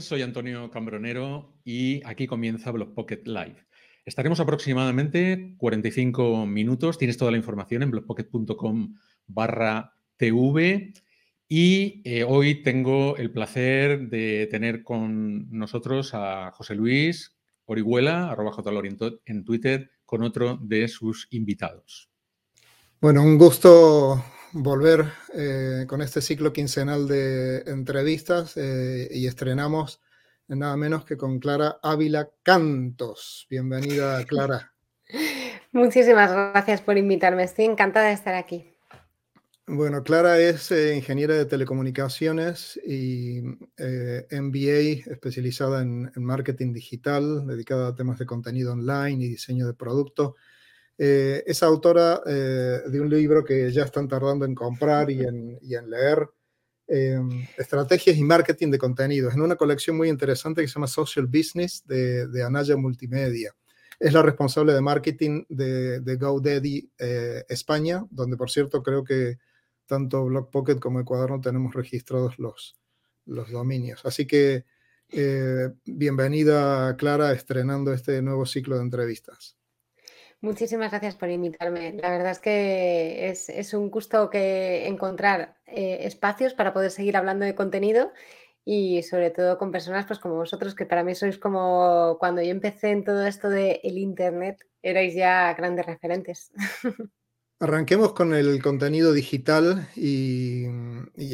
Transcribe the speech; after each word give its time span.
Soy 0.00 0.22
Antonio 0.22 0.70
Cambronero 0.70 1.52
y 1.64 2.00
aquí 2.06 2.26
comienza 2.26 2.70
Blog 2.70 2.94
Pocket 2.94 3.22
Live. 3.26 3.56
Estaremos 4.06 4.40
aproximadamente 4.40 5.54
45 5.58 6.46
minutos. 6.46 6.96
Tienes 6.96 7.18
toda 7.18 7.30
la 7.30 7.36
información 7.36 7.82
en 7.82 7.90
blogpocket.com 7.90 8.94
barra 9.26 9.94
TV. 10.16 10.94
Y 11.48 12.00
eh, 12.04 12.24
hoy 12.24 12.62
tengo 12.62 13.16
el 13.18 13.30
placer 13.30 14.08
de 14.08 14.48
tener 14.50 14.82
con 14.82 15.50
nosotros 15.50 16.14
a 16.14 16.50
José 16.52 16.74
Luis 16.74 17.36
Orihuela, 17.66 18.30
arroba 18.30 18.52
en 19.26 19.44
Twitter, 19.44 19.90
con 20.06 20.22
otro 20.22 20.56
de 20.56 20.88
sus 20.88 21.28
invitados. 21.30 22.08
Bueno, 23.00 23.22
un 23.22 23.36
gusto 23.36 24.24
volver 24.52 25.06
eh, 25.34 25.84
con 25.88 26.02
este 26.02 26.20
ciclo 26.20 26.52
quincenal 26.52 27.08
de 27.08 27.62
entrevistas 27.66 28.56
eh, 28.56 29.08
y 29.10 29.26
estrenamos 29.26 30.00
nada 30.48 30.76
menos 30.76 31.04
que 31.04 31.16
con 31.16 31.38
Clara 31.38 31.78
Ávila 31.82 32.30
Cantos. 32.42 33.46
Bienvenida, 33.48 34.22
Clara. 34.24 34.72
Muchísimas 35.72 36.30
gracias 36.30 36.82
por 36.82 36.98
invitarme. 36.98 37.44
Estoy 37.44 37.64
encantada 37.64 38.08
de 38.08 38.12
estar 38.12 38.34
aquí. 38.34 38.68
Bueno, 39.66 40.02
Clara 40.02 40.38
es 40.38 40.70
eh, 40.70 40.94
ingeniera 40.94 41.34
de 41.34 41.46
telecomunicaciones 41.46 42.78
y 42.84 43.40
MBA 43.40 45.10
especializada 45.10 45.80
en, 45.80 46.12
en, 46.14 46.24
marketing 46.24 46.74
digital, 46.74 47.46
dedicada 47.46 47.88
a 47.88 47.94
temas 47.94 48.18
de 48.18 48.26
contenido 48.26 48.72
online 48.72 49.24
y 49.24 49.28
diseño 49.28 49.66
de 49.66 49.74
producto. 49.74 50.34
Eh, 50.98 51.42
es 51.46 51.62
autora 51.62 52.22
eh, 52.26 52.82
de 52.86 53.00
un 53.00 53.08
libro 53.08 53.44
que 53.44 53.70
ya 53.72 53.84
están 53.84 54.08
tardando 54.08 54.44
en 54.44 54.54
comprar 54.54 55.10
y 55.10 55.20
en, 55.20 55.58
leer, 55.90 56.28
em, 56.86 57.46
Estrategias 57.56 58.16
y 58.16 58.24
Marketing 58.24 58.70
de 58.70 58.78
Contenidos, 58.78 59.34
en 59.34 59.40
una 59.40 59.56
colección 59.56 59.96
muy 59.96 60.08
interesante 60.08 60.60
que 60.60 60.68
se 60.68 60.74
llama 60.74 60.86
Social 60.86 61.26
Business 61.26 61.84
de, 61.86 62.42
Anaya 62.44 62.76
Multimedia. 62.76 63.54
Es 63.98 64.12
la 64.12 64.22
responsable 64.22 64.72
de 64.74 64.80
marketing 64.80 65.44
de, 65.48 66.00
de 66.00 66.16
GoDaddy 66.16 66.90
eh, 66.98 67.44
España, 67.48 68.04
donde 68.10 68.36
por 68.36 68.50
cierto 68.50 68.82
creo 68.82 69.04
que 69.04 69.38
tanto 69.86 70.24
BlogPocket 70.26 70.80
como 70.80 71.00
Ecuador 71.00 71.30
no 71.30 71.40
tenemos 71.40 71.74
registrados 71.74 72.38
los 72.38 72.76
dominios. 73.50 74.04
Así 74.04 74.26
que 74.26 74.64
bienvenida 75.84 76.96
Clara 76.96 77.32
estrenando 77.32 77.92
este 77.92 78.22
nuevo 78.22 78.46
ciclo 78.46 78.76
de 78.76 78.82
entrevistas. 78.82 79.56
Muchísimas 80.42 80.90
gracias 80.90 81.14
por 81.14 81.30
invitarme. 81.30 81.92
La 82.02 82.10
verdad 82.10 82.32
es 82.32 82.40
que 82.40 83.28
es, 83.28 83.74
un 83.74 83.90
gusto 83.90 84.28
que 84.28 84.88
encontrar 84.88 85.56
eh, 85.66 85.98
espacios 86.00 86.52
para 86.52 86.72
poder 86.72 86.90
seguir 86.90 87.16
hablando 87.16 87.44
de 87.44 87.54
contenido 87.54 88.10
y 88.64 89.04
sobre 89.04 89.30
todo 89.30 89.56
con 89.56 89.70
personas 89.70 90.04
pues 90.04 90.18
como 90.18 90.34
vosotros, 90.34 90.74
que 90.74 90.84
para 90.84 91.04
mí 91.04 91.14
sois 91.14 91.38
como 91.38 92.16
cuando 92.18 92.42
yo 92.42 92.50
empecé 92.50 92.90
en 92.90 93.04
todo 93.04 93.24
esto 93.24 93.48
del 93.48 93.78
el 93.84 93.98
Internet, 93.98 94.66
erais 94.82 95.14
ya 95.14 95.54
grandes 95.54 95.86
referentes. 95.86 96.50
Arranquemos 97.60 98.12
con 98.12 98.34
el 98.34 98.60
contenido 98.60 99.12
digital 99.12 99.88
y, 99.94 100.66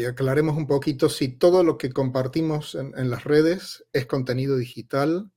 aclaremos 0.07 0.55
un 0.59 0.67
poquito 0.67 1.09
si 1.09 1.29
todo 1.29 1.65
lo 1.65 1.79
que 1.79 1.93
compartimos 1.93 2.75
en 2.75 3.09
las 3.09 3.25
redes 3.25 3.87
es 3.95 4.05
contenido 4.05 4.59
digital 4.59 5.31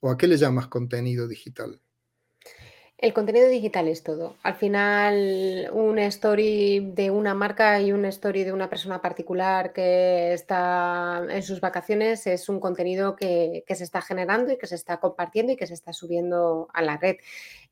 o 0.00 0.10
a 0.10 0.16
qué 0.16 0.26
le 0.26 0.38
llamas 0.38 0.68
contenido 0.68 1.28
digital. 1.28 1.82
El 2.98 3.12
contenido 3.14 3.48
digital 3.48 3.86
es 3.86 4.02
todo. 4.02 4.34
Al 4.42 4.56
final, 4.56 5.70
un 5.72 6.00
story 6.00 6.80
de 6.80 7.12
una 7.12 7.32
marca 7.32 7.80
y 7.80 7.92
un 7.92 8.04
story 8.06 8.42
de 8.42 8.52
una 8.52 8.68
persona 8.68 9.00
particular 9.00 9.72
que 9.72 10.32
está 10.32 11.24
en 11.30 11.44
sus 11.44 11.60
vacaciones 11.60 12.26
es 12.26 12.48
un 12.48 12.58
contenido 12.58 13.14
que, 13.14 13.62
se 13.68 13.84
está 13.84 14.02
generando 14.02 14.52
y 14.52 14.58
que 14.58 14.66
se 14.66 14.74
está 14.74 14.98
compartiendo 14.98 15.52
y 15.52 15.56
que 15.56 15.68
se 15.68 15.74
está 15.74 15.92
subiendo 15.92 16.66
a 16.74 16.82
la 16.82 16.96
red. 16.96 17.18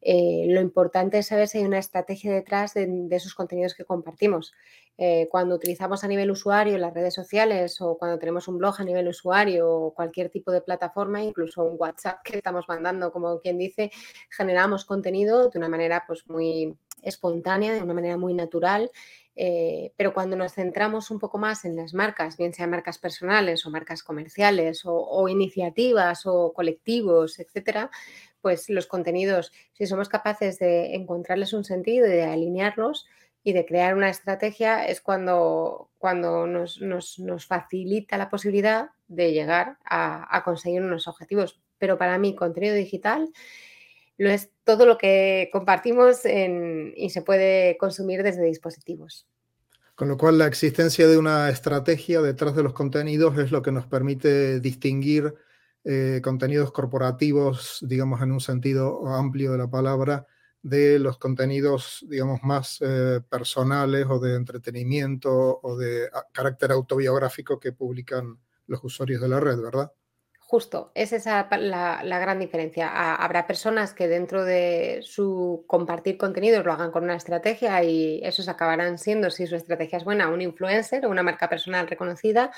Eh, 0.08 0.46
lo 0.50 0.60
importante 0.60 1.18
es 1.18 1.26
saber 1.26 1.48
si 1.48 1.58
hay 1.58 1.64
una 1.64 1.80
estrategia 1.80 2.32
detrás 2.32 2.74
de, 2.74 3.08
esos 3.10 3.34
contenidos 3.34 3.74
que 3.74 3.84
compartimos. 3.84 4.54
Eh, 4.96 5.26
cuando 5.32 5.56
utilizamos 5.56 6.04
a 6.04 6.06
nivel 6.06 6.30
usuario 6.30 6.78
las 6.78 6.94
redes 6.94 7.12
sociales 7.12 7.80
o 7.80 7.98
cuando 7.98 8.16
tenemos 8.16 8.46
un 8.46 8.56
blog 8.56 8.76
a 8.78 8.84
nivel 8.84 9.08
usuario 9.08 9.68
o 9.68 9.94
cualquier 9.94 10.30
tipo 10.30 10.52
de 10.52 10.60
plataforma, 10.60 11.24
incluso 11.24 11.64
un 11.64 11.74
WhatsApp 11.76 12.20
que 12.22 12.36
estamos 12.36 12.66
mandando, 12.68 13.10
como 13.10 13.40
quien 13.40 13.58
dice, 13.58 13.90
generamos 14.30 14.84
contenido 14.84 15.50
de 15.50 15.58
una 15.58 15.68
manera 15.68 16.04
pues 16.06 16.28
muy 16.28 16.78
espontánea, 17.02 17.74
de 17.74 17.82
una 17.82 17.94
manera 17.94 18.16
muy 18.16 18.32
natural 18.32 18.92
eh, 19.38 19.92
pero 19.97 20.14
cuando 20.14 20.34
nos 20.34 20.54
centramos 20.54 21.10
un 21.10 21.19
poco 21.19 21.36
más 21.36 21.66
en 21.66 21.76
las 21.76 21.92
marcas, 21.92 22.38
bien 22.38 22.54
sean 22.54 22.70
marcas 22.70 22.98
personales 22.98 23.66
o 23.66 23.70
marcas 23.70 24.02
comerciales 24.02 24.82
o, 24.84 25.28
iniciativas 25.28 26.24
o 26.24 26.54
colectivos, 26.54 27.38
etcétera, 27.38 27.91
pues 28.41 28.70
los 28.70 28.86
contenidos, 28.86 29.52
si 29.72 29.86
somos 29.86 30.08
capaces 30.08 30.58
de 30.58 30.94
encontrarles 30.94 31.52
un 31.52 31.64
sentido 31.64 32.06
y 32.06 32.10
de 32.10 32.24
alinearlos 32.24 33.06
y 33.44 33.52
de 33.52 33.66
crear 33.66 33.94
una 33.94 34.08
estrategia, 34.08 34.86
es 34.86 35.02
cuando, 35.02 35.91
cuando 35.98 36.47
nos, 36.47 36.80
facilita 37.47 38.16
la 38.16 38.30
posibilidad 38.30 38.91
de 39.06 39.32
llegar 39.32 39.78
a, 39.84 40.42
conseguir 40.44 40.82
unos 40.82 41.06
objetivos. 41.08 41.60
Pero 41.78 41.98
para 41.98 42.18
mí, 42.18 42.34
contenido 42.34 42.74
digital 42.74 43.28
lo 44.19 44.31
es 44.31 44.50
todo 44.65 44.87
lo 44.87 44.99
que 44.99 45.50
compartimos 45.53 46.22
y 46.25 47.10
se 47.10 47.22
puede 47.22 47.77
consumir 47.78 48.22
desde 48.22 48.44
dispositivos. 48.44 49.27
Con 49.94 50.09
lo 50.09 50.19
cual, 50.19 50.38
la 50.38 50.47
existencia 50.47 51.09
de 51.09 51.16
una 51.16 51.49
estrategia 51.49 52.21
detrás 52.21 52.54
de 52.54 52.62
los 52.62 52.75
contenidos 52.75 53.38
es 53.38 53.50
lo 53.50 53.62
que 53.62 53.72
nos 53.72 53.87
permite 53.87 54.60
distinguir 54.60 55.34
eh, 55.84 56.21
contenidos 56.22 56.72
corporativos, 56.72 57.78
digamos, 57.81 58.21
en 58.21 58.32
un 58.32 58.41
sentido 58.41 59.06
amplio 59.06 59.53
de 59.53 59.59
la 59.59 59.71
palabra, 59.71 60.27
de 60.60 60.98
los 60.98 61.16
contenidos, 61.16 62.04
digamos, 62.09 62.43
más 62.43 62.78
eh, 62.81 63.21
personales 63.31 64.04
o 64.10 64.19
de 64.19 64.34
entretenimiento 64.34 65.60
o 65.62 65.77
de 65.78 66.09
ah, 66.12 66.27
carácter 66.33 66.72
autobiográfico 66.72 67.60
que 67.60 67.72
publican 67.72 68.38
los 68.66 68.83
usuarios 68.83 69.22
de 69.22 69.28
la 69.28 69.38
red, 69.38 69.60
¿verdad? 69.60 69.93
Justo, 70.48 70.92
es 70.94 71.12
esa 71.12 71.48
la, 71.58 72.02
la 72.04 72.18
gran 72.20 72.38
diferencia. 72.38 73.14
habrá 73.16 73.48
personas 73.48 73.92
que 73.94 74.06
dentro 74.06 74.44
de 74.44 75.00
su 75.02 75.64
compartir 75.66 76.16
contenidos 76.18 76.64
lo 76.64 76.72
hagan 76.72 76.92
con 76.92 77.02
una 77.02 77.16
estrategia 77.16 77.82
y 77.82 78.20
esos 78.22 78.48
acabarán 78.48 78.98
siendo, 78.98 79.30
si 79.30 79.48
su 79.48 79.56
estrategia 79.56 79.98
es 79.98 80.04
buena, 80.04 80.28
un 80.28 80.42
influencer 80.42 81.04
o 81.04 81.10
una 81.10 81.24
marca 81.24 81.48
personal 81.48 81.88
reconocida. 81.88 82.52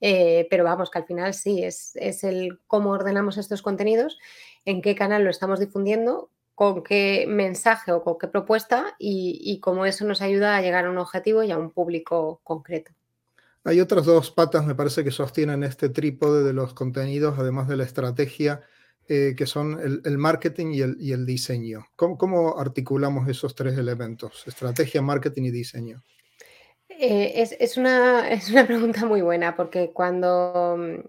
Eh, 0.00 0.46
pero 0.50 0.64
vamos, 0.64 0.90
que 0.90 0.98
al 0.98 1.06
final 1.06 1.34
sí, 1.34 1.62
es, 1.62 1.92
es 1.96 2.24
el 2.24 2.58
cómo 2.66 2.90
ordenamos 2.92 3.36
estos 3.36 3.60
contenidos, 3.62 4.18
en 4.64 4.80
qué 4.80 4.94
canal 4.94 5.22
lo 5.24 5.30
estamos 5.30 5.60
difundiendo, 5.60 6.30
con 6.54 6.82
qué 6.82 7.26
mensaje 7.28 7.92
o 7.92 8.02
con 8.02 8.16
qué 8.18 8.28
propuesta 8.28 8.96
y, 8.98 9.40
y 9.42 9.60
cómo 9.60 9.84
eso 9.84 10.06
nos 10.06 10.22
ayuda 10.22 10.56
a 10.56 10.62
llegar 10.62 10.86
a 10.86 10.90
un 10.90 10.98
objetivo 10.98 11.42
y 11.42 11.50
a 11.52 11.58
un 11.58 11.70
público 11.70 12.40
concreto. 12.44 12.95
Hay 13.66 13.80
otras 13.80 14.04
dos 14.04 14.30
patas, 14.30 14.64
me 14.64 14.76
parece, 14.76 15.02
que 15.02 15.10
sostienen 15.10 15.64
este 15.64 15.88
trípode 15.88 16.44
de 16.44 16.52
los 16.52 16.72
contenidos, 16.72 17.36
además 17.36 17.66
de 17.66 17.76
la 17.76 17.82
estrategia, 17.82 18.60
eh, 19.08 19.34
que 19.36 19.44
son 19.46 19.80
el, 20.04 20.18
marketing 20.18 20.68
y 20.72 21.10
el, 21.10 21.26
diseño. 21.26 21.84
¿Cómo, 21.96 22.60
articulamos 22.60 23.28
esos 23.28 23.56
tres 23.56 23.76
elementos? 23.76 24.44
Estrategia, 24.46 25.02
marketing 25.02 25.42
y 25.46 25.50
diseño. 25.50 26.04
Eh, 26.88 27.44
es, 27.58 27.76
una, 27.76 28.30
es, 28.30 28.50
una, 28.50 28.64
pregunta 28.68 29.04
muy 29.04 29.20
buena, 29.20 29.56
porque 29.56 29.90
cuando, 29.92 31.02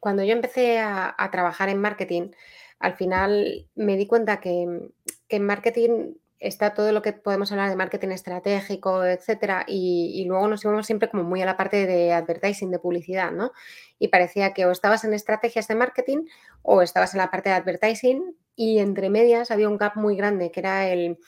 cuando 0.00 0.24
yo 0.24 0.32
empecé 0.32 0.78
a, 0.78 1.28
trabajar 1.30 1.68
en 1.68 1.82
marketing, 1.82 2.30
al 2.78 2.96
final 2.96 3.68
me 3.74 3.98
di 3.98 4.06
cuenta 4.06 4.40
que, 4.40 4.88
que 5.28 5.36
en 5.36 5.44
marketing 5.44 6.14
está 6.40 6.72
todo 6.72 6.90
lo 6.90 7.02
que 7.02 7.12
podemos 7.12 7.52
hablar 7.52 7.68
de 7.68 7.76
marketing 7.76 8.08
estratégico, 8.08 9.04
etcétera, 9.04 9.64
y, 9.68 10.24
luego 10.26 10.48
nos 10.48 10.64
íbamos 10.64 10.86
siempre 10.86 11.10
como 11.10 11.22
muy 11.22 11.42
a 11.42 11.46
la 11.46 11.56
parte 11.56 11.86
de 11.86 12.12
advertising, 12.12 12.70
de 12.70 12.78
publicidad, 12.78 13.30
¿no? 13.30 13.52
Y 13.98 14.08
parecía 14.08 14.54
que 14.54 14.64
o 14.64 14.70
estabas 14.70 15.04
en 15.04 15.12
estrategias 15.12 15.68
de 15.68 15.74
marketing 15.74 16.24
o 16.62 16.80
estabas 16.80 17.14
en 17.14 17.18
la 17.18 17.30
parte 17.30 17.50
de 17.50 17.56
advertising 17.56 18.34
y 18.56 18.78
entre 18.78 19.10
medias 19.10 19.50
había 19.50 19.68
un 19.68 19.76
gap 19.76 19.96
muy 19.96 20.16
grande 20.16 20.50
que 20.50 20.60
era 20.60 20.88
el, 20.88 21.18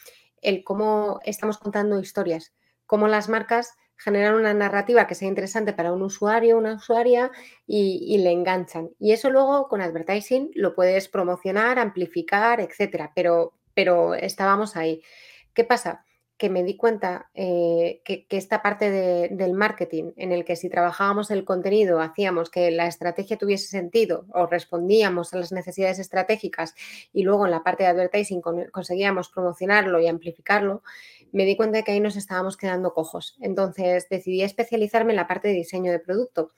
el 0.40 0.64
cómo 0.64 1.20
estamos 1.24 1.58
contando 1.58 2.00
historias, 2.00 2.54
cómo 2.86 3.06
las 3.06 3.28
marcas 3.28 3.74
generan 3.96 4.34
una 4.34 4.54
narrativa 4.54 5.06
que 5.06 5.14
sea 5.14 5.28
interesante 5.28 5.74
para 5.74 5.92
un 5.92 6.02
usuario, 6.02 6.58
una 6.58 6.74
usuaria 6.74 7.30
y, 7.66 8.04
y, 8.08 8.18
le 8.18 8.32
enganchan. 8.32 8.90
Y 8.98 9.12
eso 9.12 9.30
luego 9.30 9.68
con 9.68 9.80
advertising 9.80 10.50
lo 10.54 10.74
puedes 10.74 11.08
promocionar, 11.08 11.78
amplificar, 11.78 12.60
etcétera, 12.60 13.12
pero 13.14 13.52
pero 13.74 14.14
estábamos 14.14 14.76
ahí. 14.76 15.02
¿Qué 15.54 15.64
pasa? 15.64 16.04
Que 16.38 16.50
me 16.50 16.64
di 16.64 16.76
cuenta 16.76 17.30
eh, 17.34 18.00
que, 18.04 18.26
esta 18.30 18.62
parte 18.62 18.90
del 18.90 19.52
marketing, 19.52 20.12
en 20.16 20.32
el 20.32 20.44
que 20.44 20.56
si 20.56 20.68
trabajábamos 20.68 21.30
el 21.30 21.44
contenido, 21.44 22.00
hacíamos 22.00 22.50
que 22.50 22.70
la 22.70 22.86
estrategia 22.86 23.38
tuviese 23.38 23.68
sentido 23.68 24.26
o 24.34 24.46
respondíamos 24.46 25.32
a 25.34 25.38
las 25.38 25.52
necesidades 25.52 25.98
estratégicas 25.98 26.74
y 27.12 27.22
luego 27.22 27.44
en 27.44 27.52
la 27.52 27.62
parte 27.62 27.84
de 27.84 27.90
advertising 27.90 28.40
conseguíamos 28.72 29.28
promocionarlo 29.28 30.00
y 30.00 30.08
amplificarlo, 30.08 30.82
me 31.32 31.44
di 31.44 31.56
cuenta 31.56 31.78
de 31.78 31.84
que 31.84 31.92
ahí 31.92 32.00
nos 32.00 32.16
estábamos 32.16 32.56
quedando 32.56 32.92
cojos. 32.92 33.36
Entonces 33.40 34.08
decidí 34.08 34.42
especializarme 34.42 35.12
en 35.12 35.16
la 35.16 35.26
parte 35.26 35.48
de 35.48 35.54
diseño 35.54 35.92
de 35.92 35.98
producto. 35.98 36.52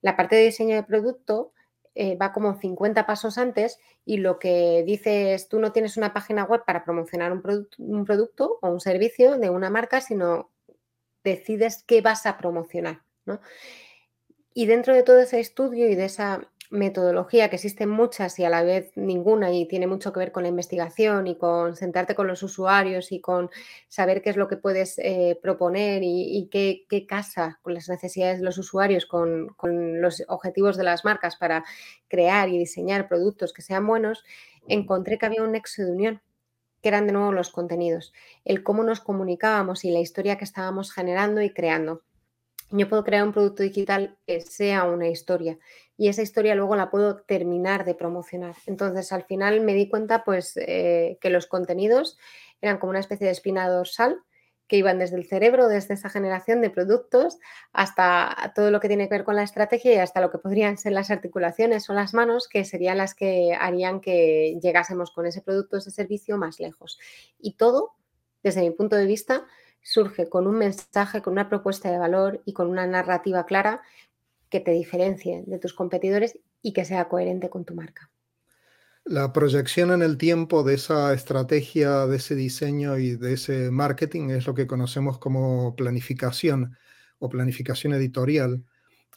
La 0.00 0.16
parte 0.16 0.36
de 0.36 0.44
diseño 0.44 0.76
de 0.76 0.82
producto 0.82 1.52
eh, 1.98 2.14
va 2.16 2.32
como 2.32 2.54
50 2.54 3.06
pasos 3.06 3.38
antes 3.38 3.78
y 4.04 4.18
lo 4.18 4.38
que 4.38 4.84
dice 4.86 5.32
es, 5.32 5.48
tú 5.48 5.58
no 5.58 5.72
tienes 5.72 5.96
una 5.96 6.12
página 6.12 6.44
web 6.44 6.62
para 6.66 6.84
promocionar 6.84 7.32
un, 7.32 7.42
un 7.78 8.04
producto 8.04 8.58
o 8.60 8.68
un 8.68 8.80
servicio 8.80 9.38
de 9.38 9.48
una 9.48 9.70
marca, 9.70 10.02
sino 10.02 10.50
decides 11.24 11.82
qué 11.86 12.02
vas 12.02 12.26
a 12.26 12.36
promocionar. 12.36 13.02
¿no? 13.24 13.40
Y 14.52 14.66
dentro 14.66 14.94
de 14.94 15.02
todo 15.02 15.20
ese 15.20 15.40
estudio 15.40 15.88
y 15.88 15.94
de 15.94 16.04
esa 16.04 16.48
metodología, 16.70 17.48
que 17.48 17.56
existen 17.56 17.88
muchas 17.88 18.38
y 18.38 18.44
a 18.44 18.50
la 18.50 18.62
vez 18.62 18.92
ninguna, 18.96 19.52
y 19.52 19.66
tiene 19.66 19.86
mucho 19.86 20.12
que 20.12 20.20
ver 20.20 20.32
con 20.32 20.42
la 20.42 20.48
investigación 20.48 21.26
y 21.26 21.36
con 21.36 21.76
sentarte 21.76 22.14
con 22.14 22.26
los 22.26 22.42
usuarios 22.42 23.12
y 23.12 23.20
con 23.20 23.50
saber 23.88 24.22
qué 24.22 24.30
es 24.30 24.36
lo 24.36 24.48
que 24.48 24.56
puedes 24.56 24.98
eh, 24.98 25.38
proponer 25.40 26.02
y, 26.04 26.48
qué, 26.50 27.06
casa 27.06 27.58
con 27.62 27.74
las 27.74 27.88
necesidades 27.88 28.38
de 28.38 28.44
los 28.44 28.58
usuarios, 28.58 29.06
con, 29.06 29.48
con, 29.56 30.00
los 30.00 30.22
objetivos 30.28 30.76
de 30.76 30.84
las 30.84 31.04
marcas 31.04 31.36
para 31.36 31.64
crear 32.08 32.48
y 32.48 32.58
diseñar 32.58 33.08
productos 33.08 33.52
que 33.52 33.62
sean 33.62 33.86
buenos, 33.86 34.24
encontré 34.66 35.18
que 35.18 35.26
había 35.26 35.42
un 35.42 35.52
nexo 35.52 35.82
de 35.82 35.92
unión 35.92 36.22
que 36.82 36.88
eran 36.88 37.06
de 37.06 37.12
nuevo 37.12 37.32
los 37.32 37.50
contenidos, 37.50 38.12
el 38.44 38.62
cómo 38.62 38.84
nos 38.84 39.00
comunicábamos 39.00 39.84
y 39.84 39.90
la 39.90 40.00
historia 40.00 40.38
que 40.38 40.44
estábamos 40.44 40.92
generando 40.92 41.42
y 41.42 41.50
creando. 41.50 42.05
Yo 42.70 42.88
puedo 42.88 43.04
crear 43.04 43.24
un 43.24 43.32
producto 43.32 43.62
digital 43.62 44.16
que 44.26 44.40
sea 44.40 44.84
una 44.84 45.08
historia 45.08 45.58
y 45.96 46.08
esa 46.08 46.22
historia 46.22 46.54
luego 46.54 46.76
la 46.76 46.90
puedo 46.90 47.16
terminar 47.16 47.84
de 47.84 47.94
promocionar. 47.94 48.56
Entonces, 48.66 49.12
al 49.12 49.24
final 49.24 49.60
me 49.60 49.74
di 49.74 49.88
cuenta 49.88 50.24
pues 50.24 50.56
eh, 50.56 51.16
que 51.20 51.30
los 51.30 51.46
contenidos 51.46 52.18
eran 52.60 52.78
como 52.78 52.90
una 52.90 53.00
especie 53.00 53.26
de 53.26 53.32
espina 53.32 53.68
dorsal 53.68 54.20
que 54.68 54.76
iban 54.76 54.98
desde 54.98 55.16
el 55.16 55.26
cerebro, 55.26 55.68
desde 55.68 55.94
esa 55.94 56.10
generación 56.10 56.60
de 56.60 56.70
productos, 56.70 57.38
hasta 57.72 58.52
todo 58.54 58.70
lo 58.70 58.80
que 58.80 58.88
tiene 58.88 59.08
que 59.08 59.14
ver 59.14 59.24
con 59.24 59.36
la 59.36 59.44
estrategia 59.44 59.94
y 59.94 59.98
hasta 59.98 60.20
lo 60.20 60.30
que 60.30 60.38
podrían 60.38 60.76
ser 60.76 60.92
las 60.92 61.10
articulaciones 61.10 61.88
o 61.88 61.94
las 61.94 62.14
manos, 62.14 62.48
que 62.48 62.64
serían 62.64 62.98
las 62.98 63.14
que 63.14 63.56
harían 63.58 64.00
que 64.00 64.58
llegásemos 64.60 65.12
con 65.12 65.26
ese 65.26 65.40
producto, 65.40 65.76
ese 65.76 65.92
servicio 65.92 66.36
más 66.36 66.58
lejos. 66.58 66.98
Y 67.38 67.52
todo, 67.52 67.92
desde 68.42 68.62
mi 68.62 68.70
punto 68.70 68.96
de 68.96 69.06
vista, 69.06 69.46
surge 69.86 70.28
con 70.28 70.48
un 70.48 70.58
mensaje, 70.58 71.22
con 71.22 71.32
una 71.32 71.48
propuesta 71.48 71.90
de 71.90 71.98
valor 71.98 72.42
y 72.44 72.52
con 72.52 72.66
una 72.66 72.86
narrativa 72.88 73.46
clara 73.46 73.82
que 74.50 74.58
te 74.58 74.72
diferencie 74.72 75.44
de 75.46 75.58
tus 75.60 75.74
competidores 75.74 76.38
y 76.60 76.72
que 76.72 76.84
sea 76.84 77.08
coherente 77.08 77.48
con 77.48 77.64
tu 77.64 77.74
marca. 77.74 78.10
La 79.04 79.32
proyección 79.32 79.92
en 79.92 80.02
el 80.02 80.18
tiempo 80.18 80.64
de 80.64 80.74
esa 80.74 81.14
estrategia, 81.14 82.06
de 82.06 82.16
ese 82.16 82.34
diseño 82.34 82.98
y 82.98 83.14
de 83.14 83.34
ese 83.34 83.70
marketing 83.70 84.30
es 84.30 84.48
lo 84.48 84.54
que 84.54 84.66
conocemos 84.66 85.18
como 85.18 85.76
planificación 85.76 86.76
o 87.20 87.28
planificación 87.28 87.94
editorial. 87.94 88.64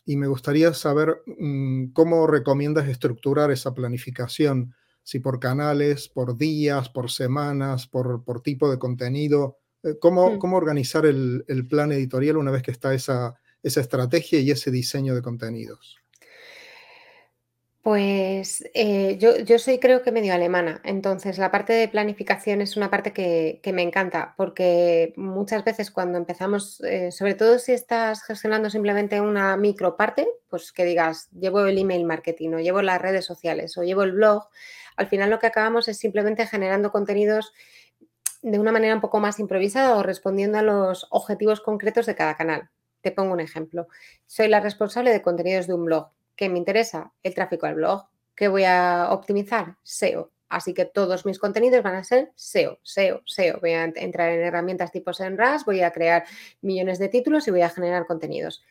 Y 0.05 0.17
me 0.17 0.27
gustaría 0.27 0.71
saber 0.75 1.23
mm, 1.25 1.93
cómo 1.93 2.27
recomiendas 2.27 2.87
estructurar 2.87 3.49
esa 3.49 3.73
planificación, 3.73 4.75
si 5.01 5.19
por 5.19 5.39
canales, 5.39 6.07
por 6.09 6.37
días, 6.37 6.89
por 6.89 7.09
semanas, 7.09 7.87
por, 7.87 8.23
por 8.23 8.41
tipo 8.41 8.69
de 8.69 8.77
contenido. 8.77 9.58
Eh, 9.83 9.95
¿Cómo, 9.99 10.31
mm. 10.31 10.39
cómo 10.39 10.57
organizar 10.57 11.05
el, 11.05 11.45
el, 11.47 11.67
plan 11.67 11.91
editorial 11.91 12.37
una 12.37 12.51
vez 12.51 12.63
que 12.63 12.71
está 12.71 12.93
esa, 12.93 13.39
esa 13.63 13.81
estrategia 13.81 14.39
y 14.39 14.51
ese 14.51 14.71
diseño 14.71 15.15
de 15.15 15.21
contenidos? 15.21 15.99
Pues 17.81 18.61
eh, 18.73 19.17
yo, 19.17 19.57
soy 19.57 19.79
creo 19.79 20.03
que 20.03 20.11
medio 20.11 20.33
alemana, 20.33 20.81
entonces 20.83 21.37
la 21.37 21.49
parte 21.49 21.71
de 21.71 21.87
planificación 21.87 22.61
es 22.61 22.75
una 22.75 22.89
parte 22.89 23.13
que, 23.13 23.61
me 23.73 23.81
encanta, 23.81 24.33
porque 24.35 25.13
muchas 25.15 25.63
veces 25.63 25.89
cuando 25.89 26.17
empezamos, 26.17 26.81
eh, 26.81 27.11
sobre 27.13 27.35
todo 27.35 27.57
si 27.57 27.71
estás 27.71 28.21
gestionando 28.23 28.69
simplemente 28.69 29.21
una 29.21 29.55
micro 29.55 29.95
parte, 29.95 30.27
pues 30.49 30.73
que 30.73 30.83
digas, 30.83 31.29
llevo 31.31 31.65
el 31.65 31.77
email 31.77 32.05
marketing 32.05 32.49
o 32.55 32.59
llevo 32.59 32.81
las 32.81 33.01
redes 33.01 33.25
sociales 33.25 33.77
o 33.77 33.83
llevo 33.83 34.03
el 34.03 34.11
blog, 34.11 34.49
al 34.97 35.07
final 35.07 35.29
lo 35.29 35.39
que 35.39 35.47
acabamos 35.47 35.87
es 35.87 35.97
simplemente 35.97 36.45
generando 36.45 36.91
contenidos 36.91 37.53
de 38.41 38.59
una 38.59 38.71
manera 38.71 38.95
un 38.95 39.01
poco 39.01 39.19
más 39.19 39.39
improvisada 39.39 39.95
o 39.95 40.03
respondiendo 40.03 40.57
a 40.57 40.63
los 40.63 41.07
objetivos 41.09 41.61
concretos 41.61 42.05
de 42.05 42.15
cada 42.15 42.35
canal. 42.35 42.69
Te 43.01 43.11
pongo 43.11 43.33
un 43.33 43.39
ejemplo. 43.39 43.87
Soy 44.25 44.47
la 44.47 44.59
responsable 44.59 45.11
de 45.11 45.21
contenidos 45.21 45.67
de 45.67 45.73
un 45.73 45.85
blog. 45.85 46.09
¿Qué 46.35 46.49
me 46.49 46.57
interesa? 46.57 47.11
El 47.23 47.33
tráfico 47.33 47.65
al 47.65 47.75
blog. 47.75 48.07
¿Qué 48.35 48.47
voy 48.47 48.63
a 48.63 49.09
optimizar? 49.11 49.75
SEO. 49.83 50.31
Así 50.49 50.73
que 50.73 50.85
todos 50.85 51.25
mis 51.25 51.37
contenidos 51.37 51.83
van 51.83 51.95
a 51.95 52.03
ser 52.03 52.31
SEO, 52.35 52.79
SEO, 52.81 53.21
SEO. 53.25 53.59
Voy 53.59 53.71
a 53.71 53.83
entrar 53.83 54.31
en 54.31 54.41
herramientas 54.41 54.91
tipo 54.91 55.13
SEMrush, 55.13 55.63
voy 55.63 55.81
a 55.81 55.91
crear 55.91 56.25
millones 56.61 56.97
de 56.97 57.07
títulos 57.07 57.47
y 57.47 57.51
voy 57.51 57.61
a 57.61 57.69
generar 57.69 58.07
contenidos. 58.07 58.63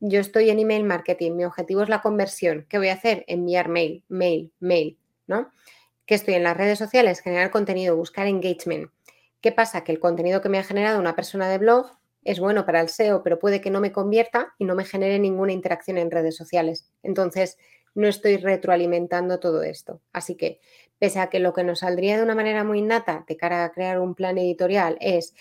Yo 0.00 0.20
estoy 0.20 0.50
en 0.50 0.58
email 0.58 0.84
marketing, 0.84 1.32
mi 1.32 1.44
objetivo 1.44 1.82
es 1.82 1.88
la 1.88 2.02
conversión. 2.02 2.66
¿Qué 2.68 2.76
voy 2.76 2.88
a 2.88 2.94
hacer? 2.94 3.24
Enviar 3.28 3.70
mail, 3.70 4.04
mail, 4.08 4.52
mail, 4.60 4.98
¿no? 5.26 5.50
Que 6.04 6.16
estoy 6.16 6.34
en 6.34 6.42
las 6.42 6.56
redes 6.56 6.78
sociales, 6.78 7.20
generar 7.20 7.50
contenido, 7.50 7.96
buscar 7.96 8.26
engagement. 8.26 8.90
¿Qué 9.46 9.52
pasa? 9.52 9.84
Que 9.84 9.92
el 9.92 10.00
contenido 10.00 10.40
que 10.40 10.48
me 10.48 10.58
ha 10.58 10.64
generado 10.64 10.98
una 10.98 11.14
persona 11.14 11.48
de 11.48 11.58
blog 11.58 11.86
es 12.24 12.40
bueno 12.40 12.66
para 12.66 12.80
el 12.80 12.88
SEO, 12.88 13.22
pero 13.22 13.38
puede 13.38 13.60
que 13.60 13.70
no 13.70 13.80
me 13.80 13.92
convierta 13.92 14.52
y 14.58 14.64
no 14.64 14.74
me 14.74 14.84
genere 14.84 15.20
ninguna 15.20 15.52
interacción 15.52 15.98
en 15.98 16.10
redes 16.10 16.34
sociales. 16.34 16.90
Entonces, 17.04 17.56
no 17.94 18.08
estoy 18.08 18.38
retroalimentando 18.38 19.38
todo 19.38 19.62
esto. 19.62 20.00
Así 20.12 20.34
que, 20.34 20.58
pese 20.98 21.20
a 21.20 21.28
que 21.28 21.38
lo 21.38 21.52
que 21.52 21.62
nos 21.62 21.78
saldría 21.78 22.16
de 22.16 22.24
una 22.24 22.34
manera 22.34 22.64
muy 22.64 22.80
innata 22.80 23.24
de 23.28 23.36
cara 23.36 23.62
a 23.62 23.70
crear 23.70 24.00
un 24.00 24.16
plan 24.16 24.36
editorial 24.36 24.98
es, 25.00 25.32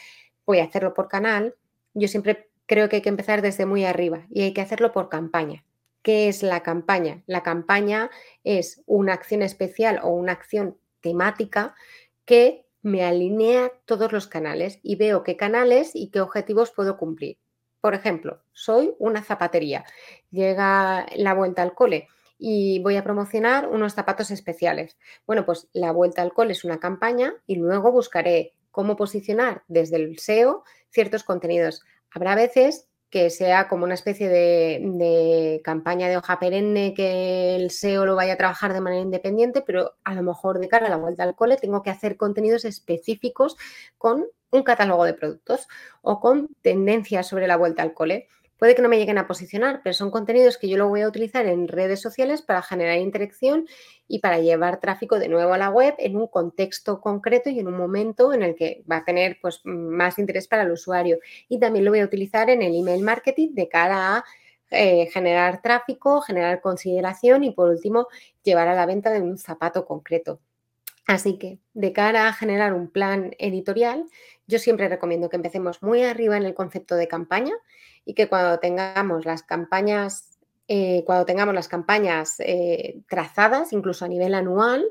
voy 0.45 0.59
a 0.59 0.65
hacerlo 0.65 0.93
por 0.93 1.07
canal, 1.07 1.55
yo 1.95 2.07
siempre 2.07 2.51
creo 2.67 2.89
que 2.89 2.97
hay 2.97 3.01
que 3.01 3.09
empezar 3.09 3.41
desde 3.41 3.65
muy 3.65 3.85
arriba 3.85 4.27
y 4.29 4.43
hay 4.43 4.53
que 4.53 4.61
hacerlo 4.61 4.91
por 4.91 5.09
campaña. 5.09 5.65
¿Qué 6.03 6.27
es 6.27 6.43
la 6.43 6.61
campaña? 6.61 7.23
La 7.25 7.41
campaña 7.41 8.11
es 8.43 8.83
una 8.85 9.13
acción 9.13 9.41
especial 9.41 9.99
o 10.03 10.09
una 10.09 10.33
acción 10.33 10.77
temática 11.01 11.73
que 12.25 12.64
me 12.85 13.03
alinea 13.03 13.71
todos 13.85 14.11
los 14.11 14.27
canales 14.27 14.79
y 14.83 14.95
veo 14.95 15.23
qué 15.23 15.35
canales 15.35 15.95
y 15.95 16.11
qué 16.11 16.21
objetivos 16.21 16.69
puedo 16.69 16.97
cumplir. 16.97 17.39
Por 17.81 17.95
ejemplo, 17.95 18.43
soy 18.53 18.93
una 18.99 19.23
zapatería, 19.23 19.85
llega 20.29 21.07
la 21.15 21.33
vuelta 21.33 21.63
al 21.63 21.73
cole 21.73 22.07
y 22.37 22.77
voy 22.83 22.97
a 22.97 23.03
promocionar 23.03 23.67
unos 23.69 23.95
zapatos 23.95 24.29
especiales. 24.29 24.97
Bueno, 25.25 25.47
pues 25.47 25.67
la 25.73 25.91
vuelta 25.91 26.21
al 26.21 26.31
cole 26.31 26.51
es 26.51 26.63
una 26.63 26.79
campaña 26.79 27.33
y 27.47 27.55
luego 27.55 27.91
buscaré 27.91 28.53
cómo 28.69 28.95
posicionar 28.95 29.63
desde 29.67 29.95
el 29.95 30.19
SEO 30.19 30.63
ciertos 30.91 31.23
contenidos. 31.23 31.81
Habrá 32.11 32.35
veces 32.35 32.87
que 33.09 33.29
sea 33.29 33.67
como 33.67 33.85
una 33.85 33.93
especie 33.93 34.29
de, 34.29 35.61
campaña 35.63 36.09
de 36.09 36.17
hoja 36.17 36.39
perenne 36.39 36.93
que 36.93 37.55
el 37.55 37.71
SEO 37.71 38.05
lo 38.05 38.15
vaya 38.15 38.33
a 38.33 38.37
trabajar 38.37 38.73
de 38.73 38.81
manera 38.81 39.01
independiente, 39.01 39.61
pero 39.61 39.95
a 40.03 40.13
lo 40.13 40.23
mejor 40.23 40.59
de 40.59 40.67
cara 40.67 40.87
a 40.87 40.89
la 40.89 40.97
vuelta 40.97 41.23
al 41.23 41.35
cole 41.35 41.57
tengo 41.57 41.81
que 41.81 41.89
hacer 41.89 42.17
contenidos 42.17 42.65
específicos 42.65 43.55
con 43.97 44.25
un 44.51 44.63
catálogo 44.63 45.05
de 45.05 45.13
productos 45.13 45.67
o 46.01 46.19
con 46.19 46.49
tendencias 46.61 47.27
sobre 47.27 47.47
la 47.47 47.57
vuelta 47.57 47.83
al 47.83 47.93
cole. 47.93 48.27
Puede 48.57 48.73
que 48.73 48.81
no 48.81 48.87
me 48.87 48.97
lleguen 48.97 49.17
a 49.17 49.27
posicionar, 49.27 49.81
pero 49.83 49.93
son 49.93 50.11
contenidos 50.11 50.57
que 50.57 50.69
yo 50.69 50.77
lo 50.77 50.87
voy 50.87 51.01
a 51.01 51.07
utilizar 51.07 51.45
en 51.45 51.67
redes 51.67 52.01
sociales 52.01 52.41
para 52.41 52.61
generar 52.61 52.97
interacción 52.99 53.67
y 54.07 54.19
para 54.19 54.39
llevar 54.39 54.79
tráfico 54.79 55.19
de 55.19 55.27
nuevo 55.27 55.53
a 55.53 55.57
la 55.57 55.69
web 55.69 55.93
en 55.97 56.15
un 56.15 56.27
contexto 56.27 57.01
concreto 57.01 57.49
y 57.49 57.59
en 57.59 57.67
un 57.67 57.75
momento 57.75 58.33
en 58.33 58.43
el 58.43 58.55
que 58.55 58.83
va 58.89 58.97
a 58.97 59.03
tener 59.03 59.39
pues, 59.41 59.59
más 59.65 60.19
interés 60.19 60.47
para 60.47 60.63
el 60.63 60.71
usuario. 60.71 61.19
Y 61.49 61.59
también 61.59 61.83
lo 61.83 61.91
voy 61.91 61.99
a 61.99 62.05
utilizar 62.05 62.49
en 62.49 62.61
el 62.61 62.75
email 62.75 63.03
marketing 63.03 63.49
de 63.55 63.67
cara 63.67 64.17
a 64.17 64.25
eh, 64.71 65.09
generar 65.11 65.61
tráfico, 65.61 66.21
generar 66.21 66.61
consideración 66.61 67.43
y 67.43 67.51
por 67.51 67.69
último 67.69 68.07
llevar 68.41 68.69
a 68.69 68.75
la 68.75 68.85
venta 68.85 69.11
de 69.11 69.21
un 69.21 69.37
zapato 69.37 69.85
concreto. 69.85 70.39
Así 71.07 71.37
que 71.37 71.59
de 71.73 71.93
cara 71.93 72.27
a 72.27 72.33
generar 72.33 72.73
un 72.73 72.89
plan 72.89 73.35
editorial, 73.37 74.05
yo 74.47 74.59
siempre 74.59 74.89
recomiendo 74.89 75.29
que 75.29 75.35
empecemos 75.35 75.83
muy 75.83 76.03
arriba 76.03 76.35
en 76.37 76.43
el 76.43 76.55
concepto 76.55 76.95
de 76.95 77.07
campaña 77.07 77.53
y 78.05 78.13
que 78.13 78.29
cuando 78.29 78.59
tengamos 78.59 79.25
las 79.25 79.43
campañas, 79.43 80.37
eh, 80.67 81.03
cuando 81.05 81.25
tengamos 81.25 81.55
las 81.55 81.67
campañas 81.67 82.35
eh, 82.39 83.01
trazadas, 83.09 83.73
incluso 83.73 84.05
a 84.05 84.07
nivel 84.07 84.35
anual, 84.35 84.85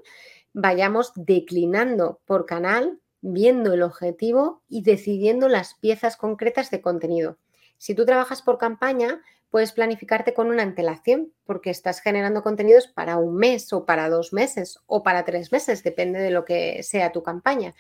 vayamos 0.53 1.13
declinando 1.15 2.21
por 2.27 2.45
canal, 2.45 2.99
viendo 3.21 3.73
el 3.73 3.83
objetivo 3.83 4.63
y 4.69 4.83
decidiendo 4.83 5.49
las 5.49 5.75
piezas 5.75 6.17
concretas 6.17 6.71
de 6.71 6.83
contenido. 6.83 7.39
Si 7.79 7.95
tú 7.95 8.05
trabajas 8.05 8.43
por 8.43 8.59
campaña, 8.59 9.23
puedes 9.51 9.73
planificarte 9.73 10.35
con 10.35 10.49
una 10.49 10.63
antelación 10.63 11.33
porque 11.45 11.71
estás 11.71 12.01
generando 12.01 12.43
contenidos 12.43 12.89
para 12.89 13.17
un 13.17 13.37
mes 13.37 13.73
o 13.73 13.87
para 13.87 14.09
dos 14.09 14.33
meses 14.33 14.81
o 14.87 15.03
para 15.03 15.25
tres 15.25 15.53
meses, 15.53 15.83
depende 15.83 16.19
de 16.19 16.31
lo 16.31 16.45
que 16.45 16.83
sea 16.83 17.13
tu 17.13 17.23
campaña 17.23 17.75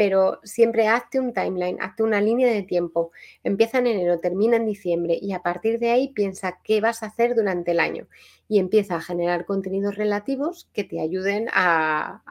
pero 0.00 0.40
siempre 0.44 0.88
hazte 0.88 1.20
un 1.20 1.34
timeline, 1.34 1.76
hazte 1.78 2.02
una 2.02 2.22
línea 2.22 2.50
de 2.50 2.62
tiempo. 2.62 3.12
Empieza 3.44 3.80
en 3.80 3.86
enero, 3.86 4.18
termina 4.18 4.56
en 4.56 4.64
diciembre 4.64 5.18
y 5.20 5.34
a 5.34 5.42
partir 5.42 5.78
de 5.78 5.90
ahí 5.90 6.08
piensa 6.14 6.58
qué 6.64 6.80
vas 6.80 7.02
a 7.02 7.08
hacer 7.08 7.34
durante 7.34 7.72
el 7.72 7.80
año 7.80 8.08
y 8.48 8.60
empieza 8.60 8.96
a 8.96 9.02
generar 9.02 9.44
contenidos 9.44 9.96
relativos 9.96 10.70
que 10.72 10.84
te 10.84 11.02
ayuden 11.02 11.48
a, 11.52 12.22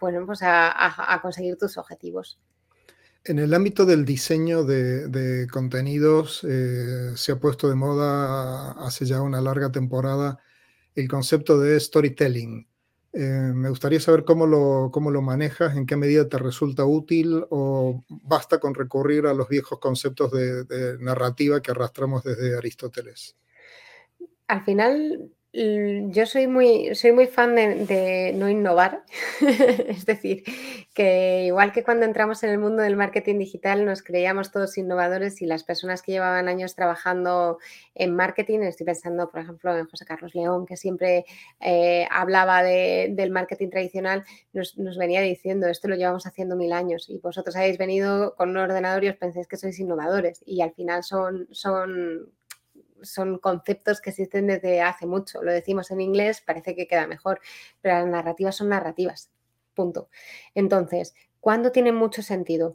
pues 0.00 0.40
a 0.42 1.18
conseguir 1.20 1.58
tus 1.58 1.76
objetivos. 1.76 2.40
En 3.24 3.38
el 3.38 3.52
ámbito 3.52 3.84
del 3.84 4.06
diseño 4.06 4.64
de, 4.64 5.46
contenidos 5.52 6.42
eh, 6.48 7.12
se 7.14 7.32
ha 7.32 7.36
puesto 7.36 7.68
de 7.68 7.74
moda 7.74 8.70
hace 8.86 9.04
ya 9.04 9.20
una 9.20 9.42
larga 9.42 9.70
temporada 9.70 10.38
el 10.94 11.08
concepto 11.08 11.60
de 11.60 11.78
storytelling. 11.78 12.69
Eh, 13.12 13.52
me 13.54 13.68
gustaría 13.68 13.98
saber 13.98 14.24
cómo 14.24 14.46
lo, 14.46 14.90
cómo 14.92 15.10
lo 15.10 15.20
manejas, 15.20 15.76
en 15.76 15.86
qué 15.86 15.96
medida 15.96 16.28
te 16.28 16.38
resulta 16.38 16.84
útil 16.84 17.44
o 17.50 18.04
basta 18.08 18.60
con 18.60 18.74
recurrir 18.74 19.26
a 19.26 19.34
los 19.34 19.48
viejos 19.48 19.80
conceptos 19.80 20.30
de 20.30 20.96
narrativa 21.00 21.60
que 21.60 21.72
arrastramos 21.72 22.22
desde 22.22 22.56
Aristóteles. 22.56 23.36
Al 24.46 24.64
final, 24.64 25.30
yo 25.52 26.26
soy 26.26 26.46
muy, 26.46 26.94
soy 26.94 27.10
muy 27.10 27.26
fan 27.26 27.56
de, 27.56 28.32
no 28.36 28.48
innovar, 28.48 29.04
es 29.88 30.06
decir, 30.06 30.44
que 30.94 31.44
igual 31.46 31.72
que 31.72 31.82
cuando 31.82 32.06
entramos 32.06 32.44
en 32.44 32.50
el 32.50 32.58
mundo 32.58 32.82
del 32.82 32.96
marketing 32.96 33.38
digital 33.38 33.84
nos 33.84 34.02
creíamos 34.02 34.52
todos 34.52 34.78
innovadores 34.78 35.42
y 35.42 35.46
las 35.46 35.64
personas 35.64 36.02
que 36.02 36.12
llevaban 36.12 36.46
años 36.46 36.76
trabajando 36.76 37.58
en 37.96 38.14
marketing, 38.14 38.60
estoy 38.60 38.86
pensando 38.86 39.28
por 39.28 39.40
ejemplo 39.40 39.76
en 39.76 39.86
José 39.88 40.04
Carlos 40.04 40.36
León, 40.36 40.66
que 40.66 40.76
siempre 40.76 41.24
eh, 41.58 42.06
hablaba 42.12 42.62
del 42.62 43.30
marketing 43.32 43.70
tradicional, 43.70 44.24
nos, 44.52 44.78
nos, 44.78 44.98
venía 44.98 45.20
diciendo 45.20 45.66
esto 45.66 45.88
lo 45.88 45.96
llevamos 45.96 46.26
haciendo 46.26 46.54
mil 46.54 46.72
años 46.72 47.08
y 47.08 47.18
vosotros 47.18 47.56
habéis 47.56 47.76
venido 47.76 48.36
con 48.36 48.50
un 48.50 48.58
ordenador 48.58 49.02
y 49.02 49.08
os 49.08 49.16
pensáis 49.16 49.48
que 49.48 49.56
sois 49.56 49.80
innovadores 49.80 50.42
y 50.46 50.60
al 50.60 50.72
final 50.74 51.02
son, 51.02 51.48
son 51.50 52.30
son 53.02 53.38
conceptos 53.38 54.00
que 54.00 54.10
existen 54.10 54.46
desde 54.46 54.80
hace 54.80 55.06
mucho. 55.06 55.42
Lo 55.42 55.52
decimos 55.52 55.90
en 55.90 56.00
inglés, 56.00 56.42
parece 56.44 56.74
que 56.74 56.86
queda 56.86 57.06
mejor, 57.06 57.40
pero 57.80 57.96
las 57.96 58.06
narrativas 58.06 58.56
son 58.56 58.68
narrativas. 58.68 59.30
Punto. 59.74 60.08
Entonces, 60.54 61.14
¿cuándo 61.40 61.72
tienen 61.72 61.94
mucho 61.94 62.22
sentido? 62.22 62.74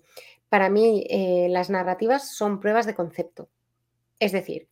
Para 0.49 0.69
mí, 0.69 1.05
eh, 1.09 1.47
las 1.49 1.69
narrativas 1.69 2.35
son 2.35 2.59
pruebas 2.59 2.85
de 2.85 2.95
concepto. 2.95 3.49
Es 4.19 4.31
decir, 4.31 4.69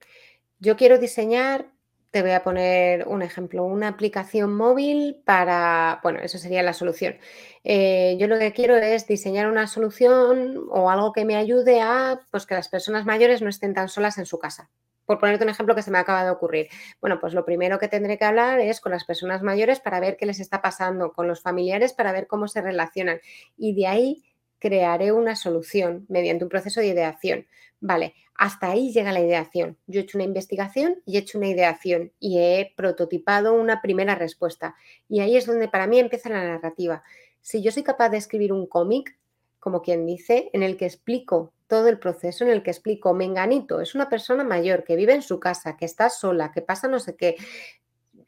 yo 0.60 0.78
quiero 0.78 0.98
diseñar, 0.98 1.72
te 2.12 2.22
voy 2.22 2.32
a 2.32 2.44
poner 2.44 3.08
un 3.08 3.22
ejemplo, 3.22 3.66
una 3.66 3.90
aplicación 3.90 4.56
móvil 4.56 5.22
para, 5.26 6.00
bueno, 6.04 6.20
eso 6.20 6.38
sería 6.38 6.64
la 6.64 6.74
solución. 6.74 7.18
Eh, 7.64 8.16
yo 8.20 8.28
lo 8.28 8.38
que 8.38 8.54
quiero 8.54 8.78
es 8.78 9.08
diseñar 9.08 9.48
una 9.48 9.68
solución 9.68 10.64
o 10.70 10.90
algo 10.90 11.12
que 11.12 11.26
me 11.26 11.36
ayude 11.36 11.82
a 11.82 12.22
pues, 12.32 12.46
que 12.46 12.56
las 12.56 12.70
personas 12.70 13.06
mayores 13.06 13.42
no 13.42 13.50
estén 13.50 13.74
tan 13.74 13.90
solas 13.90 14.18
en 14.18 14.26
su 14.26 14.40
casa 14.40 14.70
por 15.06 15.20
ponerte 15.20 15.44
un 15.44 15.50
ejemplo 15.50 15.76
que 15.76 15.82
se 15.82 15.92
me 15.92 15.98
acaba 15.98 16.24
de 16.24 16.32
ocurrir. 16.32 16.68
Bueno, 17.02 17.20
pues 17.20 17.34
lo 17.34 17.46
primero 17.46 17.80
que 17.80 17.88
tendré 17.88 18.18
que 18.18 18.26
hablar 18.26 18.60
es 18.60 18.80
con 18.80 18.92
las 18.92 19.04
personas 19.04 19.42
mayores 19.42 19.80
para 19.80 20.00
ver 20.00 20.18
qué 20.18 20.26
les 20.26 20.40
está 20.40 20.62
pasando, 20.62 21.14
con 21.14 21.28
los 21.28 21.42
familiares 21.42 21.94
para 21.94 22.12
ver 22.12 22.28
cómo 22.28 22.48
se 22.48 22.62
relacionan 22.62 23.20
y 23.58 23.76
de 23.76 23.88
ahí 23.88 24.24
crearé 24.60 25.12
una 25.12 25.36
solución 25.36 26.06
mediante 26.08 26.46
un 26.46 26.50
proceso 26.50 26.80
de 26.80 26.88
ideación. 26.88 27.48
Vale, 27.82 28.14
hasta 28.36 28.72
ahí 28.72 28.94
llega 28.94 29.12
la 29.12 29.20
ideación. 29.20 29.78
Yo 29.88 30.00
he 30.00 30.04
hecho 30.04 30.18
una 30.18 30.24
investigación 30.24 31.02
y 31.06 31.18
he 31.18 31.20
hecho 31.20 31.38
una 31.38 31.50
ideación 31.50 32.14
y 32.18 32.40
he 32.40 32.74
prototipado 32.78 33.54
una 33.54 33.82
primera 33.82 34.16
respuesta. 34.16 34.76
Y 35.10 35.20
ahí 35.20 35.36
es 35.36 35.46
donde 35.46 35.68
para 35.68 35.86
mí 35.86 36.00
empieza 36.00 36.30
la 36.30 36.44
narrativa. 36.46 37.04
Si 37.42 37.62
yo 37.62 37.74
soy 37.74 37.84
capaz 37.84 38.08
de 38.08 38.18
escribir 38.18 38.54
un 38.54 38.66
cómic, 38.66 39.18
como 39.60 39.82
quien 39.82 40.06
dice, 40.06 40.50
en 40.54 40.64
el 40.64 40.78
que 40.78 40.86
explico 40.86 41.52
todo 41.74 41.90
el 41.90 41.98
proceso, 41.98 42.44
en 42.44 42.52
el 42.52 42.62
que 42.62 42.70
explico, 42.70 43.16
Menganito 43.16 43.82
es 43.82 43.96
una 43.96 44.08
persona 44.08 44.44
mayor 44.44 44.84
que 44.84 44.96
vive 44.96 45.16
en 45.16 45.24
su 45.24 45.40
casa, 45.40 45.76
que 45.76 45.86
está 45.86 46.12
sola, 46.12 46.52
que 46.52 46.62
pasa 46.62 46.88
no 46.88 47.00
sé 47.00 47.16
qué, 47.16 47.36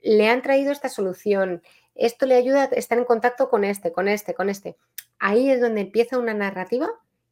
le 0.02 0.28
han 0.28 0.42
traído 0.42 0.72
esta 0.72 0.90
solución, 0.90 1.62
esto 1.94 2.26
le 2.26 2.34
ayuda 2.34 2.64
a 2.64 2.66
estar 2.66 2.98
en 2.98 3.06
contacto 3.06 3.48
con 3.48 3.64
este, 3.64 3.92
con 3.92 4.08
este, 4.08 4.34
con 4.34 4.50
este. 4.50 4.78
Ahí 5.20 5.52
es 5.52 5.62
donde 5.62 5.82
empieza 5.82 6.18
una 6.18 6.34
narrativa 6.34 6.90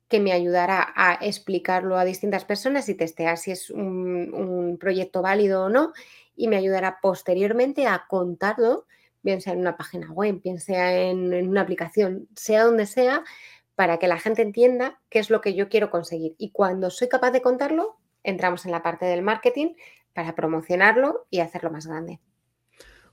que 0.07 0.19
me 0.19 0.33
ayudará 0.33 0.93
a 0.95 1.15
explicarlo 1.15 1.97
a 1.97 2.05
distintas 2.05 2.45
personas 2.45 2.87
y 2.89 2.93
testear 2.93 3.39
si 3.39 3.49
es 3.49 3.71
un, 3.71 4.77
proyecto 4.79 5.23
válido 5.23 5.63
o 5.63 5.69
no, 5.69 5.93
y 6.35 6.47
me 6.47 6.57
ayudará 6.57 6.99
posteriormente 7.01 7.87
a 7.87 8.05
contarlo, 8.07 8.85
bien 9.23 9.41
sea 9.41 9.53
en 9.53 9.61
una 9.61 9.77
página 9.77 10.11
web, 10.11 10.41
bien 10.43 10.59
sea 10.59 10.95
en 10.95 11.49
una 11.49 11.61
aplicación, 11.61 12.27
sea 12.35 12.65
donde 12.65 12.85
sea, 12.85 13.23
para 13.75 13.97
que 13.97 14.07
la 14.07 14.19
gente 14.19 14.41
entienda 14.41 15.01
qué 15.09 15.19
es 15.19 15.29
lo 15.29 15.41
que 15.41 15.55
yo 15.55 15.69
quiero 15.69 15.89
conseguir. 15.89 16.35
Y 16.37 16.51
cuando 16.51 16.89
soy 16.89 17.07
capaz 17.07 17.31
de 17.31 17.41
contarlo, 17.41 17.97
entramos 18.23 18.65
en 18.65 18.71
la 18.71 18.83
parte 18.83 19.05
del 19.05 19.21
marketing 19.21 19.73
para 20.13 20.35
promocionarlo 20.35 21.25
y 21.29 21.39
hacerlo 21.39 21.71
más 21.71 21.87
grande. 21.87 22.19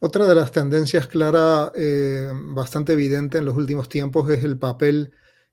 Otra 0.00 0.26
de 0.26 0.34
las 0.34 0.50
tendencias 0.50 1.06
clara, 1.06 1.72
eh, 1.74 2.30
bastante 2.32 2.94
evidente 2.94 3.38
en 3.38 3.44
los 3.44 3.56
últimos 3.56 3.88
tiempos, 3.88 4.30
es 4.30 4.44
el 4.44 4.58
papel 4.58 5.12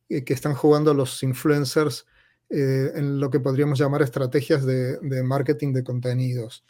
eh, 0.09 0.23
que 0.23 0.33
están 0.33 0.53
jugando 0.53 0.93
los 0.93 1.21
influencers 1.23 2.05
eh, 2.49 2.91
en 2.95 3.19
lo 3.19 3.29
que 3.29 3.41
podríamos 3.41 3.77
llamar 3.77 4.01
estrategias 4.01 4.65
de, 4.65 4.99
marketing 5.23 5.73
de 5.73 5.83
contenidos. 5.83 6.63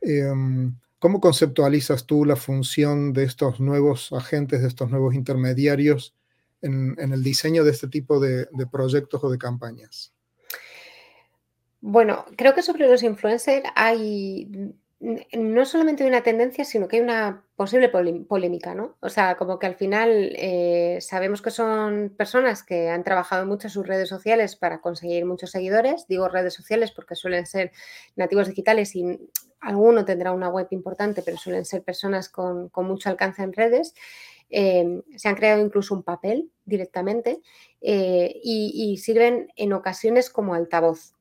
Em, 0.00 0.74
¿Cómo 0.98 1.20
conceptualizas 1.20 2.06
tú 2.06 2.24
la 2.24 2.34
función 2.34 3.12
de 3.12 3.24
estos 3.24 3.60
nuevos 3.60 4.10
agentes, 4.12 4.62
de 4.62 4.68
estos 4.68 4.90
nuevos 4.90 5.14
intermediarios 5.14 6.14
en, 6.62 7.12
el 7.12 7.22
diseño 7.22 7.64
de 7.64 7.70
este 7.70 7.88
tipo 7.88 8.20
de, 8.20 8.46
proyectos 8.70 9.22
o 9.22 9.30
de 9.30 9.38
campañas? 9.38 10.12
Bueno, 11.80 12.24
creo 12.36 12.54
que 12.54 12.62
sobre 12.62 12.88
los 12.88 13.02
influencers 13.02 13.68
hay 13.76 14.74
no 15.00 15.64
solamente 15.64 16.04
una 16.04 16.22
tendencia, 16.22 16.64
sino 16.64 16.88
que 16.88 16.96
hay 16.96 17.02
una 17.02 17.44
posible 17.54 17.88
polémica, 17.88 18.74
¿no? 18.74 18.96
O 19.00 19.08
sea, 19.08 19.36
como 19.36 19.60
que 19.60 19.66
al 19.66 19.76
final 19.76 20.32
eh, 20.36 20.98
sabemos 21.00 21.40
que 21.40 21.52
son 21.52 22.12
personas 22.16 22.64
que 22.64 22.88
han 22.88 23.04
trabajado 23.04 23.46
mucho 23.46 23.68
sus 23.68 23.86
redes 23.86 24.08
sociales 24.08 24.56
para 24.56 24.80
conseguir 24.80 25.24
muchos 25.24 25.52
seguidores. 25.52 26.06
Digo 26.08 26.28
redes 26.28 26.54
sociales 26.54 26.90
porque 26.90 27.14
suelen 27.14 27.46
ser 27.46 27.70
nativos 28.16 28.48
digitales 28.48 28.96
y 28.96 29.30
alguno 29.60 30.04
tendrá 30.04 30.32
una 30.32 30.48
web 30.48 30.66
importante, 30.72 31.22
pero 31.22 31.36
suelen 31.36 31.64
ser 31.64 31.84
personas 31.84 32.28
con 32.28 32.70
mucho 32.74 33.08
alcance 33.08 33.42
en 33.42 33.52
redes. 33.52 33.94
Em, 34.50 35.02
se 35.16 35.28
han 35.28 35.34
creado 35.34 35.60
incluso 35.62 35.94
un 35.94 36.02
papel 36.02 36.50
directamente 36.64 37.42
eh, 37.82 38.40
y, 38.42 38.96
sirven 38.98 39.48
en 39.56 39.72
ocasiones 39.72 40.30
como 40.30 40.54
altavoz. 40.54 41.14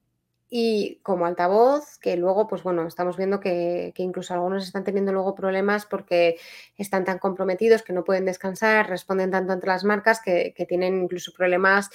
Y 0.50 1.02
como 1.04 1.26
altavoz, 1.26 1.98
que 2.00 2.16
luego, 2.16 2.48
pues 2.48 2.64
bueno, 2.64 2.88
estamos 2.88 3.18
viendo 3.18 3.42
que, 3.42 3.94
incluso 3.98 4.34
algunos 4.34 4.66
están 4.66 4.86
teniendo 4.86 5.12
luego 5.12 5.36
problemas 5.36 5.86
porque 5.86 6.38
están 6.78 7.04
tan 7.04 7.20
comprometidos 7.20 7.84
que 7.84 7.92
no 7.92 8.06
pueden 8.06 8.24
descansar, 8.26 8.90
responden 8.90 9.32
tanto 9.32 9.52
ante 9.52 9.68
las 9.68 9.84
marcas 9.84 10.22
que, 10.22 10.54
tienen 10.68 11.04
incluso 11.04 11.34
problemas 11.34 11.90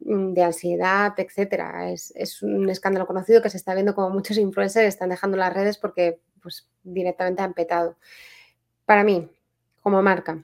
mm, 0.00 0.32
de 0.32 0.42
ansiedad, 0.44 1.12
etcétera. 1.18 1.90
Es, 1.92 2.12
es, 2.16 2.42
un 2.42 2.70
escándalo 2.70 3.06
conocido 3.06 3.42
que 3.42 3.50
se 3.50 3.58
está 3.58 3.74
viendo 3.74 3.94
como 3.94 4.10
muchos 4.10 4.38
influencers 4.38 4.88
están 4.88 5.10
dejando 5.10 5.36
las 5.36 5.52
redes 5.52 5.76
porque 5.78 6.20
pues 6.42 6.70
directamente 6.82 7.42
han 7.42 7.52
petado. 7.52 7.98
Para 8.86 9.04
mí, 9.04 9.28
como 9.82 10.02
marca, 10.02 10.42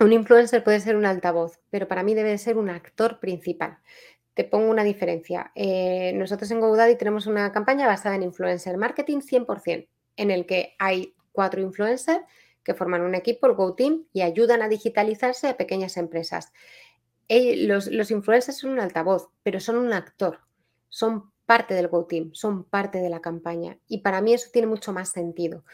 un 0.00 0.12
influencer 0.12 0.64
puede 0.64 0.80
ser 0.80 0.96
un 0.96 1.06
altavoz, 1.06 1.60
pero 1.70 1.86
para 1.88 2.02
mí 2.02 2.14
debe 2.14 2.36
ser 2.38 2.58
un 2.58 2.70
actor 2.70 3.20
principal. 3.20 3.78
Te 4.34 4.44
pongo 4.44 4.70
una 4.70 4.82
diferencia. 4.82 5.52
Eh, 5.54 6.12
nosotros 6.14 6.50
en 6.50 6.60
GoDaddy 6.60 6.96
tenemos 6.96 7.26
una 7.26 7.52
campaña 7.52 7.86
basada 7.86 8.16
en 8.16 8.24
influencer 8.24 8.76
marketing 8.76 9.20
100%, 9.20 9.88
en 10.16 10.30
el 10.30 10.46
que 10.46 10.74
hay 10.78 11.14
cuatro 11.32 11.60
influencers 11.60 12.22
que 12.64 12.74
forman 12.74 13.02
un 13.02 13.14
equipo, 13.14 13.46
el 13.46 13.54
GoTeam, 13.54 14.06
y 14.12 14.22
ayudan 14.22 14.62
a 14.62 14.68
digitalizarse 14.68 15.48
a 15.48 15.56
pequeñas 15.56 15.96
empresas. 15.96 16.52
los, 17.28 17.86
los, 17.88 18.10
influencers 18.10 18.58
son 18.58 18.70
un 18.70 18.80
altavoz, 18.80 19.28
pero 19.42 19.60
son 19.60 19.76
un 19.76 19.92
actor, 19.92 20.40
son 20.88 21.30
parte 21.46 21.74
del 21.74 21.88
GoTeam, 21.88 22.32
son 22.32 22.64
parte 22.64 22.98
de 22.98 23.10
la 23.10 23.20
campaña. 23.20 23.78
Y 23.86 23.98
para 23.98 24.20
mí 24.22 24.32
eso 24.32 24.48
tiene 24.52 24.66
mucho 24.66 24.92
más 24.92 25.10
sentido. 25.10 25.64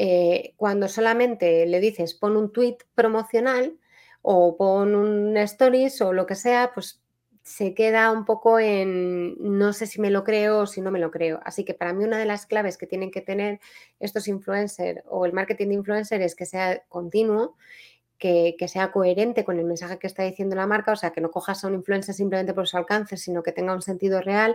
Eh, 0.00 0.54
cuando 0.56 0.86
solamente 0.86 1.66
le 1.66 1.80
dices 1.80 2.14
pon 2.14 2.36
un 2.36 2.52
tweet 2.52 2.76
promocional 2.94 3.76
o 4.22 4.56
pon 4.56 4.94
un 4.94 5.36
stories 5.38 6.00
o 6.02 6.12
lo 6.12 6.24
que 6.24 6.36
sea, 6.36 6.70
pues 6.72 7.02
se 7.42 7.74
queda 7.74 8.12
un 8.12 8.24
poco 8.24 8.60
en 8.60 9.34
no 9.40 9.72
sé 9.72 9.86
si 9.86 10.00
me 10.00 10.10
lo 10.10 10.22
creo 10.22 10.60
o 10.60 10.66
si 10.66 10.80
no 10.82 10.92
me 10.92 11.00
lo 11.00 11.10
creo. 11.10 11.40
Así 11.44 11.64
que 11.64 11.74
para 11.74 11.92
mí 11.94 12.04
una 12.04 12.16
de 12.18 12.26
las 12.26 12.46
claves 12.46 12.78
que 12.78 12.86
tienen 12.86 13.10
que 13.10 13.22
tener 13.22 13.58
estos 13.98 14.28
influencers 14.28 15.02
o 15.08 15.26
el 15.26 15.32
marketing 15.32 15.68
de 15.68 15.74
influencer 15.74 16.22
es 16.22 16.36
que 16.36 16.46
sea 16.46 16.84
continuo, 16.88 17.56
que, 18.18 18.54
sea 18.68 18.92
coherente 18.92 19.44
con 19.44 19.58
el 19.58 19.64
mensaje 19.64 19.98
que 19.98 20.06
está 20.06 20.22
diciendo 20.22 20.54
la 20.54 20.68
marca, 20.68 20.92
o 20.92 20.96
sea, 20.96 21.10
que 21.10 21.20
no 21.20 21.32
cojas 21.32 21.64
a 21.64 21.68
un 21.68 21.74
influencer 21.74 22.14
simplemente 22.14 22.54
por 22.54 22.68
su 22.68 22.76
alcance, 22.76 23.16
sino 23.16 23.42
que 23.42 23.50
tenga 23.50 23.74
un 23.74 23.82
sentido 23.82 24.20
real 24.20 24.54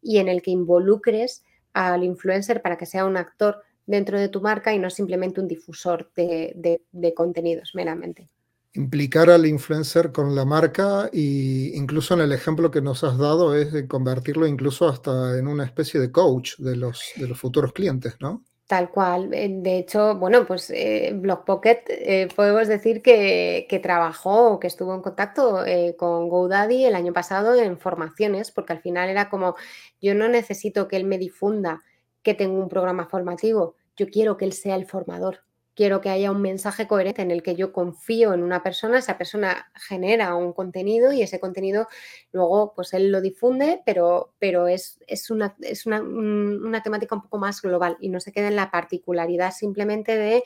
y 0.00 0.18
en 0.18 0.28
el 0.28 0.40
que 0.40 0.52
involucres 0.52 1.42
al 1.72 2.04
influencer 2.04 2.62
para 2.62 2.78
que 2.78 2.86
sea 2.86 3.06
un 3.06 3.16
actor 3.16 3.64
dentro 3.86 4.18
de 4.18 4.28
tu 4.28 4.40
marca 4.40 4.72
y 4.72 4.78
no 4.78 4.90
simplemente 4.90 5.40
un 5.40 5.48
difusor 5.48 6.10
de, 6.14 7.14
contenidos 7.14 7.72
meramente. 7.74 8.28
Implicar 8.72 9.30
al 9.30 9.46
influencer 9.46 10.10
con 10.10 10.34
la 10.34 10.44
marca 10.44 11.08
e 11.12 11.72
incluso 11.74 12.14
en 12.14 12.20
el 12.20 12.32
ejemplo 12.32 12.70
que 12.70 12.80
nos 12.80 13.04
has 13.04 13.16
dado 13.18 13.54
es 13.54 13.72
de 13.72 13.86
convertirlo 13.86 14.46
incluso 14.48 14.88
hasta 14.88 15.38
en 15.38 15.46
una 15.46 15.64
especie 15.64 16.00
de 16.00 16.10
coach 16.10 16.56
de 16.58 16.76
los, 16.76 17.12
de 17.16 17.28
los 17.28 17.38
futuros 17.38 17.72
clientes, 17.72 18.16
¿no? 18.20 18.42
Tal 18.66 18.90
cual. 18.90 19.32
Eh, 19.34 19.48
de 19.50 19.78
hecho, 19.78 20.16
bueno, 20.16 20.46
pues 20.46 20.70
eh, 20.70 21.12
Blockpocket 21.14 21.84
eh, 21.90 22.28
podemos 22.34 22.66
decir 22.66 23.02
que, 23.02 23.66
que, 23.68 23.78
trabajó, 23.78 24.58
que 24.58 24.66
estuvo 24.66 24.94
en 24.94 25.02
contacto 25.02 25.66
eh, 25.66 25.94
con 25.98 26.30
GoDaddy 26.30 26.86
el 26.86 26.94
año 26.94 27.12
pasado 27.12 27.54
en 27.54 27.78
formaciones, 27.78 28.50
porque 28.50 28.72
al 28.72 28.80
final 28.80 29.10
era 29.10 29.28
como, 29.28 29.54
yo 30.00 30.14
no 30.14 30.28
necesito 30.28 30.88
que 30.88 30.96
él 30.96 31.04
me 31.04 31.18
difunda 31.18 31.82
que 32.24 32.34
tengo 32.34 32.58
un 32.60 32.68
programa 32.68 33.06
formativo, 33.06 33.76
yo 33.96 34.08
quiero 34.08 34.36
que 34.36 34.46
él 34.46 34.52
sea 34.52 34.74
el 34.74 34.86
formador 34.86 35.44
quiero 35.74 36.00
que 36.00 36.08
haya 36.08 36.30
un 36.30 36.40
mensaje 36.40 36.86
coherente 36.86 37.22
en 37.22 37.30
el 37.30 37.42
que 37.42 37.56
yo 37.56 37.72
confío 37.72 38.32
en 38.32 38.42
una 38.42 38.62
persona, 38.62 38.98
esa 38.98 39.18
persona 39.18 39.70
genera 39.74 40.34
un 40.34 40.52
contenido 40.52 41.12
y 41.12 41.22
ese 41.22 41.40
contenido 41.40 41.88
luego 42.32 42.72
pues 42.74 42.94
él 42.94 43.10
lo 43.10 43.20
difunde, 43.20 43.82
pero, 43.84 44.34
pero 44.38 44.68
es, 44.68 45.00
es, 45.06 45.30
una, 45.30 45.56
es 45.60 45.86
una, 45.86 46.00
una, 46.00 46.82
temática 46.82 47.14
un 47.14 47.22
poco 47.22 47.38
más 47.38 47.60
global 47.60 47.96
y 48.00 48.08
no 48.08 48.20
se 48.20 48.32
queda 48.32 48.48
en 48.48 48.56
la 48.56 48.70
particularidad 48.70 49.52
simplemente 49.52 50.16
de 50.16 50.44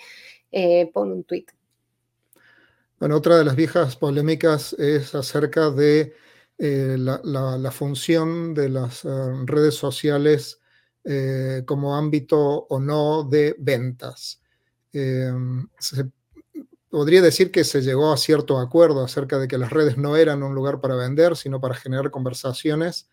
eh, 0.51 0.91
pon 0.93 1.13
un 1.13 1.25
tweet. 1.25 1.47
Bueno, 2.99 3.17
otra 3.17 3.37
de 3.37 3.45
las 3.45 3.55
viejas 3.55 3.97
polémicas 3.97 4.73
es 4.73 5.15
acerca 5.15 5.71
de 5.71 6.15
eh, 6.59 6.97
la, 6.99 7.21
la, 7.23 7.57
la, 7.57 7.71
función 7.71 8.55
de 8.55 8.69
las 8.69 9.05
uh, 9.05 9.47
redes 9.47 9.75
sociales 9.75 10.61
eh, 11.11 11.63
como 11.65 11.97
ámbito 11.97 12.39
o 12.69 12.79
no 12.79 13.25
de 13.25 13.57
ventas. 13.59 14.43
Se 14.93 16.11
podría 16.91 17.23
decir 17.23 17.51
que 17.51 17.65
se 17.65 17.83
llegó 17.83 18.13
a 18.13 18.17
cierto 18.17 18.59
acuerdo 18.59 19.03
acerca 19.03 19.39
de 19.39 19.49
que 19.49 19.57
las 19.57 19.71
redes 19.71 19.97
no 19.97 20.17
eran 20.17 20.43
un 20.43 20.55
lugar 20.55 20.81
para 20.81 20.97
vender, 20.97 21.37
sino 21.37 21.61
para 21.61 21.75
generar 21.75 22.11
conversaciones 22.11 23.09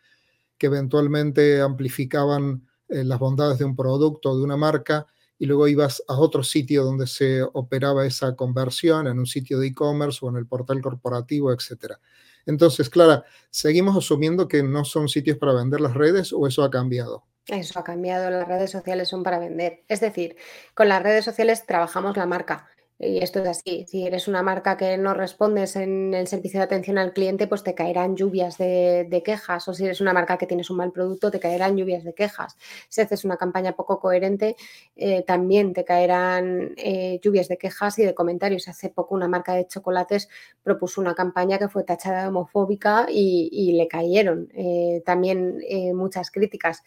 que 0.57 0.67
eventualmente 0.67 1.61
amplificaban 1.61 2.67
eh, 2.87 3.03
las 3.03 3.19
bondades 3.19 3.59
de 3.59 3.65
un 3.65 3.75
producto 3.75 4.37
de 4.37 4.43
una 4.43 4.57
marca 4.57 5.07
y 5.37 5.45
luego 5.45 5.67
ibas 5.67 6.03
a 6.07 6.17
otro 6.17 6.43
sitio 6.43 6.83
donde 6.83 7.07
se 7.07 7.43
operaba 7.43 8.05
esa 8.05 8.35
conversión, 8.35 9.07
en 9.07 9.19
un 9.19 9.25
sitio 9.25 9.59
de 9.59 9.67
e-commerce 9.67 10.19
o 10.21 10.29
en 10.29 10.37
el 10.37 10.47
portal 10.47 10.81
corporativo, 10.81 11.51
etc. 11.51 11.95
Entonces, 12.45 12.89
Clara, 12.89 13.23
¿seguimos 13.49 13.97
asumiendo 13.97 14.47
que 14.47 14.63
no 14.63 14.85
son 14.85 15.07
sitios 15.07 15.37
para 15.37 15.53
vender 15.53 15.81
las 15.81 15.93
redes 15.93 16.33
o 16.33 16.47
eso 16.47 16.63
ha 16.63 16.69
cambiado? 16.69 17.23
Eso 17.47 17.79
ha 17.79 17.83
cambiado, 17.83 18.29
las 18.31 18.47
redes 18.47 18.71
sociales 18.71 19.07
son 19.07 19.23
para 19.23 19.37
vender. 19.37 19.83
Es 19.87 19.99
decir, 19.99 20.35
con 20.73 20.89
las 20.89 21.03
redes 21.03 21.25
sociales 21.25 21.65
trabajamos 21.65 22.17
la 22.17 22.25
marca. 22.25 22.67
Y 22.97 23.17
esto 23.17 23.41
es 23.41 23.47
así. 23.47 23.85
Si 23.87 24.05
eres 24.07 24.29
una 24.29 24.41
marca 24.41 24.77
que 24.77 24.97
no 24.97 25.13
respondes 25.13 25.75
en 25.75 26.13
el 26.13 26.27
servicio 26.27 26.59
de 26.59 26.63
atención 26.63 26.97
al 26.97 27.11
cliente, 27.11 27.45
pues 27.45 27.61
te 27.61 27.75
caerán 27.75 28.15
lluvias 28.15 28.57
de, 28.57 29.05
de, 29.09 29.21
quejas. 29.21 29.67
O 29.67 29.73
si 29.73 29.83
eres 29.83 29.99
una 29.99 30.13
marca 30.13 30.37
que 30.37 30.47
tienes 30.47 30.69
un 30.69 30.77
mal 30.77 30.93
producto, 30.93 31.29
te 31.29 31.39
caerán 31.41 31.75
lluvias 31.75 32.05
de 32.05 32.13
quejas. 32.13 32.55
Si 32.87 33.01
haces 33.01 33.25
una 33.25 33.35
campaña 33.35 33.75
poco 33.75 33.99
coherente, 33.99 34.55
eh, 34.95 35.23
también 35.23 35.73
te 35.73 35.83
caerán 35.83 36.73
eh, 36.77 37.19
lluvias 37.21 37.49
de 37.49 37.57
quejas 37.57 37.99
y 37.99 38.05
de 38.05 38.15
comentarios. 38.15 38.69
Hace 38.69 38.89
poco 38.89 39.13
una 39.13 39.27
marca 39.27 39.53
de 39.53 39.67
chocolates 39.67 40.29
propuso 40.63 41.01
una 41.01 41.15
campaña 41.15 41.57
que 41.57 41.67
fue 41.67 41.83
tachada 41.83 42.21
de 42.21 42.27
homofóbica 42.29 43.07
y, 43.09 43.49
y 43.51 43.73
le 43.73 43.89
cayeron 43.89 44.47
eh, 44.53 45.03
también 45.05 45.59
muchas 45.93 46.31
críticas 46.31 46.83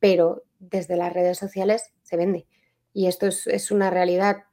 pero 0.00 0.44
desde 0.58 0.96
las 0.96 1.12
redes 1.12 1.38
sociales 1.38 1.92
se 2.02 2.16
vende. 2.16 2.46
Y 2.92 3.06
esto 3.06 3.26
es, 3.26 3.46
es, 3.46 3.70
una 3.70 3.90
realidad. 3.90 4.44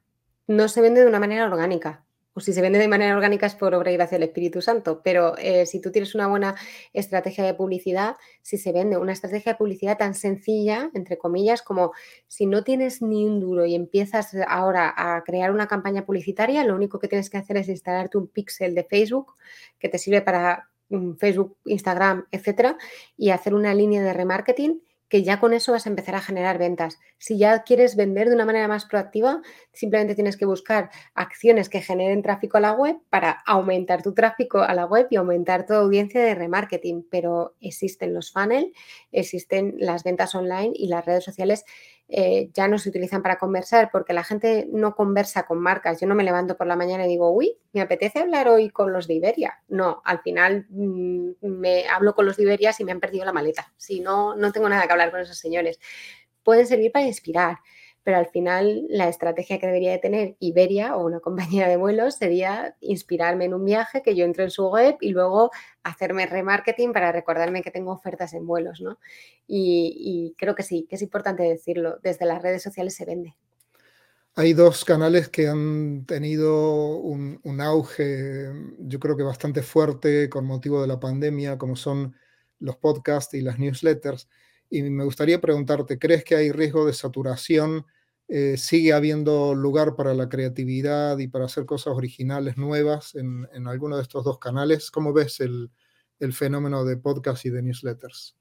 No 0.48 0.68
se 0.68 0.80
vende 0.80 1.02
de 1.02 1.06
una 1.06 1.20
manera 1.20 1.44
orgánica. 1.44 2.04
O 2.32 2.40
si 2.40 2.54
se 2.54 2.62
vende 2.62 2.78
de 2.78 2.88
manera 2.88 3.14
orgánica 3.14 3.46
es 3.46 3.54
por 3.54 3.74
obra 3.74 3.90
y 3.90 3.96
gracia 3.96 4.16
del 4.16 4.28
Espíritu 4.28 4.62
Santo. 4.62 5.02
Pero 5.02 5.36
eh, 5.36 5.66
si 5.66 5.78
tú 5.78 5.92
tienes 5.92 6.14
una 6.14 6.26
buena 6.26 6.54
estrategia 6.94 7.44
de 7.44 7.52
publicidad, 7.52 8.16
si 8.40 8.56
se 8.56 8.72
vende 8.72 8.96
una 8.96 9.12
estrategia 9.12 9.52
de 9.52 9.58
publicidad 9.58 9.98
tan 9.98 10.14
sencilla, 10.14 10.90
entre 10.94 11.18
comillas, 11.18 11.60
como 11.60 11.92
si 12.28 12.46
no 12.46 12.64
tienes 12.64 13.02
ni 13.02 13.26
un 13.26 13.40
duro 13.40 13.66
y 13.66 13.74
empiezas 13.74 14.34
ahora 14.46 14.94
a 14.96 15.22
crear 15.22 15.50
una 15.50 15.66
campaña 15.66 16.06
publicitaria, 16.06 16.64
lo 16.64 16.76
único 16.76 16.98
que 16.98 17.08
tienes 17.08 17.28
que 17.28 17.36
hacer 17.36 17.58
es 17.58 17.68
instalarte 17.68 18.16
un 18.16 18.28
píxel 18.28 18.74
de 18.74 18.84
Facebook 18.84 19.34
que 19.78 19.90
te 19.90 19.98
sirve 19.98 20.22
para 20.22 20.70
um, 20.88 21.14
Facebook, 21.18 21.58
Instagram, 21.66 22.26
etcétera, 22.30 22.78
y 23.18 23.30
hacer 23.30 23.52
una 23.52 23.74
línea 23.74 24.02
de 24.02 24.14
remarketing 24.14 24.80
que 25.08 25.22
ya 25.22 25.40
con 25.40 25.52
eso 25.52 25.72
vas 25.72 25.86
a 25.86 25.90
empezar 25.90 26.14
a 26.14 26.20
generar 26.20 26.58
ventas. 26.58 26.98
Si 27.18 27.38
ya 27.38 27.62
quieres 27.62 27.96
vender 27.96 28.28
de 28.28 28.34
una 28.34 28.44
manera 28.44 28.68
más 28.68 28.84
proactiva, 28.84 29.40
simplemente 29.72 30.14
tienes 30.14 30.36
que 30.36 30.44
buscar 30.44 30.90
acciones 31.14 31.68
que 31.68 31.80
generen 31.80 32.22
tráfico 32.22 32.58
a 32.58 32.60
la 32.60 32.72
web 32.72 32.96
para 33.10 33.42
aumentar 33.46 34.02
tu 34.02 34.14
tráfico 34.14 34.60
a 34.60 34.74
la 34.74 34.86
web 34.86 35.06
y 35.10 35.16
aumentar 35.16 35.66
tu 35.66 35.74
audiencia 35.74 36.22
de 36.22 36.34
remarketing. 36.34 37.06
Pero 37.10 37.54
existen 37.60 38.14
los 38.14 38.32
funnel, 38.32 38.72
existen 39.12 39.74
las 39.78 40.04
ventas 40.04 40.34
online 40.34 40.72
y 40.74 40.88
las 40.88 41.04
redes 41.04 41.24
sociales 41.24 41.64
eh, 42.10 42.50
ya 42.54 42.68
no 42.68 42.78
se 42.78 42.88
utilizan 42.88 43.22
para 43.22 43.38
conversar 43.38 43.90
porque 43.92 44.14
la 44.14 44.24
gente 44.24 44.66
no 44.72 44.94
conversa 44.94 45.44
con 45.44 45.58
marcas. 45.58 46.00
Yo 46.00 46.06
no 46.06 46.14
me 46.14 46.24
levanto 46.24 46.56
por 46.56 46.66
la 46.66 46.74
mañana 46.74 47.04
y 47.04 47.08
digo, 47.08 47.30
uy, 47.30 47.58
me 47.72 47.82
apetece 47.82 48.20
hablar 48.20 48.48
hoy 48.48 48.70
con 48.70 48.92
los 48.92 49.06
de 49.06 49.14
Iberia. 49.14 49.62
No, 49.68 50.00
al 50.04 50.20
final 50.20 50.66
mmm, 50.70 51.32
me 51.42 51.86
hablo 51.86 52.14
con 52.14 52.24
los 52.24 52.38
de 52.38 52.44
Iberia 52.44 52.72
si 52.72 52.84
me 52.84 52.92
han 52.92 53.00
perdido 53.00 53.26
la 53.26 53.32
maleta. 53.34 53.72
Si 53.76 54.00
no, 54.00 54.34
no 54.36 54.52
tengo 54.52 54.68
nada 54.70 54.86
que 54.86 54.92
hablar 54.92 55.10
con 55.10 55.20
esos 55.20 55.38
señores. 55.38 55.78
Pueden 56.42 56.66
servir 56.66 56.92
para 56.92 57.04
inspirar, 57.04 57.58
pero 58.08 58.20
al 58.20 58.28
final 58.28 58.86
la 58.88 59.06
estrategia 59.06 59.58
que 59.58 59.66
debería 59.66 59.90
de 59.90 59.98
tener 59.98 60.36
Iberia 60.40 60.96
o 60.96 61.04
una 61.04 61.20
compañía 61.60 61.68
de 61.68 61.76
vuelos 61.76 62.14
sería 62.14 62.74
inspirarme 62.80 63.44
en 63.44 63.52
un 63.52 63.66
viaje, 63.66 64.00
que 64.00 64.16
yo 64.16 64.24
entre 64.24 64.44
en 64.44 64.50
su 64.50 64.66
web 64.66 64.96
y 65.02 65.10
luego 65.10 65.50
hacerme 65.82 66.24
remarketing 66.24 66.94
para 66.94 67.12
recordarme 67.12 67.60
que 67.60 67.70
tengo 67.70 67.92
ofertas 67.92 68.32
en 68.32 68.46
vuelos, 68.46 68.80
¿no? 68.80 68.98
Y, 69.46 70.34
creo 70.38 70.54
que 70.54 70.62
sí, 70.62 70.86
que 70.88 70.96
es 70.96 71.02
importante 71.02 71.42
decirlo, 71.42 71.98
desde 72.02 72.24
las 72.24 72.40
redes 72.40 72.62
sociales 72.62 72.94
se 72.94 73.04
vende. 73.04 73.36
Hay 74.36 74.54
dos 74.54 74.86
canales 74.86 75.28
que 75.28 75.46
han 75.46 76.06
tenido 76.06 76.96
un, 76.96 77.40
un, 77.44 77.60
auge, 77.60 78.50
yo 78.78 78.98
creo 79.00 79.18
que 79.18 79.22
bastante 79.22 79.60
fuerte 79.60 80.30
con 80.30 80.46
motivo 80.46 80.80
de 80.80 80.88
la 80.88 80.98
pandemia, 80.98 81.58
como 81.58 81.76
son 81.76 82.16
los 82.58 82.76
podcasts 82.76 83.34
y 83.34 83.42
las 83.42 83.58
newsletters. 83.58 84.30
Y 84.70 84.80
me 84.84 85.04
gustaría 85.04 85.42
preguntarte, 85.42 85.98
¿crees 85.98 86.24
que 86.24 86.36
hay 86.36 86.52
riesgo 86.52 86.86
de 86.86 86.94
saturación? 86.94 87.84
Eh, 88.28 88.56
¿Sigue 88.58 88.92
habiendo 88.92 89.54
lugar 89.54 89.96
para 89.96 90.14
la 90.14 90.28
creatividad 90.28 91.18
y 91.18 91.28
para 91.28 91.46
hacer 91.46 91.64
cosas 91.66 91.94
originales 91.94 92.58
nuevas 92.58 93.14
en, 93.14 93.48
en 93.54 93.66
alguno 93.66 93.96
de 93.96 94.02
estos 94.02 94.24
dos 94.24 94.38
canales? 94.38 94.90
¿Cómo 94.90 95.12
ves 95.14 95.40
el, 95.40 95.70
el 96.20 96.32
fenómeno 96.34 96.84
de 96.84 96.96
podcast 96.98 97.46
y 97.46 97.50
de 97.50 97.62
newsletters? 97.62 98.36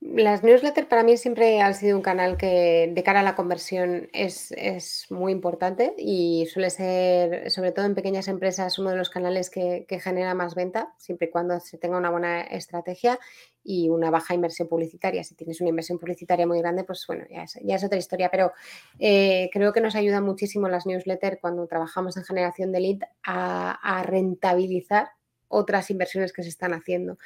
Las 0.00 0.44
newsletters 0.44 0.86
para 0.86 1.02
mí 1.02 1.16
siempre 1.16 1.62
han 1.62 1.74
sido 1.74 1.96
un 1.96 2.02
canal 2.02 2.36
que 2.36 2.92
de 2.94 3.02
cara 3.02 3.20
a 3.20 3.22
la 3.22 3.34
conversión 3.34 4.10
es, 4.12 4.52
es, 4.52 5.06
muy 5.08 5.32
importante 5.32 5.94
y 5.96 6.46
suele 6.52 6.68
ser, 6.68 7.50
sobre 7.50 7.72
todo 7.72 7.86
en 7.86 7.94
pequeñas 7.94 8.28
empresas, 8.28 8.78
uno 8.78 8.90
de 8.90 8.96
los 8.96 9.08
canales 9.08 9.48
que, 9.48 9.86
que, 9.88 10.00
genera 10.00 10.34
más 10.34 10.54
venta, 10.54 10.94
siempre 10.98 11.28
y 11.28 11.30
cuando 11.30 11.58
se 11.58 11.78
tenga 11.78 11.96
una 11.96 12.10
buena 12.10 12.42
estrategia 12.42 13.18
y 13.64 13.88
una 13.88 14.10
baja 14.10 14.34
inversión 14.34 14.68
publicitaria. 14.68 15.24
Si 15.24 15.34
tienes 15.34 15.60
una 15.62 15.70
inversión 15.70 15.98
publicitaria 15.98 16.46
muy 16.46 16.58
grande, 16.58 16.84
pues 16.84 17.04
bueno, 17.08 17.24
ya 17.30 17.44
es, 17.44 17.58
ya 17.62 17.76
es 17.76 17.84
otra 17.84 17.98
historia, 17.98 18.28
pero 18.30 18.52
eh, 18.98 19.48
creo 19.52 19.72
que 19.72 19.80
nos 19.80 19.96
ayuda 19.96 20.20
muchísimo 20.20 20.68
las 20.68 20.86
newsletters 20.86 21.38
cuando 21.40 21.66
trabajamos 21.66 22.16
en 22.18 22.24
generación 22.24 22.72
de 22.72 22.80
lead 22.80 22.98
a, 23.22 23.72
a 23.72 24.02
rentabilizar 24.02 25.08
otras 25.48 25.90
inversiones 25.90 26.32
que 26.32 26.42
se 26.42 26.48
están 26.48 26.72
haciendo. 26.74 27.18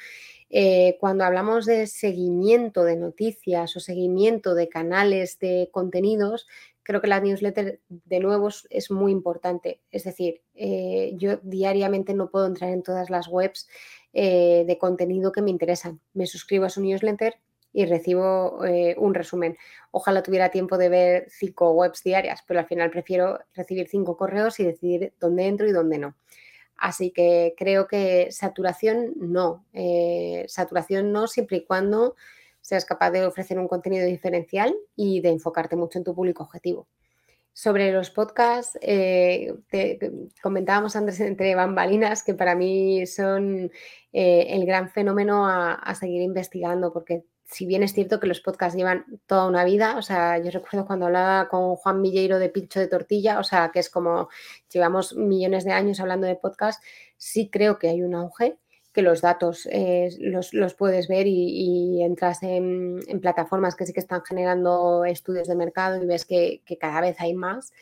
Eh, 0.49 0.97
cuando 0.99 1.23
hablamos 1.23 1.65
de 1.65 1.85
seguimiento 1.85 2.83
de 2.83 2.95
noticias 2.95 3.75
o 3.75 3.79
seguimiento 3.79 4.55
de 4.55 4.67
canales 4.67 5.37
de 5.39 5.69
contenidos, 5.71 6.47
creo 6.81 7.01
que 7.01 7.07
la 7.07 7.19
newsletter 7.19 7.79
de 7.87 8.19
nuevo 8.19 8.49
es 8.69 8.89
muy 8.89 9.11
importante. 9.11 9.79
Es 9.91 10.03
decir, 10.05 10.41
eh, 10.55 11.13
yo 11.17 11.37
diariamente 11.43 12.13
no 12.15 12.31
puedo 12.31 12.47
entrar 12.47 12.71
en 12.71 12.81
todas 12.81 13.11
las 13.11 13.27
webs 13.27 13.67
eh, 14.13 14.63
de 14.65 14.77
contenido 14.79 15.31
que 15.31 15.43
me 15.43 15.51
interesan. 15.51 15.99
Me 16.13 16.25
suscribo 16.25 16.65
a 16.65 16.69
su 16.69 16.81
newsletter 16.81 17.35
y 17.71 17.85
recibo 17.85 18.61
un 18.97 19.13
resumen. 19.13 19.55
Ojalá 19.91 20.23
tuviera 20.23 20.49
tiempo 20.49 20.79
de 20.79 20.89
ver 20.89 21.27
cinco 21.29 21.69
webs 21.73 22.01
diarias, 22.03 22.43
pero 22.47 22.59
al 22.59 22.65
final 22.65 22.89
prefiero 22.89 23.37
recibir 23.53 23.87
cinco 23.87 24.17
correos 24.17 24.59
y 24.59 24.63
decidir 24.63 25.13
dónde 25.19 25.45
entro 25.45 25.67
y 25.67 25.71
dónde 25.71 25.99
no. 25.99 26.15
Así 26.79 27.11
que 27.11 27.53
creo 27.57 27.87
que 27.87 28.31
saturación 28.31 29.13
no. 29.17 29.65
Eh, 29.73 30.45
saturación 30.47 31.11
no 31.11 31.27
siempre 31.27 31.57
y 31.57 31.65
cuando 31.65 32.15
seas 32.61 32.85
capaz 32.85 33.11
de 33.11 33.25
ofrecer 33.25 33.59
un 33.59 33.67
contenido 33.67 34.05
diferencial 34.05 34.75
y 34.95 35.21
de 35.21 35.29
enfocarte 35.29 35.75
mucho 35.75 35.97
en 35.97 36.03
tu 36.03 36.15
público 36.15 36.43
objetivo. 36.43 36.87
Sobre 37.53 37.91
los 37.91 38.09
podcasts, 38.11 38.77
eh, 38.81 39.53
te, 39.69 39.99
comentábamos 40.41 40.95
antes 40.95 41.19
entre 41.19 41.55
bambalinas 41.55 42.23
que 42.23 42.33
para 42.33 42.55
mí 42.55 43.05
son 43.05 43.71
eh, 44.13 44.47
el 44.49 44.65
gran 44.65 44.89
fenómeno 44.89 45.47
a, 45.47 45.73
a 45.73 45.95
seguir 45.95 46.21
investigando 46.21 46.93
porque 46.93 47.23
si 47.49 47.65
bien 47.65 47.81
es 47.81 47.93
cierto 47.93 48.19
que 48.19 48.27
los 48.27 48.41
podcasts 48.41 48.77
llevan 48.77 49.05
toda 49.25 49.47
una 49.47 49.65
vida, 49.65 49.97
o 49.97 50.03
sea, 50.03 50.37
yo 50.37 50.51
recuerdo 50.51 50.85
cuando 50.85 51.07
hablaba 51.07 51.49
con 51.49 51.75
Juan 51.75 52.01
Villeiro 52.01 52.37
de 52.37 52.49
Pincho 52.49 52.79
de 52.79 52.87
Tortilla, 52.87 53.39
o 53.39 53.43
sea, 53.43 53.71
que 53.73 53.79
es 53.79 53.89
como 53.89 54.29
llevamos 54.71 55.15
millones 55.15 55.63
de 55.65 55.71
años 55.71 55.99
hablando 55.99 56.27
de 56.27 56.35
podcast, 56.35 56.83
sí 57.17 57.49
creo 57.49 57.79
que 57.79 57.89
hay 57.89 58.03
un 58.03 58.13
auge, 58.13 58.57
que 58.93 59.01
los 59.01 59.21
datos 59.21 59.67
eh, 59.71 60.09
los, 60.19 60.51
puedes 60.75 61.07
ver 61.07 61.25
y, 61.27 62.03
entras 62.03 62.43
en, 62.43 62.99
plataformas 63.21 63.75
que 63.75 63.85
sí 63.85 63.93
que 63.93 63.99
están 63.99 64.23
generando 64.23 65.05
estudios 65.05 65.47
de 65.47 65.55
mercado 65.55 66.01
y 66.01 66.05
ves 66.05 66.25
que, 66.25 66.61
cada 66.79 67.01
vez 67.01 67.19
hay 67.19 67.33
más. 67.33 67.73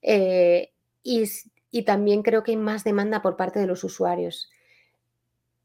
Eh, 0.00 0.70
y, 1.02 1.82
también 1.84 2.22
creo 2.22 2.42
que 2.44 2.52
hay 2.52 2.56
más 2.56 2.84
demanda 2.84 3.20
por 3.20 3.36
parte 3.36 3.58
de 3.58 3.66
los 3.66 3.82
usuarios. 3.82 4.50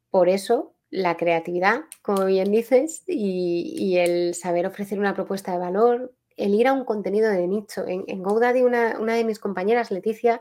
Por 0.10 0.30
eso, 0.30 0.74
la 0.94 1.18
creatividad, 1.18 1.86
como 2.04 2.26
bien 2.26 2.52
dices, 2.52 3.04
y, 3.08 3.98
el 3.98 4.36
saber 4.36 4.68
ofrecer 4.68 5.00
una 5.00 5.16
propuesta 5.16 5.52
de 5.52 5.58
valor, 5.58 6.14
el 6.38 6.54
ir 6.54 6.68
a 6.68 6.74
un 6.74 6.86
contenido 6.86 7.32
de 7.32 7.48
nicho. 7.48 7.88
En, 7.88 8.04
en 8.08 8.22
GoDaddy, 8.22 8.62
una, 8.62 9.00
una 9.00 9.16
de 9.16 9.24
mis 9.24 9.40
compañeras, 9.40 9.90
Leticia, 9.90 10.40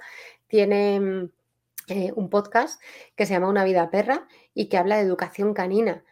tiene 0.49 1.31
eh, 1.88 2.12
un 2.15 2.29
podcast 2.29 2.81
que 3.17 3.25
se 3.25 3.33
llama 3.33 3.49
Una 3.49 3.65
vida 3.65 3.91
perra 3.91 4.29
y 4.53 4.67
que 4.67 4.77
habla 4.77 4.97
de 4.97 5.03
educación 5.03 5.55
canina. 5.55 6.05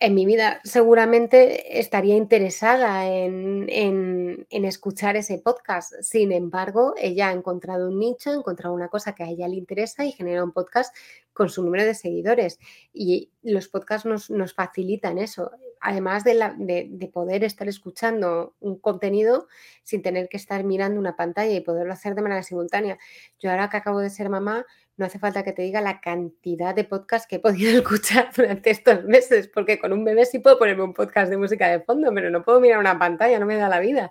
En 0.00 0.14
mi 0.14 0.26
vida 0.26 0.60
seguramente 0.64 1.78
estaría 1.78 2.16
interesada 2.16 3.06
en, 3.08 4.46
escuchar 4.50 5.16
ese 5.16 5.38
podcast. 5.38 5.92
Sin 6.02 6.32
embargo, 6.32 6.94
ella 6.98 7.28
ha 7.28 7.32
encontrado 7.32 7.88
un 7.88 7.98
nicho, 7.98 8.30
ha 8.30 8.34
encontrado 8.34 8.74
una 8.74 8.88
cosa 8.88 9.14
que 9.14 9.22
a 9.22 9.28
ella 9.28 9.48
le 9.48 9.56
interesa 9.56 10.04
y 10.04 10.12
genera 10.12 10.42
un 10.42 10.52
podcast 10.52 10.94
con 11.32 11.48
su 11.48 11.62
número 11.62 11.84
de 11.84 11.94
seguidores. 11.94 12.58
Y 12.92 13.30
los 13.42 13.68
podcasts 13.68 14.06
nos, 14.06 14.54
facilitan 14.54 15.18
eso. 15.18 15.50
Además 15.88 16.24
de, 16.24 16.34
de, 16.58 17.06
poder 17.06 17.44
estar 17.44 17.68
escuchando 17.68 18.56
un 18.58 18.76
contenido 18.76 19.46
sin 19.84 20.02
tener 20.02 20.28
que 20.28 20.36
estar 20.36 20.64
mirando 20.64 20.98
una 20.98 21.14
pantalla 21.14 21.52
y 21.52 21.60
poderlo 21.60 21.92
hacer 21.92 22.16
de 22.16 22.22
manera 22.22 22.42
simultánea. 22.42 22.98
Yo 23.38 23.52
ahora 23.52 23.70
que 23.70 23.76
acabo 23.76 24.00
de 24.00 24.10
ser 24.10 24.28
mamá, 24.28 24.66
no 24.96 25.06
hace 25.06 25.20
falta 25.20 25.44
que 25.44 25.52
te 25.52 25.62
diga 25.62 25.80
la 25.80 26.00
cantidad 26.00 26.74
de 26.74 26.82
podcasts 26.82 27.28
que 27.28 27.36
he 27.36 27.38
podido 27.38 27.70
escuchar 27.78 28.30
durante 28.34 28.70
estos 28.70 29.04
meses, 29.04 29.46
porque 29.46 29.78
con 29.78 29.92
un 29.92 30.04
bebé 30.04 30.26
sí 30.26 30.40
puedo 30.40 30.58
ponerme 30.58 30.82
un 30.82 30.92
podcast 30.92 31.30
de 31.30 31.36
música 31.36 31.68
de 31.68 31.78
fondo, 31.78 32.10
pero 32.12 32.30
no 32.30 32.42
puedo 32.42 32.58
mirar 32.58 32.80
una 32.80 32.98
pantalla, 32.98 33.38
no 33.38 33.46
me 33.46 33.54
da 33.54 33.68
la 33.68 33.78
vida. 33.78 34.10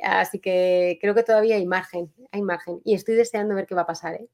Así 0.00 0.38
que 0.38 0.96
creo 1.00 1.16
que 1.16 1.24
todavía 1.24 1.56
hay 1.56 1.66
margen, 1.66 2.12
hay 2.30 2.42
margen. 2.42 2.80
Y 2.84 2.94
estoy 2.94 3.16
deseando 3.16 3.56
ver 3.56 3.66
qué 3.66 3.74
va 3.74 3.82
a 3.82 3.86
pasar. 3.86 4.14
¿eh? 4.14 4.28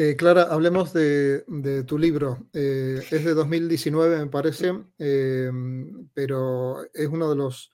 Eh, 0.00 0.14
Clara, 0.14 0.42
hablemos 0.44 0.92
de, 0.92 1.42
tu 1.84 1.98
libro. 1.98 2.46
Eh, 2.52 3.02
es 3.10 3.24
de 3.24 3.34
2019, 3.34 4.18
me 4.18 4.26
parece, 4.28 4.72
pero 6.14 6.84
es 6.94 7.08
uno 7.08 7.28
de 7.28 7.34
los 7.34 7.72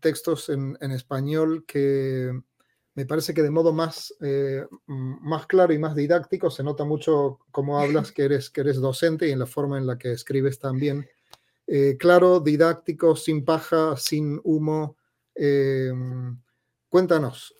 textos 0.00 0.50
en 0.50 0.76
español 0.92 1.64
que 1.66 2.30
me 2.94 3.06
parece 3.06 3.34
que 3.34 3.42
de 3.42 3.50
modo 3.50 3.72
más, 3.72 4.14
eh, 4.20 4.66
más 4.86 5.48
claro 5.48 5.72
y 5.72 5.80
más 5.80 5.96
didáctico 5.96 6.48
se 6.48 6.62
nota 6.62 6.84
mucho 6.84 7.40
cómo 7.50 7.80
hablas, 7.80 8.12
que 8.12 8.26
eres, 8.26 8.50
que 8.50 8.60
eres 8.60 8.76
docente 8.76 9.26
y 9.26 9.32
en 9.32 9.40
la 9.40 9.46
forma 9.46 9.78
en 9.78 9.88
la 9.88 9.98
que 9.98 10.12
escribes 10.12 10.60
también. 10.60 11.08
Claro, 11.98 12.38
didáctico, 12.38 13.16
sin 13.16 13.44
paja, 13.44 13.96
sin 13.96 14.40
humo. 14.44 14.96
Eh, 16.88 16.90
cuéntanos, 16.90 17.54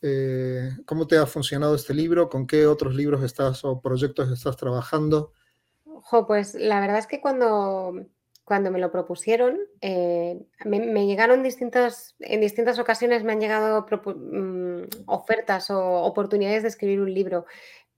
¿cómo 0.86 1.06
te 1.06 1.18
ha 1.18 1.26
funcionado 1.26 1.74
este 1.74 1.92
libro? 1.92 2.28
¿Con 2.28 2.46
qué 2.46 2.66
otros 2.66 2.94
libros 2.94 3.22
estás 3.22 3.64
o 3.64 3.80
proyectos 3.80 4.30
estás 4.30 4.56
trabajando? 4.56 5.32
pues 6.26 6.54
la 6.54 6.80
verdad 6.80 6.98
es 6.98 7.06
que 7.06 7.20
cuando 7.20 7.92
cuando 8.48 8.70
me 8.70 8.78
lo 8.78 8.90
propusieron, 8.90 9.58
eh, 9.82 10.40
me, 10.64 11.06
llegaron 11.06 11.42
distintas, 11.42 12.16
en 12.18 12.40
distintas 12.40 12.78
ocasiones 12.78 13.22
me 13.22 13.32
han 13.32 13.40
llegado 13.40 13.86
mm, 13.86 14.84
ofertas 15.04 15.68
o 15.68 16.02
oportunidades 16.04 16.62
de 16.62 16.70
escribir 16.70 17.02
un 17.02 17.12
libro, 17.12 17.44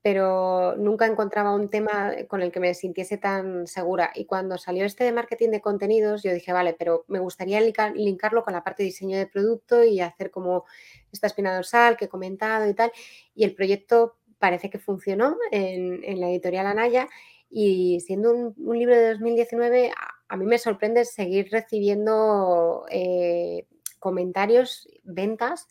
pero 0.01 0.75
nunca 0.77 1.05
encontraba 1.05 1.53
un 1.53 1.69
tema 1.69 2.13
con 2.27 2.41
el 2.41 2.51
que 2.51 2.59
me 2.59 2.73
sintiese 2.73 3.17
tan 3.17 3.67
segura. 3.67 4.11
Y 4.15 4.25
cuando 4.25 4.57
salió 4.57 4.85
este 4.85 5.03
de 5.03 5.11
marketing 5.11 5.49
de 5.49 5.61
contenidos, 5.61 6.23
yo 6.23 6.33
dije, 6.33 6.51
vale, 6.51 6.75
pero 6.77 7.05
me 7.07 7.19
gustaría 7.19 7.61
linkarlo 7.61 8.43
con 8.43 8.53
la 8.53 8.63
parte 8.63 8.81
de 8.81 8.87
diseño 8.87 9.17
de 9.17 9.27
producto 9.27 9.83
y 9.83 9.99
hacer 9.99 10.31
como 10.31 10.65
esta 11.11 11.27
espina 11.27 11.53
dorsal 11.53 11.97
que 11.97 12.05
he 12.05 12.09
comentado 12.09 12.67
y 12.67 12.73
tal. 12.73 12.91
Y 13.35 13.43
el 13.43 13.53
proyecto 13.53 14.17
parece 14.39 14.71
que 14.71 14.79
funcionó 14.79 15.37
en, 15.51 16.19
la 16.19 16.29
editorial 16.29 16.65
Anaya 16.65 17.07
y 17.47 17.99
siendo 17.99 18.31
un, 18.31 18.77
libro 18.77 18.95
de 18.95 19.11
2019, 19.11 19.91
a, 20.29 20.35
mí 20.35 20.45
me 20.45 20.57
sorprende 20.57 21.05
seguir 21.05 21.49
recibiendo 21.51 22.85
eh, 22.89 23.67
comentarios, 23.99 24.89
ventas 25.03 25.67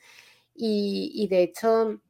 y, 0.54 1.26
de 1.28 1.42
hecho 1.42 2.00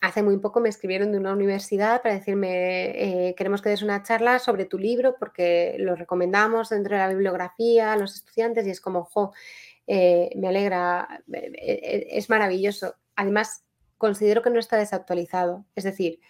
hace 0.00 0.22
muy 0.22 0.38
poco 0.38 0.60
me 0.60 0.68
escribieron 0.68 1.12
de 1.12 1.18
una 1.18 1.32
universidad 1.32 2.02
para 2.02 2.14
decirme 2.14 3.28
eh, 3.28 3.34
queremos 3.36 3.60
que 3.60 3.68
des 3.68 3.82
una 3.82 4.02
charla 4.02 4.38
sobre 4.38 4.64
tu 4.64 4.78
libro 4.78 5.16
porque 5.18 5.76
lo 5.78 5.94
recomendamos 5.94 6.70
dentro 6.70 6.94
de 6.94 7.02
la 7.02 7.08
bibliografía 7.08 7.92
a 7.92 7.96
los 7.96 8.14
estudiantes 8.14 8.66
y 8.66 8.70
es 8.70 8.80
como, 8.80 9.04
jo, 9.04 9.32
eh, 9.86 10.30
me 10.36 10.48
alegra, 10.48 11.22
es 11.28 12.30
maravilloso. 12.30 12.94
Además, 13.16 13.64
considero 13.98 14.40
que 14.40 14.50
no 14.50 14.58
está 14.58 14.76
desactualizado. 14.76 15.66
Es 15.74 15.84
decir, 15.84 16.20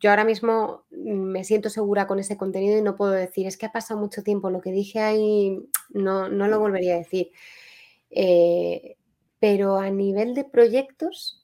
yo 0.00 0.10
ahora 0.10 0.24
mismo 0.24 0.84
me 0.90 1.44
siento 1.44 1.68
segura 1.68 2.06
con 2.06 2.18
ese 2.18 2.38
contenido 2.38 2.78
y 2.78 2.82
no 2.82 2.96
puedo 2.96 3.12
decir, 3.12 3.46
es 3.46 3.58
que 3.58 3.66
ha 3.66 3.72
pasado 3.72 4.00
mucho 4.00 4.22
tiempo, 4.22 4.48
lo 4.48 4.62
que 4.62 4.72
dije 4.72 5.00
ahí 5.00 5.58
no, 5.90 6.28
lo 6.28 6.58
volvería 6.58 6.94
a 6.94 6.98
decir. 6.98 7.30
Eh, 8.10 8.96
pero 9.38 9.76
a 9.76 9.90
nivel 9.90 10.34
de 10.34 10.44
proyectos, 10.44 11.39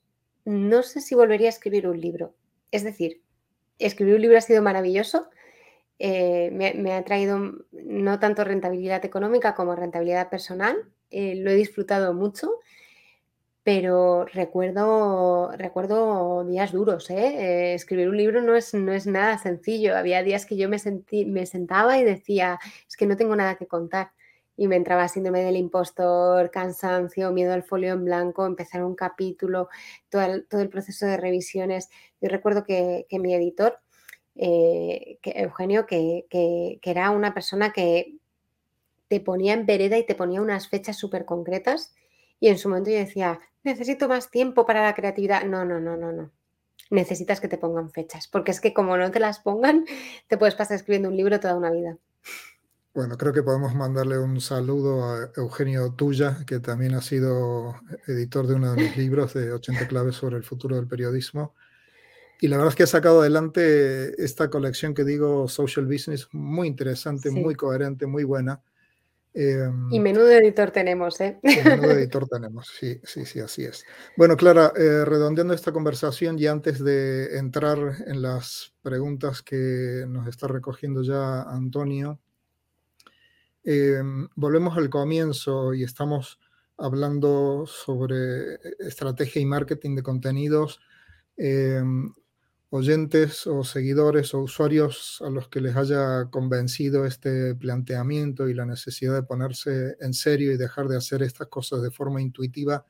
no 0.46 0.82
sé 0.82 1.00
si 1.00 1.14
volvería 1.14 1.48
a 1.48 1.50
escribir 1.50 1.86
un 1.86 2.00
libro. 2.00 2.34
Es 2.70 2.84
decir, 2.84 3.22
escribir 3.78 4.14
un 4.14 4.22
libro 4.22 4.38
ha 4.38 4.40
sido 4.40 4.62
maravilloso, 4.62 5.28
eh, 5.98 6.50
me, 6.52 6.92
ha 6.92 7.04
traído 7.04 7.38
no 7.72 8.18
tanto 8.18 8.44
rentabilidad 8.44 9.04
económica 9.04 9.54
como 9.54 9.76
rentabilidad 9.76 10.30
personal, 10.30 10.76
eh, 11.10 11.34
lo 11.36 11.50
he 11.50 11.54
disfrutado 11.54 12.14
mucho 12.14 12.60
pero 13.66 14.26
recuerdo, 14.26 15.50
recuerdo 15.56 16.44
días 16.44 16.70
duros. 16.70 17.10
¿eh? 17.10 17.74
escribir 17.74 18.08
un 18.08 18.16
libro 18.16 18.40
no 18.40 18.54
es, 18.54 18.74
no 18.74 18.92
es 18.92 19.08
nada 19.08 19.38
sencillo. 19.38 19.96
Había 19.96 20.22
días 20.22 20.46
que 20.46 20.56
yo 20.56 20.68
me, 20.68 20.78
sentí, 20.78 21.24
me 21.24 21.46
sentaba 21.46 21.98
y 21.98 22.04
decía, 22.04 22.60
es 22.88 22.96
que 22.96 23.06
no 23.06 23.16
tengo 23.16 23.34
nada 23.34 23.56
que 23.56 23.66
contar. 23.66 24.12
Y 24.56 24.68
me 24.68 24.76
entraba 24.76 25.08
síndrome 25.08 25.42
del 25.42 25.56
impostor, 25.56 26.50
cansancio, 26.50 27.30
miedo 27.32 27.52
al 27.52 27.62
folio 27.62 27.92
en 27.92 28.04
blanco, 28.04 28.46
empezar 28.46 28.82
un 28.84 28.94
capítulo, 28.94 29.68
todo 30.08 30.22
el, 30.22 30.46
todo 30.46 30.60
el 30.62 30.68
proceso 30.68 31.06
de 31.06 31.16
revisiones. 31.16 31.90
Yo 32.20 32.28
recuerdo 32.28 32.64
que, 32.64 33.06
que 33.08 33.18
mi 33.18 33.34
editor, 33.34 33.78
eh, 34.34 35.18
Eugenio, 35.22 35.86
que, 35.86 36.26
que, 36.30 36.78
que 36.80 36.90
era 36.90 37.10
una 37.10 37.34
persona 37.34 37.72
que 37.72 38.16
te 39.08 39.20
ponía 39.20 39.54
en 39.54 39.66
vereda 39.66 39.98
y 39.98 40.06
te 40.06 40.14
ponía 40.14 40.40
unas 40.40 40.68
fechas 40.68 40.96
súper 40.96 41.24
concretas. 41.24 41.94
Y 42.40 42.48
en 42.48 42.58
su 42.58 42.68
momento 42.68 42.90
yo 42.90 42.96
decía, 42.98 43.40
necesito 43.62 44.08
más 44.08 44.30
tiempo 44.30 44.66
para 44.66 44.82
la 44.82 44.94
creatividad. 44.94 45.44
No, 45.44 45.64
no, 45.64 45.80
no, 45.80 45.96
no, 45.96 46.12
no. 46.12 46.32
Necesitas 46.90 47.40
que 47.40 47.48
te 47.48 47.58
pongan 47.58 47.90
fechas, 47.90 48.28
porque 48.28 48.52
es 48.52 48.60
que 48.60 48.72
como 48.72 48.96
no 48.96 49.10
te 49.10 49.20
las 49.20 49.40
pongan, 49.40 49.84
te 50.28 50.38
puedes 50.38 50.54
pasar 50.54 50.76
escribiendo 50.76 51.08
un 51.08 51.16
libro 51.16 51.40
toda 51.40 51.56
una 51.56 51.70
vida. 51.70 51.98
Bueno, 52.96 53.18
creo 53.18 53.34
que 53.34 53.42
podemos 53.42 53.74
mandarle 53.74 54.18
un 54.18 54.40
saludo 54.40 55.04
a 55.04 55.30
Eugenio 55.36 55.92
Tuya, 55.92 56.38
que 56.46 56.60
también 56.60 56.94
ha 56.94 57.02
sido 57.02 57.74
editor 58.06 58.46
de 58.46 58.54
uno 58.54 58.72
de 58.72 58.84
mis 58.84 58.96
libros 58.96 59.34
de 59.34 59.52
80 59.52 59.86
claves 59.86 60.16
sobre 60.16 60.38
el 60.38 60.44
futuro 60.44 60.76
del 60.76 60.88
periodismo. 60.88 61.54
Y 62.40 62.48
la 62.48 62.56
verdad 62.56 62.70
es 62.70 62.74
que 62.74 62.84
ha 62.84 62.86
sacado 62.86 63.20
adelante 63.20 64.24
esta 64.24 64.48
colección 64.48 64.94
que 64.94 65.04
digo 65.04 65.46
Social 65.46 65.84
Business, 65.84 66.26
muy 66.32 66.68
interesante, 66.68 67.30
muy 67.30 67.54
coherente, 67.54 68.06
muy 68.06 68.24
buena. 68.24 68.62
Em, 69.34 69.92
y 69.92 70.00
menudo 70.00 70.30
editor 70.30 70.70
tenemos, 70.70 71.20
¿eh? 71.20 71.38
Menudo 71.42 71.90
editor 71.90 72.26
tenemos, 72.26 72.72
sí, 72.80 72.98
sí, 73.04 73.26
sí, 73.26 73.40
así 73.40 73.66
es. 73.66 73.84
Bueno, 74.16 74.38
Clara, 74.38 74.72
eh, 74.74 75.04
redondeando 75.04 75.52
esta 75.52 75.70
conversación 75.70 76.38
y 76.38 76.46
antes 76.46 76.82
de 76.82 77.36
entrar 77.36 77.76
en 78.06 78.22
las 78.22 78.72
preguntas 78.80 79.42
que 79.42 80.06
nos 80.08 80.26
está 80.28 80.48
recogiendo 80.48 81.02
ya 81.02 81.42
Antonio, 81.42 82.20
em, 83.66 84.28
volvemos 84.36 84.78
al 84.78 84.88
comienzo 84.88 85.74
y 85.74 85.82
estamos 85.84 86.40
hablando 86.78 87.66
sobre 87.66 88.54
estrategia 88.78 89.42
y 89.42 89.46
marketing 89.46 89.96
de 89.96 90.02
contenidos. 90.02 90.80
Em, 91.36 92.14
oyentes 92.70 93.46
o 93.46 93.64
seguidores 93.64 94.34
o 94.34 94.40
usuarios 94.40 95.22
a 95.24 95.30
los 95.30 95.48
que 95.48 95.60
les 95.60 95.76
haya 95.76 96.26
convencido 96.30 97.06
este 97.06 97.54
planteamiento 97.54 98.48
y 98.48 98.54
la 98.54 98.66
necesidad 98.66 99.14
de 99.14 99.22
ponerse 99.22 99.96
en 100.00 100.14
serio 100.14 100.52
y 100.52 100.56
dejar 100.56 100.88
de 100.88 100.96
hacer 100.96 101.22
estas 101.22 101.48
cosas 101.48 101.82
de 101.82 101.90
forma 101.90 102.20
intuitiva, 102.20 102.84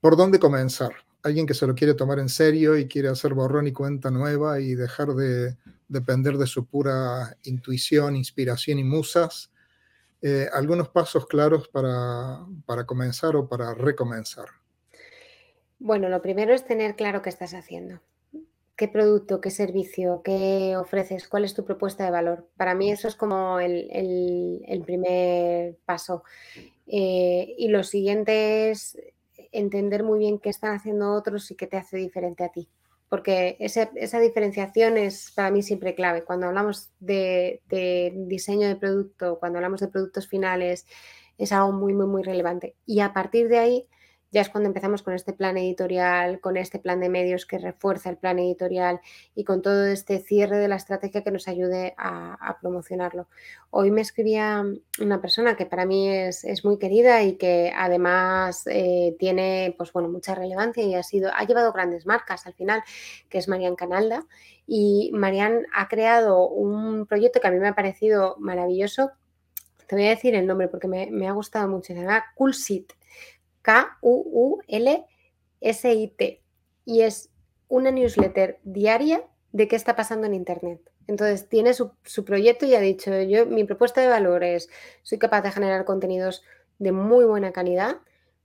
¿por 0.00 0.16
dónde 0.16 0.38
comenzar? 0.38 0.92
Alguien 1.22 1.46
que 1.46 1.54
se 1.54 1.66
lo 1.66 1.74
quiere 1.74 1.94
tomar 1.94 2.18
en 2.18 2.28
serio 2.28 2.76
y 2.76 2.88
quiere 2.88 3.08
hacer 3.08 3.34
borrón 3.34 3.66
y 3.68 3.72
cuenta 3.72 4.10
nueva 4.10 4.60
y 4.60 4.74
dejar 4.74 5.14
de 5.14 5.56
depender 5.88 6.36
de 6.36 6.46
su 6.46 6.66
pura 6.66 7.36
intuición, 7.44 8.16
inspiración 8.16 8.78
y 8.80 8.84
musas. 8.84 9.51
Eh, 10.22 10.48
algunos 10.52 10.88
pasos 10.88 11.26
claros 11.26 11.68
para, 11.68 12.46
para 12.64 12.86
comenzar 12.86 13.36
o 13.36 13.48
para 13.48 13.74
recomenzar. 13.74 14.46
Bueno, 15.78 16.08
lo 16.08 16.22
primero 16.22 16.54
es 16.54 16.64
tener 16.64 16.94
claro 16.94 17.22
qué 17.22 17.28
estás 17.28 17.54
haciendo 17.54 18.00
qué 18.82 18.88
producto, 18.88 19.40
qué 19.40 19.50
servicio, 19.50 20.22
qué 20.24 20.76
ofreces, 20.76 21.28
cuál 21.28 21.44
es 21.44 21.54
tu 21.54 21.64
propuesta 21.64 22.04
de 22.04 22.10
valor. 22.10 22.48
Para 22.56 22.74
mí 22.74 22.90
eso 22.90 23.06
es 23.06 23.14
como 23.14 23.60
el, 23.60 24.82
primer 24.84 25.76
paso. 25.84 26.24
Eh, 26.88 27.54
y 27.58 27.68
lo 27.68 27.84
siguiente 27.84 28.70
es 28.70 28.98
entender 29.52 30.02
muy 30.02 30.18
bien 30.18 30.40
qué 30.40 30.50
están 30.50 30.74
haciendo 30.74 31.12
otros 31.12 31.48
y 31.50 31.54
qué 31.54 31.68
te 31.68 31.76
hace 31.76 31.96
diferente 31.96 32.42
a 32.42 32.48
ti. 32.48 32.68
Porque 33.12 33.58
esa 33.60 34.20
diferenciación 34.20 34.96
es 34.96 35.32
para 35.36 35.50
mí 35.50 35.62
siempre 35.62 35.94
clave. 35.94 36.24
Cuando 36.24 36.46
hablamos 36.46 36.92
de, 36.98 37.60
de 37.68 38.10
diseño 38.16 38.66
de 38.68 38.76
producto, 38.76 39.38
cuando 39.38 39.58
hablamos 39.58 39.82
de 39.82 39.88
productos 39.88 40.26
finales, 40.26 40.86
es 41.36 41.52
algo 41.52 41.72
muy, 41.72 41.92
muy, 41.92 42.06
muy 42.06 42.22
relevante. 42.22 42.74
Y 42.86 43.00
a 43.00 43.12
partir 43.12 43.50
de 43.50 43.58
ahí 43.58 43.88
ya 44.32 44.40
es 44.40 44.48
cuando 44.48 44.68
empezamos 44.68 45.02
con 45.02 45.12
este 45.12 45.34
plan 45.34 45.58
editorial, 45.58 46.40
con 46.40 46.56
este 46.56 46.78
plan 46.78 47.00
de 47.00 47.10
medios 47.10 47.44
que 47.44 47.58
refuerza 47.58 48.08
el 48.08 48.16
plan 48.16 48.38
editorial 48.38 49.00
y 49.34 49.44
con 49.44 49.60
todo 49.60 49.84
este 49.84 50.20
cierre 50.20 50.56
de 50.56 50.68
la 50.68 50.76
estrategia 50.76 51.22
que 51.22 51.30
nos 51.30 51.48
ayude 51.48 51.94
a, 51.98 52.56
promocionarlo. 52.62 53.28
Hoy 53.70 53.90
me 53.90 54.00
escribía 54.00 54.64
una 55.00 55.20
persona 55.20 55.56
que 55.56 55.66
para 55.66 55.84
mí 55.84 56.08
es, 56.08 56.64
muy 56.64 56.78
querida 56.78 57.22
y 57.22 57.36
que 57.36 57.72
además 57.76 58.66
eh, 58.66 59.16
tiene 59.18 59.74
pues, 59.76 59.92
bueno, 59.92 60.08
mucha 60.08 60.34
relevancia 60.34 60.82
y 60.82 60.94
ha, 60.94 61.02
sido, 61.02 61.30
ha 61.34 61.44
llevado 61.44 61.72
grandes 61.72 62.06
marcas 62.06 62.46
al 62.46 62.54
final, 62.54 62.82
que 63.28 63.38
es 63.38 63.48
Marian 63.48 63.76
Canalda. 63.76 64.24
Y 64.66 65.10
Marian 65.12 65.66
ha 65.74 65.88
creado 65.88 66.48
un 66.48 67.06
proyecto 67.06 67.40
que 67.40 67.48
a 67.48 67.50
mí 67.50 67.58
me 67.58 67.68
ha 67.68 67.74
parecido 67.74 68.36
maravilloso. 68.38 69.10
Te 69.88 69.96
voy 69.96 70.06
a 70.06 70.10
decir 70.10 70.34
el 70.34 70.46
nombre 70.46 70.68
porque 70.68 70.88
me, 70.88 71.10
me 71.10 71.28
ha 71.28 71.32
gustado 71.32 71.68
mucho. 71.68 71.92
Se 71.92 72.00
llama 72.00 72.24
Coolsit 72.34 72.92
K-U-U-L-S-I-T. 73.62 75.02
Y 76.84 77.00
es 77.02 77.30
una 77.68 77.90
newsletter 77.90 78.58
diaria 78.64 79.24
de 79.52 79.68
qué 79.68 79.76
está 79.76 79.96
pasando 79.96 80.26
en 80.26 80.34
Internet. 80.34 80.80
Entonces, 81.06 81.48
tiene 81.48 81.74
su, 81.74 81.92
proyecto 82.24 82.66
y 82.66 82.74
ha 82.74 82.80
dicho, 82.80 83.20
yo, 83.22 83.46
mi 83.46 83.64
propuesta 83.64 84.00
de 84.00 84.08
valor 84.08 84.44
es, 84.44 84.68
soy 85.02 85.18
capaz 85.18 85.42
de 85.42 85.50
generar 85.50 85.84
contenidos 85.84 86.42
de 86.78 86.92
muy 86.92 87.24
buena 87.24 87.52
calidad, 87.52 87.98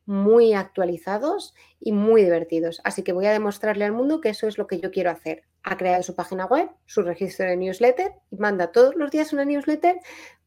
muy 0.05 0.53
actualizados 0.53 1.53
y 1.79 1.91
muy 1.91 2.23
divertidos. 2.23 2.81
Así 2.83 3.03
que 3.03 3.13
voy 3.13 3.25
a 3.25 3.33
demostrarle 3.33 3.85
al 3.85 3.91
mundo 3.91 4.21
que 4.21 4.29
eso 4.29 4.47
es 4.47 4.57
lo 4.57 4.65
que 4.65 4.79
yo 4.79 4.91
quiero 4.91 5.11
hacer. 5.11 5.43
Ha 5.63 5.77
creado 5.77 6.01
su 6.01 6.15
página 6.15 6.45
web, 6.45 6.69
su 6.85 7.01
registro 7.01 7.45
de 7.45 7.57
newsletter 7.57 8.13
y 8.31 8.37
manda 8.37 8.71
todos 8.71 8.95
los 8.95 9.11
días 9.11 9.33
una 9.33 9.43
newsletter 9.43 9.97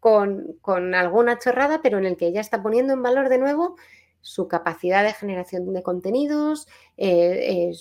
con, 0.00 0.56
con 0.62 0.94
alguna 0.94 1.38
chorrada, 1.38 1.80
pero 1.82 1.98
en 1.98 2.06
el 2.06 2.16
que 2.16 2.26
ella 2.26 2.40
está 2.40 2.62
poniendo 2.62 2.94
en 2.94 3.02
valor 3.02 3.28
de 3.28 3.38
nuevo 3.38 3.76
su 4.20 4.48
capacidad 4.48 5.02
de 5.04 5.12
generación 5.12 5.72
de 5.72 5.82
contenidos, 5.82 6.68
eh, 6.96 7.72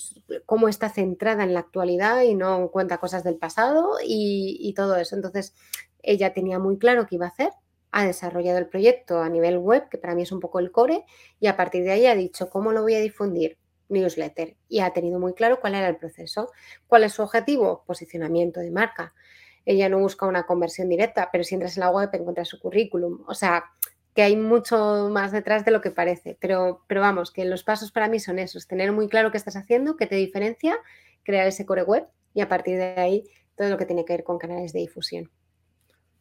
cómo 0.45 0.67
está 0.69 0.89
centrada 0.89 1.43
en 1.43 1.53
la 1.53 1.59
actualidad 1.59 2.21
y 2.21 2.35
no 2.35 2.69
cuenta 2.71 2.97
cosas 2.99 3.23
del 3.23 3.37
pasado 3.37 3.97
y, 4.03 4.73
todo 4.75 4.95
eso. 4.95 5.15
Entonces, 5.15 5.55
ella 6.01 6.33
tenía 6.33 6.59
muy 6.59 6.77
claro 6.77 7.05
qué 7.07 7.15
iba 7.15 7.25
a 7.25 7.29
hacer, 7.29 7.51
ha 7.91 8.05
desarrollado 8.05 8.57
el 8.57 8.67
proyecto 8.67 9.21
a 9.21 9.29
nivel 9.29 9.57
web, 9.57 9.89
que 9.89 9.97
para 9.97 10.15
mí 10.15 10.21
es 10.21 10.31
un 10.31 10.39
poco 10.39 10.59
el 10.59 10.71
core, 10.71 11.05
y 11.39 11.47
a 11.47 11.57
partir 11.57 11.83
de 11.83 11.91
ahí 11.91 12.05
ha 12.05 12.15
dicho 12.15 12.49
cómo 12.49 12.71
lo 12.71 12.83
voy 12.83 12.95
a 12.95 12.99
difundir 12.99 13.57
newsletter 13.89 14.55
y 14.67 14.79
ha 14.79 14.93
tenido 14.93 15.19
muy 15.19 15.33
claro 15.33 15.59
cuál 15.59 15.75
era 15.75 15.89
el 15.89 15.97
proceso. 15.97 16.51
¿Cuál 16.87 17.03
es 17.03 17.13
su 17.13 17.23
objetivo? 17.23 17.83
Posicionamiento 17.85 18.59
de 18.59 18.71
marca. 18.71 19.13
Ella 19.65 19.89
no 19.89 19.99
busca 19.99 20.25
una 20.25 20.45
conversión 20.45 20.89
directa, 20.89 21.29
pero 21.31 21.43
si 21.43 21.55
entras 21.55 21.75
en 21.75 21.81
la 21.81 21.91
web 21.91 22.09
encuentras 22.13 22.47
su 22.47 22.59
currículum. 22.59 23.23
O 23.27 23.33
sea, 23.33 23.65
que 24.15 24.21
hay 24.23 24.35
mucho 24.35 25.09
más 25.11 25.31
detrás 25.31 25.65
de 25.65 25.71
lo 25.71 25.81
que 25.81 25.91
parece. 25.91 26.37
Pero, 26.39 26.83
pero 26.87 27.01
vamos, 27.01 27.31
que 27.31 27.45
los 27.45 27.63
pasos 27.63 27.91
para 27.91 28.07
mí 28.07 28.19
son 28.19 28.39
esos, 28.39 28.67
tener 28.67 28.91
muy 28.91 29.07
claro 29.07 29.31
qué 29.31 29.37
estás 29.37 29.55
haciendo, 29.55 29.95
qué 29.95 30.07
te 30.07 30.15
diferencia, 30.15 30.77
crear 31.23 31.47
ese 31.47 31.65
core 31.65 31.83
web 31.83 32.07
y 32.33 32.41
a 32.41 32.49
partir 32.49 32.77
de 32.77 32.95
ahí 32.99 33.23
todo 33.55 33.69
lo 33.69 33.77
que 33.77 33.85
tiene 33.85 34.05
que 34.05 34.13
ver 34.13 34.23
con 34.23 34.37
canales 34.37 34.73
de 34.73 34.79
difusión. 34.79 35.29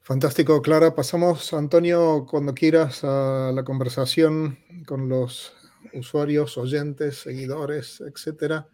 Fantástico, 0.00 0.62
Clara. 0.62 0.94
Pasamos, 0.94 1.52
Antonio, 1.52 2.26
cuando 2.28 2.54
quieras 2.54 3.04
a 3.04 3.52
la 3.54 3.62
conversación 3.62 4.58
con 4.86 5.08
los 5.08 5.54
usuarios, 5.92 6.56
oyentes, 6.56 7.18
seguidores, 7.18 8.00
etcétera. 8.00 8.68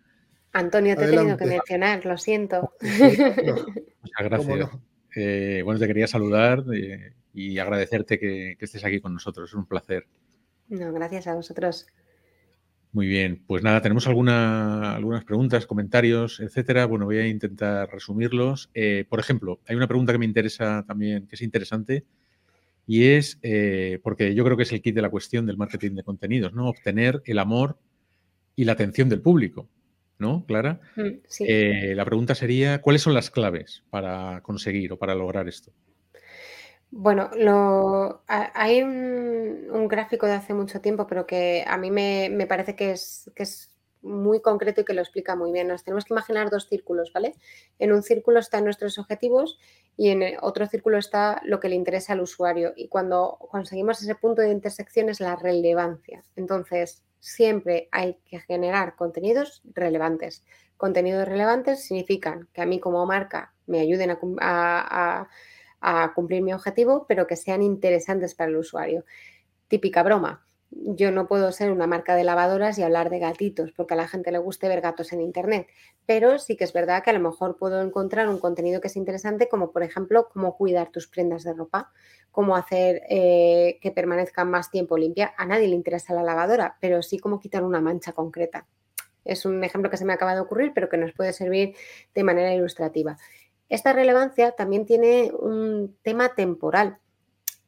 Antonio, 0.53 0.97
te 0.97 1.05
he 1.05 1.11
tenido 1.11 1.37
que 1.37 1.47
mencionar, 1.47 2.07
lo 2.07 2.17
siento. 2.17 2.73
Muchas 2.81 4.21
gracias. 4.21 4.71
Eh, 5.15 5.63
bueno, 5.65 5.81
te 5.81 5.87
quería 5.87 6.07
saludar. 6.07 6.65
Eh, 6.75 7.13
y 7.33 7.59
agradecerte 7.59 8.19
que, 8.19 8.57
estés 8.61 8.85
aquí 8.85 9.01
con 9.01 9.15
nosotros. 9.15 9.51
Es 9.51 9.55
un 9.55 9.67
placer. 9.67 10.07
No, 10.69 10.93
gracias 10.93 11.27
a 11.27 11.35
vosotros. 11.35 11.87
Muy 12.93 13.09
bien, 13.09 13.43
pues 13.45 13.65
nada, 13.65 13.83
tenemos 13.83 14.07
alguna, 14.07 14.95
algunas 14.95 15.25
preguntas, 15.25 15.67
comentarios, 15.67 16.39
etcétera. 16.39 16.87
Bueno, 16.87 17.07
voy 17.07 17.19
a 17.19 17.27
intentar 17.27 17.91
resumirlos. 17.91 18.71
Eh, 18.73 19.05
por 19.09 19.19
ejemplo, 19.19 19.61
hay 19.67 19.75
una 19.75 19.89
pregunta 19.89 20.13
que 20.13 20.19
me 20.19 20.27
interesa 20.27 20.85
también, 20.87 21.27
que 21.27 21.35
es 21.35 21.43
interesante, 21.43 22.05
y 22.87 23.07
es, 23.07 23.41
porque 24.03 24.33
yo 24.35 24.45
creo 24.45 24.57
que 24.57 24.63
es 24.63 24.73
el 24.73 24.81
kit 24.81 24.95
de 24.95 25.03
la 25.03 25.11
cuestión 25.11 25.45
del 25.45 25.57
marketing 25.57 25.97
de 25.97 26.05
contenidos, 26.05 26.53
¿no? 26.53 26.69
Obtener 26.69 27.21
el 27.25 27.41
amor 27.41 27.79
y 28.55 28.65
la 28.65 28.73
atención 28.73 29.09
del 29.09 29.23
público, 29.23 29.69
¿no, 30.19 30.45
Clara? 30.47 30.81
Mm, 30.97 31.21
sí. 31.27 31.45
Eh, 31.49 31.95
la 31.95 32.05
pregunta 32.05 32.35
sería, 32.35 32.81
¿cuáles 32.81 33.03
son 33.03 33.15
las 33.15 33.31
claves 33.31 33.83
para 33.91 34.41
conseguir 34.43 34.93
o 34.93 34.99
para 34.99 35.15
lograr 35.15 35.49
esto? 35.49 35.73
Bueno, 36.97 37.29
lo, 37.35 38.23
hay 38.29 38.81
un, 38.81 39.89
gráfico 39.89 40.27
de 40.27 40.35
hace 40.35 40.55
mucho 40.55 40.81
tiempo, 40.81 41.09
pero 41.09 41.27
que 41.27 41.65
a 41.67 41.77
mí 41.77 41.91
me, 41.91 42.47
parece 42.47 42.77
que 42.77 42.93
es, 42.93 43.31
que 43.35 43.43
es 43.43 43.75
muy 44.01 44.41
concreto 44.41 44.83
y 44.83 44.85
que 44.85 44.95
lo 44.95 45.01
explica 45.01 45.35
muy 45.35 45.51
bien. 45.51 45.67
Nos 45.67 45.83
tenemos 45.83 46.05
que 46.05 46.15
imaginar 46.15 46.51
dos 46.51 46.69
círculos, 46.69 47.13
¿vale? 47.13 47.35
En 47.81 47.93
un 47.93 48.05
círculo 48.05 48.39
están 48.39 48.63
nuestros 48.63 48.97
objetivos 48.99 49.59
y 49.97 50.11
en 50.11 50.37
otro 50.41 50.67
círculo 50.69 50.99
está 50.99 51.43
lo 51.45 51.59
que 51.59 51.69
le 51.69 51.75
interesa 51.75 52.13
al 52.13 52.21
usuario. 52.21 52.73
Y 52.77 52.87
cuando 52.87 53.39
conseguimos 53.51 54.01
ese 54.01 54.15
punto 54.15 54.43
de 54.43 54.53
intersección 54.53 55.09
es 55.09 55.19
la 55.19 55.35
relevancia. 55.35 56.23
Entonces, 56.37 57.03
siempre 57.25 57.89
hay 57.93 58.19
que 58.25 58.41
generar 58.41 58.97
contenidos 58.97 59.63
relevantes. 59.75 60.45
Contenidos 60.77 61.27
relevantes 61.27 61.85
significan 61.85 62.49
que 62.53 62.63
a 62.63 62.67
mí 62.67 62.81
como 62.81 63.07
marca 63.07 63.55
me 63.67 63.81
ayuden 63.81 64.11
a 64.11 65.29
a 65.85 66.13
cumplir 66.15 66.43
mi 66.43 66.55
objetivo, 66.55 67.05
pero 67.07 67.27
que 67.27 67.37
sean 67.37 67.63
interesantes 67.63 68.35
para 68.35 68.51
el 68.51 68.57
usuario. 68.57 69.05
Típica 69.69 70.03
broma. 70.03 70.47
Yo 70.77 71.13
no 71.13 71.29
puedo 71.29 71.53
ser 71.53 71.71
una 71.71 71.87
marca 71.87 72.17
de 72.17 72.25
lavadoras 72.25 72.79
y 72.79 72.83
hablar 72.83 73.09
de 73.09 73.21
gatitos 73.21 73.71
porque 73.73 73.95
a 73.95 73.97
la 73.97 74.09
gente 74.09 74.33
le 74.33 74.39
guste 74.39 74.67
ver 74.67 74.81
gatos 74.81 75.13
en 75.13 75.21
Internet, 75.21 75.69
pero 76.05 76.39
sí 76.39 76.57
que 76.57 76.65
es 76.65 76.73
verdad 76.73 77.05
que 77.05 77.11
a 77.11 77.13
lo 77.13 77.21
mejor 77.21 77.57
puedo 77.57 77.81
encontrar 77.81 78.29
un 78.29 78.39
contenido 78.39 78.81
que 78.81 78.89
es 78.89 78.97
interesante 78.97 79.49
como 79.49 79.71
por 79.71 79.85
ejemplo 79.85 80.29
cómo 80.33 80.57
cuidar 80.57 80.91
tus 80.91 81.07
prendas 81.07 81.45
de 81.45 81.53
ropa, 81.53 81.93
cómo 82.33 82.57
hacer 82.57 83.03
eh, 83.09 83.79
que 83.81 83.93
permanezcan 83.93 84.51
más 84.51 84.71
tiempo 84.71 84.99
limpia. 84.99 85.33
A 85.37 85.47
nadie 85.47 85.69
le 85.69 85.77
interesa 85.77 86.13
la 86.13 86.25
lavadora, 86.25 86.77
pero 86.81 87.03
sí 87.03 87.19
cómo 87.19 87.39
quitar 87.39 87.63
una 87.63 87.81
mancha 87.81 88.13
concreta. 88.13 88.67
Es 89.25 89.47
un 89.47 89.63
ejemplo 89.63 89.91
que 89.91 89.97
se 89.97 90.05
me 90.05 90.13
acaba 90.13 90.35
de 90.35 90.41
ocurrir, 90.41 90.73
pero 90.75 90.89
que 90.89 90.97
nos 90.97 91.13
puede 91.13 91.33
servir 91.33 91.77
de 92.15 92.25
manera 92.25 92.53
ilustrativa. 92.53 93.17
Esta 93.69 93.93
relevancia 93.93 94.53
también 94.53 94.85
tiene 94.87 95.31
un 95.33 95.97
tema 96.03 96.35
temporal. 96.35 96.99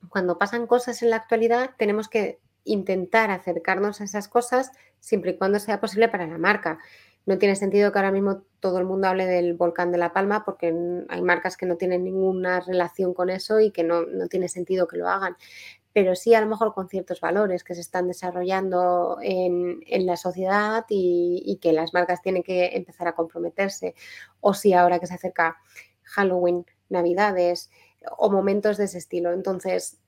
Cuando 0.09 0.39
pasan 0.39 0.67
cosas 0.67 1.03
en 1.03 1.11
la 1.11 1.17
actualidad, 1.17 1.71
tenemos 1.79 2.09
que 2.09 2.41
intentar 2.67 3.31
acercarnos 3.31 4.01
a 4.01 4.05
esas 4.05 4.29
cosas 4.29 4.73
siempre 5.01 5.33
y 5.33 5.39
cuando 5.39 5.59
sea 5.59 5.81
posible 5.81 6.09
para 6.09 6.27
la 6.27 6.39
marca. 6.39 6.79
No 7.25 7.39
tiene 7.39 7.57
sentido 7.57 7.91
que 7.91 7.99
ahora 7.99 8.13
mismo 8.13 8.43
todo 8.61 8.79
el 8.79 8.85
mundo 8.85 9.09
hable 9.09 9.27
del 9.27 9.55
volcán 9.55 9.91
de 9.91 9.99
La 9.99 10.13
Palma 10.13 10.45
porque 10.45 10.75
hay 11.09 11.23
marcas 11.23 11.57
que 11.57 11.67
no 11.67 11.77
tienen 11.77 12.05
ninguna 12.05 12.61
relación 12.61 13.15
con 13.15 13.31
eso 13.31 13.59
y 13.59 13.73
que 13.73 13.83
no, 13.83 14.05
tiene 14.29 14.49
sentido 14.49 14.87
que 14.87 14.97
lo 14.97 15.09
hagan. 15.09 15.37
Pero 15.93 16.15
sí 16.15 16.35
a 16.35 16.41
lo 16.41 16.47
mejor 16.47 16.75
con 16.75 16.89
ciertos 16.89 17.21
valores 17.21 17.65
que 17.65 17.75
se 17.75 17.81
están 17.81 18.07
desarrollando 18.07 19.19
en, 19.23 19.81
la 20.07 20.17
sociedad 20.17 20.85
y, 20.89 21.43
y, 21.45 21.57
que 21.57 21.73
las 21.73 21.95
marcas 21.95 22.23
tienen 22.23 22.43
que 22.43 22.77
empezar 22.77 23.09
a 23.09 23.15
comprometerse. 23.15 23.95
O 24.41 24.55
si 24.55 24.73
ahora 24.75 25.01
que 25.01 25.07
se 25.07 25.15
acerca 25.15 25.57
Halloween, 26.03 26.65
Navidades 26.89 27.71
o 28.19 28.31
momentos 28.31 28.77
de 28.77 28.85
ese 28.85 28.99
estilo. 28.99 29.33
Entonces, 29.33 29.99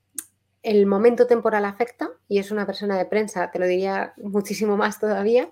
el 0.62 0.86
momento 0.86 1.26
temporal 1.26 1.64
afecta 1.64 2.10
y 2.28 2.38
es 2.38 2.50
una 2.50 2.66
persona 2.66 2.98
de 2.98 3.06
prensa, 3.06 3.50
te 3.50 3.58
lo 3.58 3.66
diría 3.66 4.12
muchísimo 4.16 4.76
más 4.76 5.00
todavía. 5.00 5.50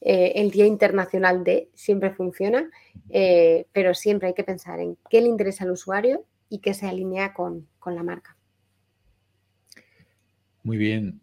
Eh, 0.00 0.32
el 0.36 0.50
Día 0.50 0.66
Internacional 0.66 1.42
de 1.42 1.70
siempre 1.74 2.10
funciona, 2.10 2.70
eh, 3.08 3.66
pero 3.72 3.94
siempre 3.94 4.28
hay 4.28 4.34
que 4.34 4.44
pensar 4.44 4.80
en 4.80 4.96
qué 5.08 5.20
le 5.20 5.28
interesa 5.28 5.64
al 5.64 5.70
usuario 5.70 6.24
y 6.48 6.58
qué 6.58 6.74
se 6.74 6.86
alinea 6.86 7.32
con, 7.34 7.66
la 7.86 8.02
marca. 8.02 8.36
Muy 10.64 10.76
bien. 10.76 11.20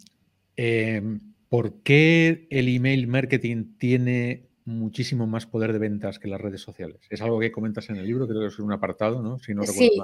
Em, 0.56 1.20
¿Por 1.50 1.82
qué 1.84 2.48
el 2.50 2.74
email 2.74 3.06
marketing 3.08 3.76
tiene 3.78 4.48
muchísimo 4.66 5.28
más 5.28 5.46
poder 5.46 5.74
de 5.74 5.80
ventas 5.80 6.20
que 6.20 6.28
las 6.28 6.40
redes 6.40 6.62
sociales. 6.62 7.02
Es 7.10 7.22
algo 7.22 7.40
que 7.40 7.52
comentas 7.52 7.90
en 7.90 7.98
el 7.98 8.06
libro, 8.06 8.28
creo 8.28 8.42
que 8.42 8.48
es 8.48 8.60
un 8.60 8.72
apartado, 8.72 9.22
¿no? 9.22 9.40
Si 9.40 9.54
no 9.54 9.64
sí. 9.64 10.02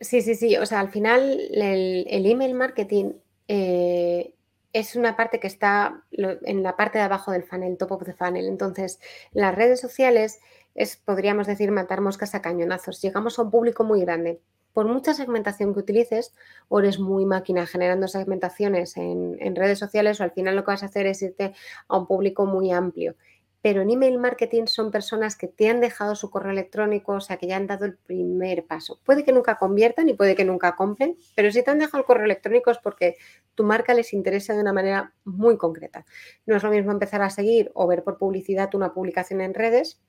Sí, 0.00 0.22
sí, 0.22 0.34
sí. 0.34 0.56
O 0.56 0.66
sea, 0.66 0.80
al 0.80 0.90
final 0.90 1.40
el, 1.52 2.26
email 2.26 2.54
marketing 2.54 3.12
eh, 3.48 4.34
es 4.72 4.96
una 4.96 5.16
parte 5.16 5.40
que 5.40 5.46
está 5.46 6.02
en 6.12 6.62
la 6.62 6.76
parte 6.76 6.98
de 6.98 7.04
abajo 7.04 7.32
del 7.32 7.44
funnel, 7.44 7.76
top 7.76 7.92
of 7.92 8.04
the 8.04 8.12
funnel. 8.12 8.46
Entonces, 8.46 9.00
las 9.32 9.54
redes 9.54 9.80
sociales 9.80 10.40
es, 10.74 10.96
podríamos 10.96 11.46
decir, 11.46 11.70
matar 11.70 12.00
moscas 12.00 12.34
a 12.34 12.42
cañonazos. 12.42 13.00
Llegamos 13.02 13.38
a 13.38 13.42
un 13.42 13.50
público 13.50 13.84
muy 13.84 14.00
grande. 14.00 14.40
Por 14.72 14.86
mucha 14.86 15.14
segmentación 15.14 15.74
que 15.74 15.80
utilices, 15.80 16.32
o 16.68 16.78
eres 16.78 17.00
muy 17.00 17.26
máquina 17.26 17.66
generando 17.66 18.06
segmentaciones 18.06 18.96
en, 18.96 19.36
en 19.40 19.56
redes 19.56 19.80
sociales, 19.80 20.20
o 20.20 20.24
al 20.24 20.30
final 20.30 20.54
lo 20.54 20.64
que 20.64 20.70
vas 20.70 20.84
a 20.84 20.86
hacer 20.86 21.06
es 21.06 21.20
irte 21.22 21.54
a 21.88 21.98
un 21.98 22.06
público 22.06 22.46
muy 22.46 22.70
amplio 22.70 23.16
pero 23.62 23.82
en 23.82 23.90
email 23.90 24.18
marketing 24.18 24.66
son 24.66 24.90
personas 24.90 25.36
que 25.36 25.46
te 25.46 25.68
han 25.68 25.80
dejado 25.80 26.14
su 26.14 26.30
correo 26.30 26.52
electrónico, 26.52 27.12
o 27.12 27.20
sea, 27.20 27.36
que 27.36 27.46
ya 27.46 27.56
han 27.56 27.66
dado 27.66 27.84
el 27.84 27.96
primer 27.96 28.64
paso. 28.64 29.00
Puede 29.04 29.24
que 29.24 29.32
nunca 29.32 29.56
conviertan 29.56 30.08
y 30.08 30.14
puede 30.14 30.34
que 30.34 30.44
nunca 30.44 30.76
compren, 30.76 31.16
pero 31.34 31.50
si 31.52 31.62
te 31.62 31.70
han 31.70 31.78
dejado 31.78 31.98
el 31.98 32.04
correo 32.04 32.24
electrónico 32.24 32.70
es 32.70 32.78
porque 32.78 33.16
tu 33.54 33.64
marca 33.64 33.92
les 33.92 34.12
interesa 34.12 34.54
de 34.54 34.60
una 34.60 34.72
manera 34.72 35.12
muy 35.24 35.58
concreta. 35.58 36.06
No 36.46 36.56
es 36.56 36.62
lo 36.62 36.70
mismo 36.70 36.92
empezar 36.92 37.22
a 37.22 37.30
seguir 37.30 37.70
o 37.74 37.86
ver 37.86 38.02
por 38.02 38.18
publicidad 38.18 38.74
una 38.74 38.94
publicación 38.94 39.40
en 39.42 39.54
redes 39.54 40.00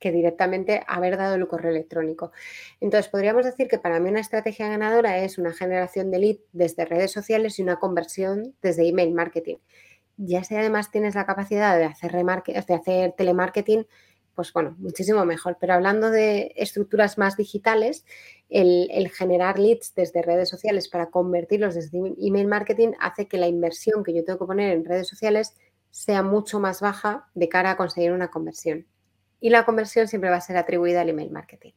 que 0.00 0.12
directamente 0.12 0.82
haber 0.86 1.16
dado 1.16 1.34
el 1.34 1.46
correo 1.46 1.70
electrónico. 1.70 2.32
Entonces, 2.80 3.10
podríamos 3.10 3.44
decir 3.44 3.68
que 3.68 3.78
para 3.78 4.00
mí 4.00 4.10
una 4.10 4.20
estrategia 4.20 4.68
ganadora 4.68 5.18
es 5.18 5.38
una 5.38 5.52
generación 5.52 6.10
de 6.10 6.18
lead 6.18 6.36
desde 6.52 6.84
redes 6.84 7.12
sociales 7.12 7.58
y 7.58 7.62
una 7.62 7.76
conversión 7.76 8.54
desde 8.60 8.88
email 8.88 9.14
marketing 9.14 9.56
ya 10.16 10.44
si 10.44 10.56
además 10.56 10.90
tienes 10.90 11.14
la 11.14 11.26
capacidad 11.26 11.78
de 11.78 11.84
hacer, 11.84 13.14
telemarketing, 13.16 13.86
pues 14.34 14.52
bueno, 14.52 14.74
muchísimo 14.78 15.24
mejor. 15.24 15.56
Pero 15.60 15.74
hablando 15.74 16.10
de 16.10 16.52
estructuras 16.56 17.18
más 17.18 17.36
digitales, 17.36 18.04
el, 18.48 18.88
generar 19.10 19.58
leads 19.58 19.94
desde 19.94 20.22
redes 20.22 20.48
sociales 20.48 20.88
para 20.88 21.10
convertirlos 21.10 21.74
desde 21.74 21.98
email 22.20 22.46
marketing 22.46 22.92
hace 23.00 23.28
que 23.28 23.38
la 23.38 23.46
inversión 23.46 24.04
que 24.04 24.14
yo 24.14 24.24
tengo 24.24 24.38
que 24.38 24.46
poner 24.46 24.72
en 24.72 24.84
redes 24.84 25.08
sociales 25.08 25.54
sea 25.90 26.22
mucho 26.22 26.58
más 26.58 26.80
baja 26.80 27.28
de 27.34 27.48
cara 27.48 27.72
a 27.72 27.76
conseguir 27.76 28.12
una 28.12 28.28
conversión. 28.28 28.86
Y 29.40 29.50
la 29.50 29.64
conversión 29.64 30.08
siempre 30.08 30.30
va 30.30 30.36
a 30.36 30.40
ser 30.40 30.56
atribuida 30.56 31.02
al 31.02 31.10
email 31.10 31.30
marketing. 31.30 31.72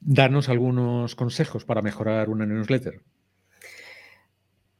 Danos 0.00 0.48
algunos 0.48 1.14
consejos 1.14 1.64
para 1.64 1.82
mejorar 1.82 2.28
una 2.30 2.46
newsletter. 2.46 3.02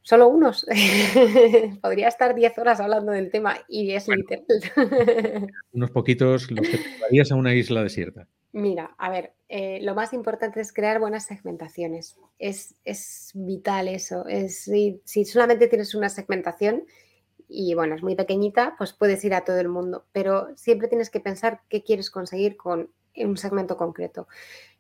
Solo 0.09 0.29
unos. 0.29 0.65
Podría 1.83 2.09
estar 2.09 2.35
10 2.35 2.57
horas 2.57 2.81
hablando 2.81 3.13
del 3.13 3.31
tema 3.31 3.59
y 3.69 3.91
es 3.91 4.09
literal. 4.09 4.43
unos 5.73 5.91
poquitos 5.91 6.51
los 6.51 6.67
que 6.67 6.79
te 6.79 7.31
a 7.31 7.37
una 7.37 7.55
isla 7.55 7.83
desierta. 7.83 8.27
Mira, 8.53 8.95
a 8.97 9.11
ver, 9.11 9.35
eh, 9.51 9.81
lo 9.83 9.95
más 9.95 10.15
importante 10.15 10.63
es 10.63 10.73
crear 10.73 10.99
buenas 10.99 11.27
segmentaciones. 11.27 12.17
Es, 12.39 12.75
vital 13.35 13.87
eso. 13.89 14.27
Es, 14.27 14.63
si, 14.63 15.03
si, 15.05 15.27
solamente 15.27 15.69
tienes 15.69 15.95
una 15.95 16.09
segmentación 16.09 16.85
y 17.47 17.75
bueno, 17.75 17.95
es 17.95 18.03
muy 18.03 18.15
pequeñita, 18.15 18.77
pues 18.79 18.95
puedes 18.95 19.23
ir 19.27 19.35
a 19.35 19.45
todo 19.45 19.61
el 19.61 19.69
mundo. 19.69 20.07
Pero 20.13 20.57
siempre 20.57 20.89
tienes 20.89 21.11
que 21.11 21.21
pensar 21.21 21.61
qué 21.69 21.83
quieres 21.83 22.11
conseguir 22.11 22.57
con 22.57 22.91
un 23.15 23.37
segmento 23.37 23.77
concreto. 23.77 24.27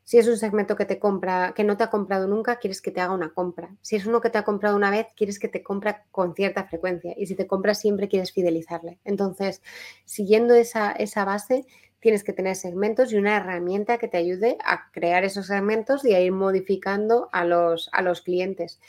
Si 0.08 0.16
es 0.16 0.26
un 0.26 0.38
segmento 0.38 0.74
que 0.74 0.86
te 0.86 0.98
compra, 0.98 1.52
que 1.54 1.64
no 1.64 1.76
te 1.76 1.84
ha 1.84 1.90
comprado 1.90 2.26
nunca, 2.28 2.56
quieres 2.56 2.80
que 2.80 2.90
te 2.90 3.02
haga 3.02 3.12
una 3.12 3.34
compra. 3.34 3.76
Si 3.82 3.94
es 3.94 4.06
uno 4.06 4.22
que 4.22 4.30
te 4.30 4.38
ha 4.38 4.42
comprado 4.42 4.74
una 4.74 4.90
vez, 4.90 5.08
quieres 5.14 5.38
que 5.38 5.48
te 5.48 5.62
compra 5.62 6.06
con 6.10 6.34
cierta 6.34 6.64
frecuencia. 6.64 7.12
Y 7.14 7.26
si 7.26 7.34
te 7.34 7.46
compra 7.46 7.74
siempre, 7.74 8.08
quieres 8.08 8.32
fidelizarle. 8.32 9.00
Entonces, 9.04 9.60
siguiendo 10.06 10.54
esa, 10.54 10.92
esa 10.92 11.26
base, 11.26 11.66
tienes 12.00 12.24
que 12.24 12.32
tener 12.32 12.56
segmentos 12.56 13.12
y 13.12 13.16
una 13.16 13.36
herramienta 13.36 13.98
que 13.98 14.08
te 14.08 14.16
ayude 14.16 14.56
a 14.64 14.90
crear 14.92 15.24
esos 15.24 15.48
segmentos 15.48 16.06
y 16.06 16.14
a 16.14 16.20
ir 16.22 16.32
modificando 16.32 17.28
a 17.30 17.44
los, 17.44 17.90
a 17.92 18.00
los 18.00 18.22
clientes. 18.22 18.80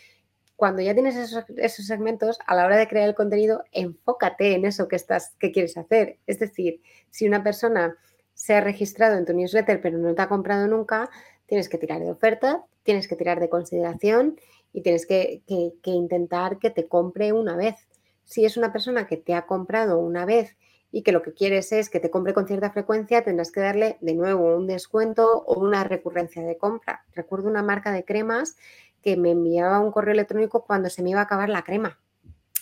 Cuando 0.56 0.82
ya 0.82 0.94
tienes 0.94 1.18
esos, 1.18 1.44
esos, 1.58 1.86
segmentos, 1.86 2.40
a 2.48 2.56
la 2.56 2.66
hora 2.66 2.78
de 2.78 2.88
crear 2.88 3.10
el 3.10 3.16
contenido, 3.16 3.66
enfócate 3.74 4.56
en 4.56 4.64
eso 4.64 4.88
que, 4.88 4.96
estás, 4.96 5.36
que 5.38 5.52
quieres 5.52 5.76
hacer. 5.76 6.18
Es 6.28 6.40
decir, 6.40 6.82
si 7.10 7.28
una 7.28 7.44
persona 7.44 7.98
se 8.40 8.54
ha 8.54 8.62
registrado 8.62 9.18
en 9.18 9.26
tu 9.26 9.34
newsletter 9.34 9.82
pero 9.82 9.98
no 9.98 10.16
te 10.16 10.22
ha 10.22 10.30
comprado 10.30 10.66
nunca, 10.66 11.10
tienes 11.46 11.68
que 11.68 11.78
tirar 11.78 12.00
de 12.00 12.10
oferta, 12.10 12.64
tienes 12.84 13.10
que 13.10 13.18
tirar 13.18 13.42
de 13.42 13.50
consideración 13.50 14.40
y 14.72 14.82
tienes 14.82 15.06
que, 15.06 15.42
intentar 15.84 16.58
que 16.58 16.70
te 16.70 16.88
compre 16.88 17.34
una 17.34 17.58
vez. 17.58 17.76
Si 18.24 18.46
es 18.46 18.56
una 18.56 18.72
persona 18.72 19.08
que 19.08 19.18
te 19.18 19.34
ha 19.34 19.46
comprado 19.46 20.00
una 20.00 20.24
vez 20.24 20.56
y 20.90 21.02
que 21.02 21.12
lo 21.12 21.22
que 21.22 21.34
quieres 21.34 21.74
es 21.74 21.90
que 21.90 22.00
te 22.00 22.10
compre 22.10 22.34
con 22.34 22.48
cierta 22.48 22.72
frecuencia, 22.72 23.26
tendrás 23.26 23.52
que 23.52 23.60
darle 23.60 23.98
de 24.00 24.16
nuevo 24.16 24.56
un 24.56 24.68
descuento 24.68 25.44
o 25.46 25.60
una 25.60 25.84
recurrencia 25.84 26.42
de 26.42 26.58
compra. 26.58 27.04
Recuerdo 27.14 27.50
una 27.50 27.62
marca 27.62 27.92
de 27.92 28.06
cremas 28.06 28.56
que 29.04 29.18
me 29.18 29.32
enviaba 29.32 29.82
un 29.82 29.92
correo 29.92 30.14
electrónico 30.14 30.64
cuando 30.64 30.90
se 30.90 31.04
me 31.04 31.10
iba 31.10 31.20
a 31.20 31.24
acabar 31.24 31.50
la 31.50 31.64
crema 31.64 32.00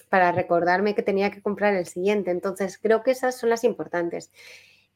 para 0.09 0.31
recordarme 0.31 0.95
que 0.95 1.03
tenía 1.03 1.29
que 1.29 1.43
comprar 1.43 1.75
el 1.75 1.85
siguiente. 1.85 2.31
Entonces, 2.31 2.79
creo 2.79 3.03
que 3.03 3.11
esas 3.11 3.37
son 3.37 3.49
las 3.49 3.63
importantes. 3.63 4.31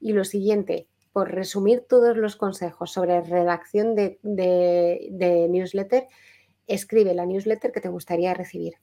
Y 0.02 0.14
lo 0.14 0.24
siguiente, 0.24 0.88
por 1.14 1.32
resumir 1.32 1.86
todos 1.88 2.18
los 2.18 2.36
consejos 2.36 2.92
sobre 2.92 3.22
redacción 3.22 3.96
de, 3.96 4.20
newsletter, 5.50 6.08
escribe 6.68 7.14
la 7.14 7.26
newsletter 7.26 7.72
que 7.72 7.82
te 7.82 7.90
gustaría 7.90 8.34
recibir. 8.34 8.76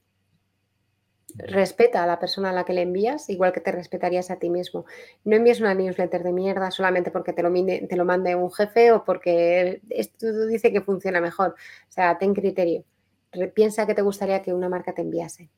Respeta 1.35 2.03
a 2.03 2.07
la 2.07 2.19
persona 2.19 2.49
a 2.49 2.53
la 2.53 2.65
que 2.65 2.73
le 2.73 2.81
envías, 2.81 3.29
igual 3.29 3.51
que 3.51 3.59
te 3.59 3.71
respetarías 3.71 4.31
a 4.31 4.37
ti 4.37 4.49
mismo. 4.49 4.85
No 5.25 5.35
envíes 5.35 5.59
una 5.59 5.75
newsletter 5.75 6.23
de 6.23 6.33
mierda 6.33 6.71
solamente 6.71 7.11
porque 7.11 7.33
te 7.33 7.43
lo, 7.43 7.51
te 7.53 7.95
lo 7.95 8.05
mande 8.05 8.35
un 8.35 8.51
jefe 8.51 8.91
o 8.91 9.03
porque 9.03 9.81
esto 9.89 10.47
dice 10.47 10.71
que 10.71 10.81
funciona 10.81 11.21
mejor. 11.21 11.49
O 11.51 11.91
sea, 11.91 12.17
ten 12.17 12.33
criterio. 12.33 12.83
Piensa 13.53 13.85
que 13.85 13.93
te 13.93 14.01
gustaría 14.01 14.41
que 14.41 14.53
una 14.53 14.69
marca 14.69 14.93
te 14.93 15.01
enviase. 15.01 15.51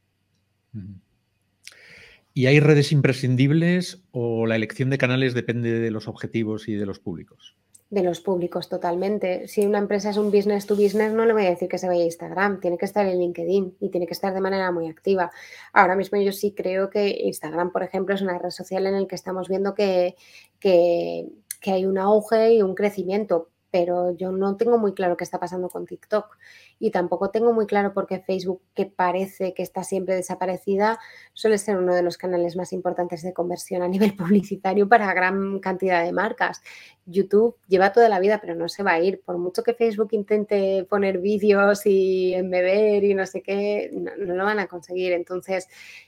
¿Y 2.34 2.46
hay 2.46 2.60
redes 2.60 2.92
imprescindibles 2.92 4.04
o 4.12 4.46
la 4.46 4.56
elección 4.56 4.90
de 4.90 4.98
canales 4.98 5.34
depende 5.34 5.80
de 5.80 5.92
los 5.92 6.08
objetivos 6.08 6.68
y 6.70 6.76
de 6.76 6.86
los 6.86 7.00
públicos? 7.00 7.56
De 7.90 8.04
los 8.04 8.22
públicos, 8.22 8.70
totalmente. 8.70 9.50
Si 9.50 9.66
una 9.66 9.78
empresa 9.78 10.12
es 10.12 10.18
un 10.18 10.32
business 10.32 10.66
to 10.66 10.78
business, 10.78 11.12
no 11.12 11.26
le 11.26 11.34
voy 11.34 11.46
a 11.46 11.50
decir 11.50 11.68
que 11.68 11.78
se 11.78 11.90
vaya 11.90 12.04
a 12.04 12.06
Instagram, 12.06 12.62
tiene 12.62 12.78
que 12.78 12.86
estar 12.86 13.06
en 13.06 13.20
LinkedIn 13.20 13.76
y 13.82 13.90
tiene 13.90 14.08
que 14.08 14.14
estar 14.14 14.34
de 14.34 14.40
manera 14.40 14.72
muy 14.72 14.88
activa. 14.88 15.30
Ahora 15.74 15.98
mismo 15.98 16.18
yo 16.22 16.32
sí 16.32 16.54
creo 16.56 16.90
que 16.90 17.10
Instagram, 17.10 17.74
por 17.74 17.84
ejemplo, 17.84 18.16
es 18.16 18.22
una 18.22 18.40
red 18.40 18.52
social 18.52 18.88
en 18.88 19.02
la 19.02 19.08
que 19.08 19.16
estamos 19.16 19.50
viendo 19.50 19.74
que, 19.74 20.16
que, 20.58 21.28
que 21.60 21.72
hay 21.72 21.86
un 21.86 21.98
auge 21.98 22.54
y 22.54 22.62
un 22.62 22.76
crecimiento, 22.76 23.50
pero 23.72 24.12
yo 24.12 24.32
no 24.32 24.58
tengo 24.58 24.78
muy 24.78 24.94
claro 24.94 25.16
qué 25.16 25.24
está 25.24 25.40
pasando 25.40 25.70
con 25.70 25.86
TikTok 25.86 26.38
y 26.78 26.92
tampoco 26.92 27.30
tengo 27.30 27.54
muy 27.54 27.66
claro 27.66 27.94
por 27.94 28.06
qué 28.06 28.20
Facebook, 28.20 28.62
que 28.76 28.86
parece 28.86 29.54
que 29.54 29.64
está 29.64 29.84
siempre 29.84 30.14
desaparecida, 30.16 31.00
suele 31.34 31.58
ser 31.58 31.78
uno 31.78 31.96
de 31.96 32.04
los 32.04 32.18
canales 32.18 32.58
más 32.58 32.74
importantes 32.74 33.24
de 33.24 33.34
conversión 33.34 33.82
a 33.82 33.88
nivel 33.88 34.16
publicitario 34.18 34.90
para 34.90 35.14
gran 35.14 35.60
cantidad 35.60 36.04
de 36.04 36.12
marcas. 36.12 36.62
YouTube 37.06 37.56
lleva 37.68 37.94
toda 37.94 38.10
la 38.10 38.20
vida, 38.20 38.40
pero 38.40 38.56
no 38.56 38.68
se 38.70 38.84
va 38.84 38.92
a 38.92 39.00
ir. 39.00 39.22
Por 39.22 39.38
mucho 39.38 39.64
que 39.64 39.74
Facebook 39.74 40.10
intente 40.12 40.86
poner 40.90 41.20
vídeos 41.20 41.86
y 41.86 42.34
embeber 42.34 43.04
y 43.04 43.14
no 43.14 43.26
sé 43.26 43.42
qué, 43.42 43.90
no, 43.94 44.12
no 44.18 44.36
lo 44.36 44.44
van 44.44 44.60
a 44.60 44.68
conseguir. 44.68 45.14
Entonces, 45.14 45.68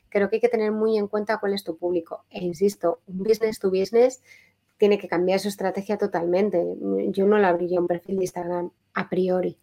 creo 0.09 0.29
que 0.29 0.35
hay 0.35 0.41
que 0.41 0.49
tener 0.49 0.71
muy 0.71 0.97
en 0.97 1.07
cuenta 1.07 1.39
cuál 1.39 1.53
es 1.53 1.63
tu 1.63 1.77
público. 1.77 2.25
E 2.29 2.43
insisto, 2.43 3.01
un 3.07 3.19
business 3.19 3.59
to 3.59 3.69
business 3.69 4.21
tiene 4.83 4.97
que 4.97 5.07
cambiar 5.07 5.39
su 5.39 5.47
estrategia 5.47 5.97
totalmente. 5.97 6.61
Yo 7.07 7.25
no 7.25 7.37
le 7.37 7.47
abriría 7.47 7.79
un 7.79 7.87
perfil 7.87 8.17
de 8.17 8.23
Instagram 8.23 8.69
a 8.93 9.07
priori. 9.07 9.57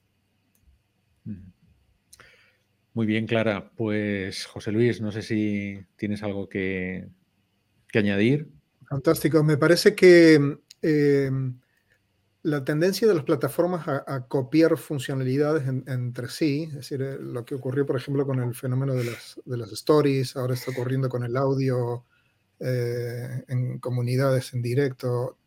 Muy 2.94 3.04
bien, 3.04 3.26
Clara. 3.26 3.70
Pues 3.76 4.46
José 4.46 4.72
Luis, 4.72 5.02
no 5.02 5.12
sé 5.12 5.20
si 5.20 5.78
tienes 5.96 6.22
algo 6.22 6.48
que, 6.48 7.06
añadir. 7.92 8.48
Fantástico. 8.88 9.44
Me 9.44 9.58
parece 9.58 9.94
que 9.94 10.40
em, 10.80 11.60
la 12.40 12.64
tendencia 12.64 13.06
de 13.06 13.12
las 13.12 13.24
plataformas 13.24 13.86
a, 13.88 14.26
copiar 14.26 14.78
funcionalidades 14.78 15.68
entre 15.68 16.30
sí, 16.30 16.62
es 16.68 16.76
decir, 16.76 17.02
eh, 17.02 17.18
lo 17.20 17.44
que 17.44 17.56
ocurrió, 17.56 17.84
por 17.84 17.96
ejemplo, 17.96 18.24
con 18.24 18.40
el 18.40 18.54
fenómeno 18.54 18.94
de 18.94 19.04
las, 19.04 19.38
de 19.44 19.58
las 19.58 19.70
stories, 19.72 20.34
ahora 20.34 20.54
está 20.54 20.70
ocurriendo 20.70 21.10
con 21.10 21.24
el 21.24 21.36
audio 21.36 22.06
eh, 22.60 23.44
en 23.48 23.78
comunidades 23.78 24.52
en 24.52 24.62
directo. 24.62 25.38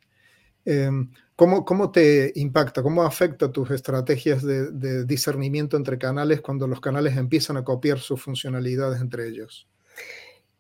Em, 0.66 1.12
¿cómo, 1.36 1.66
¿cómo, 1.66 1.92
te 1.92 2.32
impacta, 2.36 2.82
cómo 2.82 3.04
afecta 3.04 3.52
tus 3.52 3.70
estrategias 3.72 4.44
de, 4.44 5.06
discernimiento 5.06 5.78
entre 5.78 5.98
canales 5.98 6.42
cuando 6.42 6.68
los 6.68 6.80
canales 6.82 7.18
empiezan 7.18 7.58
a 7.58 7.64
copiar 7.64 8.00
sus 8.00 8.22
funcionalidades 8.22 9.02
entre 9.02 9.28
ellos? 9.28 9.68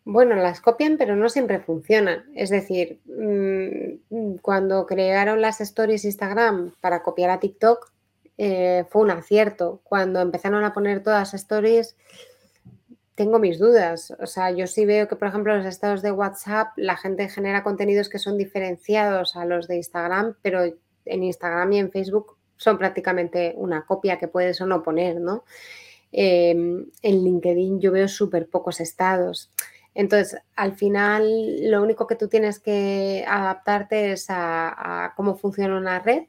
Bueno, 0.06 0.36
las 0.36 0.60
copian, 0.60 0.97
pero 0.97 1.16
no 1.16 1.30
siempre 1.30 1.60
funcionan. 1.60 2.26
Es 2.36 2.49
decir, 2.49 2.99
mm, 3.06 4.36
cuando 4.41 4.86
crearon 4.86 5.41
las 5.41 5.62
stories 5.62 6.04
Instagram 6.04 6.74
para 6.82 7.01
copiar 7.01 7.30
a 7.30 7.39
TikTok, 7.39 7.91
eh, 8.38 8.86
fue 8.89 9.04
un 9.04 9.12
acierto. 9.12 9.82
Cuando 9.84 10.20
empezaron 10.20 10.64
a 10.66 10.74
poner 10.74 11.01
todas 11.04 11.20
las 11.22 11.34
stories, 11.34 11.95
tengo 13.16 13.39
mis 13.39 13.59
dudas. 13.59 14.14
O 14.20 14.28
sea, 14.28 14.51
yo 14.51 14.68
sí 14.68 14.86
veo 14.86 15.07
que, 15.07 15.16
por 15.16 15.28
ejemplo, 15.28 15.55
los 15.55 15.66
estados 15.66 16.01
de 16.01 16.11
WhatsApp 16.11 16.70
la 16.78 16.97
gente 16.97 17.30
genera 17.30 17.64
contenidos 17.64 18.09
que 18.09 18.20
son 18.20 18.38
diferenciados 18.38 19.36
a 19.36 19.45
los 19.45 19.68
de 19.68 19.78
Instagram, 19.78 20.36
pero 20.41 20.64
en 21.05 21.24
Instagram 21.24 21.74
y 21.74 21.80
en 21.80 21.91
Facebook 21.91 22.38
son 22.57 22.78
prácticamente 22.78 23.53
una 23.57 23.86
copia 23.86 24.18
que 24.18 24.28
puedes 24.28 24.61
o 24.61 24.66
no 24.66 24.84
poner, 24.84 25.20
¿no? 25.20 25.43
Em, 26.11 26.86
en 27.01 27.24
LinkedIn 27.24 27.82
yo 27.82 27.91
veo 27.91 28.07
súper 28.07 28.47
pocos 28.47 28.80
estados. 28.80 29.51
Entonces, 29.95 30.39
al 30.55 30.76
final, 30.76 31.70
lo 31.70 31.82
único 31.84 32.07
que 32.07 32.16
tú 32.16 32.28
tienes 32.28 32.59
que 32.59 33.26
adaptarte 33.28 34.14
es 34.14 34.26
a, 34.30 35.14
cómo 35.16 35.36
funciona 35.36 35.78
una 35.78 35.99
red, 35.99 36.24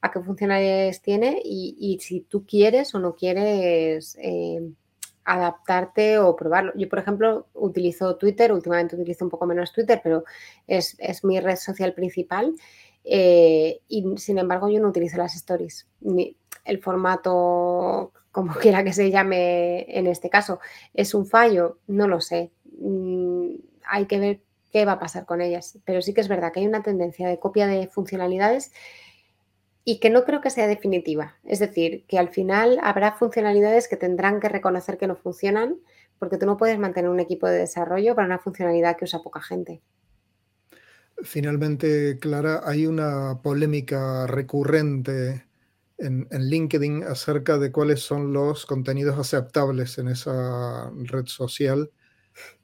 a 0.00 0.10
qué 0.10 0.20
funcionalidades 0.20 1.00
tiene 1.02 1.40
y, 1.44 1.98
si 2.00 2.20
tú 2.20 2.44
quieres 2.46 2.94
o 2.94 2.98
no 2.98 3.14
quieres 3.14 4.16
eh, 4.20 4.60
adaptarte 5.24 6.18
o 6.18 6.36
probarlo. 6.36 6.72
Yo, 6.76 6.88
por 6.88 6.98
ejemplo, 6.98 7.46
utilizo 7.54 8.16
Twitter, 8.16 8.52
últimamente 8.52 8.96
utilizo 8.96 9.24
un 9.24 9.30
poco 9.30 9.46
menos 9.46 9.72
Twitter, 9.72 10.00
pero 10.02 10.24
es, 10.66 10.96
mi 11.24 11.40
red 11.40 11.56
social 11.56 11.94
principal. 11.94 12.54
Eh, 13.04 13.80
y 13.88 14.04
sin 14.16 14.38
embargo, 14.38 14.68
yo 14.68 14.80
no 14.80 14.88
utilizo 14.88 15.18
las 15.18 15.34
stories, 15.34 15.86
ni 16.00 16.36
el 16.64 16.80
formato 16.80 18.12
como 18.32 18.54
quiera 18.60 18.84
que 18.84 18.92
se 18.92 19.10
llame 19.10 19.86
en 19.88 20.06
este 20.06 20.30
caso. 20.30 20.60
¿Es 20.92 21.14
un 21.14 21.26
fallo? 21.26 21.78
No 21.86 22.08
lo 22.08 22.20
sé. 22.20 22.50
Mm, 22.78 23.56
hay 23.86 24.06
que 24.06 24.18
ver 24.18 24.40
qué 24.72 24.84
va 24.84 24.92
a 24.92 24.98
pasar 24.98 25.24
con 25.24 25.40
ellas. 25.40 25.78
Pero 25.84 26.02
sí 26.02 26.12
que 26.12 26.20
es 26.20 26.28
verdad 26.28 26.52
que 26.52 26.60
hay 26.60 26.66
una 26.66 26.82
tendencia 26.82 27.28
de 27.28 27.38
copia 27.38 27.66
de 27.66 27.86
funcionalidades 27.86 28.72
y 29.84 30.00
que 30.00 30.10
no 30.10 30.24
creo 30.24 30.40
que 30.40 30.50
sea 30.50 30.66
definitiva. 30.66 31.36
Es 31.44 31.58
decir, 31.58 32.04
que 32.08 32.18
al 32.18 32.30
final 32.30 32.78
habrá 32.82 33.12
funcionalidades 33.12 33.86
que 33.86 33.96
tendrán 33.96 34.40
que 34.40 34.48
reconocer 34.48 34.96
que 34.96 35.06
no 35.06 35.16
funcionan 35.16 35.76
porque 36.18 36.38
tú 36.38 36.46
no 36.46 36.56
puedes 36.56 36.78
mantener 36.78 37.10
un 37.10 37.20
equipo 37.20 37.46
de 37.46 37.58
desarrollo 37.58 38.14
para 38.14 38.26
una 38.26 38.38
funcionalidad 38.38 38.96
que 38.96 39.04
usa 39.04 39.22
poca 39.22 39.42
gente. 39.42 39.82
Finalmente, 41.22 42.18
Clara, 42.18 42.62
hay 42.64 42.86
una 42.86 43.40
polémica 43.42 44.26
recurrente 44.26 45.44
en, 45.98 46.26
LinkedIn 46.30 47.04
acerca 47.04 47.58
de 47.58 47.70
cuáles 47.70 48.00
son 48.00 48.32
los 48.32 48.66
contenidos 48.66 49.18
aceptables 49.18 49.98
en 49.98 50.08
esa 50.08 50.90
red 50.96 51.26
social 51.26 51.90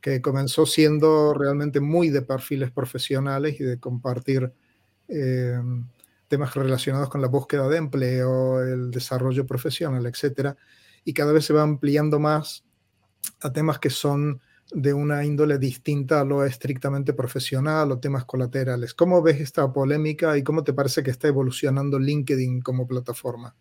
que 0.01 0.21
comenzó 0.21 0.67
siendo 0.67 1.33
realmente 1.33 1.81
muy 1.81 2.09
de 2.09 2.23
perfiles 2.23 2.73
profesionales 2.73 3.61
y 3.61 3.65
de 3.65 3.79
compartir 3.79 4.53
eh, 5.07 5.61
temas 6.31 6.55
relacionados 6.55 7.09
con 7.09 7.21
la 7.21 7.27
búsqueda 7.27 7.69
de 7.69 7.77
empleo, 7.77 8.63
el 8.63 8.93
desarrollo 8.93 9.45
profesional, 9.45 10.07
etcétera, 10.07 10.57
y 11.05 11.13
cada 11.13 11.33
vez 11.33 11.45
se 11.45 11.53
va 11.53 11.63
ampliando 11.63 12.21
más 12.21 12.65
a 13.41 13.53
temas 13.53 13.81
que 13.81 13.91
son 13.91 14.41
de 14.73 14.95
una 14.95 15.25
índole 15.25 15.59
distinta 15.59 16.21
a 16.21 16.25
lo 16.25 16.45
estrictamente 16.45 17.15
profesional 17.15 17.91
o 17.91 17.99
temas 17.99 18.25
colaterales. 18.27 18.95
¿Cómo 18.95 19.21
ves 19.21 19.41
esta 19.41 19.73
polémica 19.73 20.39
y 20.39 20.45
cómo 20.45 20.63
te 20.63 20.73
parece 20.73 21.03
que 21.03 21.11
está 21.11 21.27
evolucionando 21.27 21.99
LinkedIn 21.99 22.61
como 22.61 22.87
plataforma? 22.87 23.57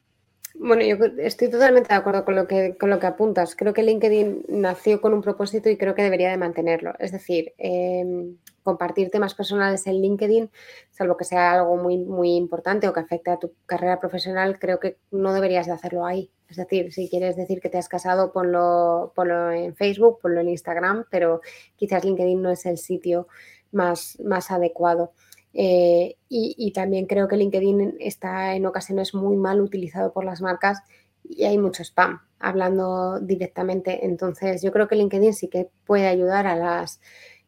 Bueno, 0.62 0.84
yo 0.84 0.98
estoy 1.20 1.50
totalmente 1.50 1.88
de 1.88 1.96
acuerdo 1.96 2.26
con 2.26 2.36
lo 2.36 2.46
que, 2.46 2.76
con 2.78 2.90
lo 2.90 3.00
que 3.00 3.08
apuntas. 3.08 3.56
Creo 3.56 3.74
que 3.74 3.82
LinkedIn 3.82 4.44
nació 4.50 5.00
con 5.00 5.14
un 5.14 5.22
propósito 5.22 5.70
y 5.70 5.78
creo 5.78 5.96
que 5.96 6.04
debería 6.04 6.30
de 6.32 6.38
mantenerlo. 6.38 6.94
Es 7.00 7.14
decir, 7.14 7.54
em, 7.58 8.36
compartir 8.62 9.10
temas 9.10 9.34
personales 9.36 9.88
en 9.88 10.02
LinkedIn, 10.02 10.52
salvo 10.92 11.16
que 11.16 11.24
sea 11.24 11.54
algo 11.54 11.78
muy, 11.78 11.98
muy 11.98 12.36
importante 12.36 12.90
o 12.90 12.94
que 12.94 13.00
afecte 13.00 13.32
a 13.32 13.40
tu 13.40 13.54
carrera 13.66 14.02
profesional, 14.02 14.60
creo 14.60 14.82
que 14.82 14.98
no 15.12 15.34
deberías 15.34 15.66
de 15.66 15.72
hacerlo 15.72 16.06
ahí. 16.06 16.30
Es 16.50 16.58
decir, 16.58 16.92
si 16.92 17.10
quieres 17.10 17.38
decir 17.38 17.62
que 17.62 17.70
te 17.70 17.78
has 17.78 17.88
casado, 17.88 18.34
ponlo, 18.34 19.14
ponlo 19.16 19.52
en 19.52 19.76
Facebook, 19.78 20.20
ponlo 20.22 20.42
en 20.42 20.50
Instagram, 20.50 21.06
pero 21.10 21.40
quizás 21.78 22.04
LinkedIn 22.04 22.42
no 22.42 22.52
es 22.52 22.66
el 22.66 22.78
sitio 22.78 23.30
más, 23.72 24.18
más 24.26 24.52
adecuado. 24.52 25.14
Eh, 25.54 26.16
y, 26.30 26.72
también 26.74 27.08
creo 27.08 27.28
que 27.28 27.36
LinkedIn 27.36 27.96
está 28.00 28.56
en 28.56 28.66
ocasiones 28.66 29.14
muy 29.16 29.36
mal 29.36 29.62
utilizado 29.62 30.14
por 30.14 30.24
las 30.24 30.42
marcas 30.42 30.80
y 31.24 31.46
hay 31.46 31.58
mucho 31.58 31.84
spam 31.84 32.22
hablando 32.40 33.20
directamente. 33.20 34.06
Entonces, 34.06 34.62
yo 34.62 34.72
creo 34.72 34.88
que 34.88 34.96
LinkedIn 34.96 35.34
sí 35.34 35.48
que 35.48 35.70
puede 35.86 36.08
ayudar 36.08 36.48
a 36.48 36.56
las 36.56 37.02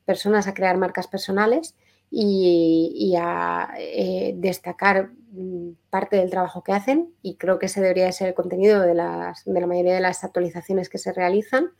personas 0.06 0.47
a 0.47 0.54
crear 0.54 0.78
marcas 0.78 1.08
personales 1.08 1.76
y, 2.10 3.16
a 3.18 3.70
eh, 3.78 4.34
destacar 4.36 5.12
mm, 5.32 5.72
parte 5.89 6.18
del 6.18 6.30
trabajo 6.30 6.64
que 6.64 6.74
hacen 6.74 7.14
y 7.22 7.36
creo 7.36 7.58
que 7.60 7.68
ese 7.68 7.82
debería 7.82 8.12
ser 8.12 8.30
el 8.30 8.34
contenido 8.34 8.82
de, 8.82 8.93
las, 8.95 9.45
de 9.45 9.62
la 9.62 9.68
mayoría 9.68 9.93
de 9.93 10.02
las 10.02 10.24
actualizaciones 10.24 10.89
que 10.89 10.97
se 10.97 11.14
realizan. 11.14 11.72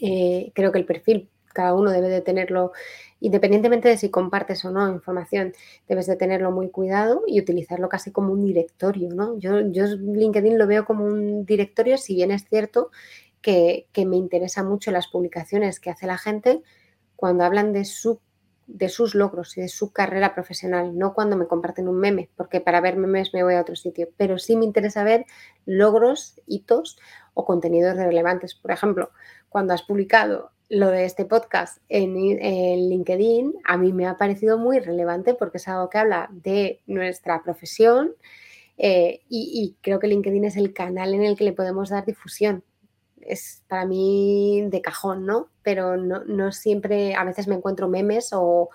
Eh, 0.00 0.52
creo 0.54 0.72
que 0.72 0.78
el 0.78 0.84
perfil 0.84 1.30
cada 1.58 1.74
uno 1.74 1.90
debe 1.90 2.08
de 2.08 2.20
tenerlo, 2.20 2.72
independientemente 3.20 3.88
de 3.88 3.96
si 3.96 4.10
compartes 4.10 4.64
o 4.64 4.70
no 4.70 4.90
información, 4.90 5.52
debes 5.88 6.06
de 6.06 6.16
tenerlo 6.16 6.50
muy 6.50 6.70
cuidado 6.70 7.22
y 7.26 7.40
utilizarlo 7.40 7.88
casi 7.88 8.12
como 8.12 8.32
un 8.32 8.44
directorio, 8.44 9.10
¿no? 9.10 9.38
Yo, 9.38 9.60
yo 9.60 9.86
LinkedIn 9.86 10.58
lo 10.58 10.66
veo 10.66 10.84
como 10.84 11.04
un 11.04 11.44
directorio, 11.44 11.98
si 11.98 12.14
bien 12.14 12.30
es 12.30 12.46
cierto 12.48 12.90
que, 13.40 13.88
que 13.92 14.06
me 14.06 14.16
interesa 14.16 14.62
mucho 14.62 14.90
las 14.90 15.08
publicaciones 15.08 15.80
que 15.80 15.90
hace 15.90 16.06
la 16.06 16.18
gente, 16.18 16.62
cuando 17.16 17.44
hablan 17.44 17.72
de, 17.72 17.84
su, 17.84 18.20
de 18.68 18.88
sus 18.88 19.16
logros 19.16 19.56
y 19.58 19.62
de 19.62 19.68
su 19.68 19.92
carrera 19.92 20.34
profesional, 20.34 20.96
no 20.96 21.14
cuando 21.14 21.36
me 21.36 21.48
comparten 21.48 21.88
un 21.88 21.98
meme, 21.98 22.30
porque 22.36 22.60
para 22.60 22.80
ver 22.80 22.96
memes 22.96 23.34
me 23.34 23.42
voy 23.42 23.54
a 23.54 23.60
otro 23.60 23.74
sitio, 23.74 24.08
pero 24.16 24.38
sí 24.38 24.56
me 24.56 24.64
interesa 24.64 25.02
ver 25.02 25.26
logros, 25.66 26.40
hitos 26.46 26.98
o 27.34 27.44
contenidos 27.44 27.96
relevantes. 27.96 28.54
Por 28.54 28.70
ejemplo, 28.70 29.10
cuando 29.48 29.74
has 29.74 29.82
publicado 29.82 30.52
lo 30.68 30.90
de 30.90 31.04
este 31.04 31.24
podcast 31.24 31.78
en, 31.88 32.14
LinkedIn, 32.14 33.54
a 33.64 33.76
mí 33.76 33.92
me 33.92 34.06
ha 34.06 34.16
parecido 34.16 34.58
muy 34.58 34.78
relevante 34.80 35.34
porque 35.34 35.58
es 35.58 35.68
algo 35.68 35.88
que 35.88 35.98
habla 35.98 36.28
de 36.30 36.80
nuestra 36.86 37.42
profesión 37.42 38.14
eh, 38.76 39.22
y, 39.28 39.76
creo 39.80 39.98
que 39.98 40.06
LinkedIn 40.08 40.44
es 40.44 40.56
el 40.56 40.72
canal 40.72 41.14
en 41.14 41.24
el 41.24 41.36
que 41.36 41.44
le 41.44 41.52
podemos 41.52 41.88
dar 41.90 42.04
difusión 42.04 42.62
es 43.28 43.62
para 43.68 43.84
mí 43.84 44.64
de 44.68 44.80
cajón, 44.80 45.26
¿no? 45.26 45.50
Pero 45.62 45.96
no, 45.96 46.52
siempre, 46.52 47.14
a 47.14 47.24
veces 47.24 47.46
me 47.46 47.54
encuentro 47.54 47.88
memes 47.88 48.30
o, 48.32 48.70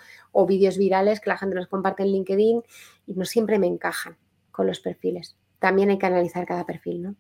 vídeos 0.47 0.77
virales 0.77 1.19
que 1.19 1.29
la 1.29 1.37
gente 1.37 1.55
nos 1.55 1.67
comparte 1.67 2.03
en 2.03 2.11
LinkedIn 2.11 2.63
y 3.07 3.13
no 3.13 3.25
siempre 3.25 3.59
me 3.59 3.67
encajan 3.67 4.17
con 4.51 4.67
los 4.67 4.79
perfiles. 4.79 5.35
También 5.59 5.89
hay 5.89 5.97
que 5.97 6.05
analizar 6.05 6.45
cada 6.45 6.65
perfil, 6.65 7.01
¿no? 7.01 7.15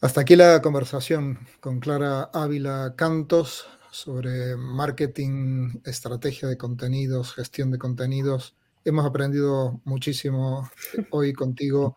Hasta 0.00 0.20
aquí 0.20 0.36
la 0.36 0.62
conversación 0.62 1.40
con 1.58 1.80
Clara 1.80 2.30
Ávila 2.32 2.94
Cantos 2.96 3.66
sobre 3.90 4.54
marketing, 4.56 5.80
estrategia 5.84 6.46
de 6.46 6.56
contenidos, 6.56 7.34
gestión 7.34 7.72
de 7.72 7.78
contenidos. 7.78 8.54
Hemos 8.84 9.04
aprendido 9.04 9.80
muchísimo 9.84 10.70
hoy 11.10 11.32
contigo. 11.32 11.96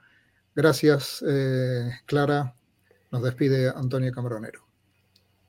Gracias, 0.56 1.24
eh, 1.28 1.92
Clara. 2.08 2.56
Nos 3.12 3.22
despide 3.22 3.70
Antonio 3.70 4.12
Camaronero. 4.12 4.66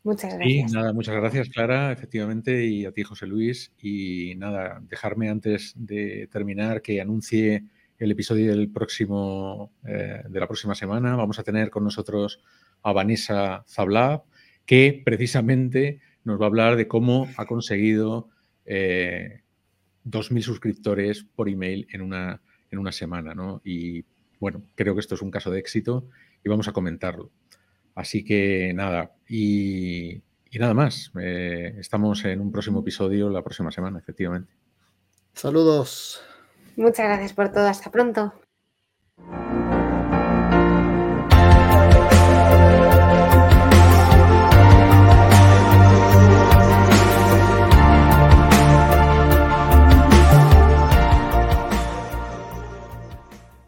Muchas 0.04 0.34
gracias. 0.34 0.72
nada, 0.72 0.92
muchas 0.92 1.14
gracias, 1.14 1.48
Clara, 1.48 1.90
efectivamente, 1.90 2.66
y 2.66 2.84
a 2.84 2.92
ti, 2.92 3.02
José 3.02 3.26
Luis. 3.26 3.72
Y 3.80 4.34
nada, 4.36 4.82
dejarme 4.90 5.30
antes 5.30 5.72
de 5.74 6.28
terminar 6.30 6.82
que 6.82 7.00
anuncie 7.00 7.64
el 8.02 8.10
episodio 8.10 8.50
del 8.50 8.68
próximo, 8.68 9.72
eh, 9.86 10.22
de 10.28 10.40
la 10.40 10.48
próxima 10.48 10.74
semana. 10.74 11.14
Vamos 11.14 11.38
a 11.38 11.44
tener 11.44 11.70
con 11.70 11.84
nosotros 11.84 12.40
a 12.82 12.92
Vanessa 12.92 13.64
Zablab, 13.68 14.24
que 14.66 15.02
precisamente 15.04 16.00
nos 16.24 16.40
va 16.40 16.46
a 16.46 16.48
hablar 16.48 16.76
de 16.76 16.88
cómo 16.88 17.28
ha 17.36 17.46
conseguido 17.46 18.28
eh, 18.66 19.42
2.000 20.04 20.42
suscriptores 20.42 21.22
por 21.22 21.48
email 21.48 21.86
en 21.92 22.02
una, 22.02 22.42
en 22.72 22.78
una 22.80 22.90
semana. 22.90 23.34
¿no? 23.34 23.62
Y 23.64 24.04
bueno, 24.40 24.64
creo 24.74 24.94
que 24.94 25.00
esto 25.00 25.14
es 25.14 25.22
un 25.22 25.30
caso 25.30 25.52
de 25.52 25.60
éxito 25.60 26.08
y 26.44 26.48
vamos 26.48 26.66
a 26.66 26.72
comentarlo. 26.72 27.30
Así 27.94 28.24
que 28.24 28.72
nada, 28.74 29.14
y, 29.28 30.22
nada 30.58 30.74
más. 30.74 31.12
Eh, 31.20 31.76
estamos 31.78 32.24
en 32.24 32.40
un 32.40 32.50
próximo 32.50 32.80
episodio 32.80 33.30
la 33.30 33.44
próxima 33.44 33.70
semana, 33.70 34.00
efectivamente. 34.00 34.52
Saludos. 35.34 36.31
Muchas 36.76 37.06
gracias 37.06 37.32
por 37.32 37.50
todo. 37.50 37.66
Hasta 37.66 37.90
pronto. 37.90 38.32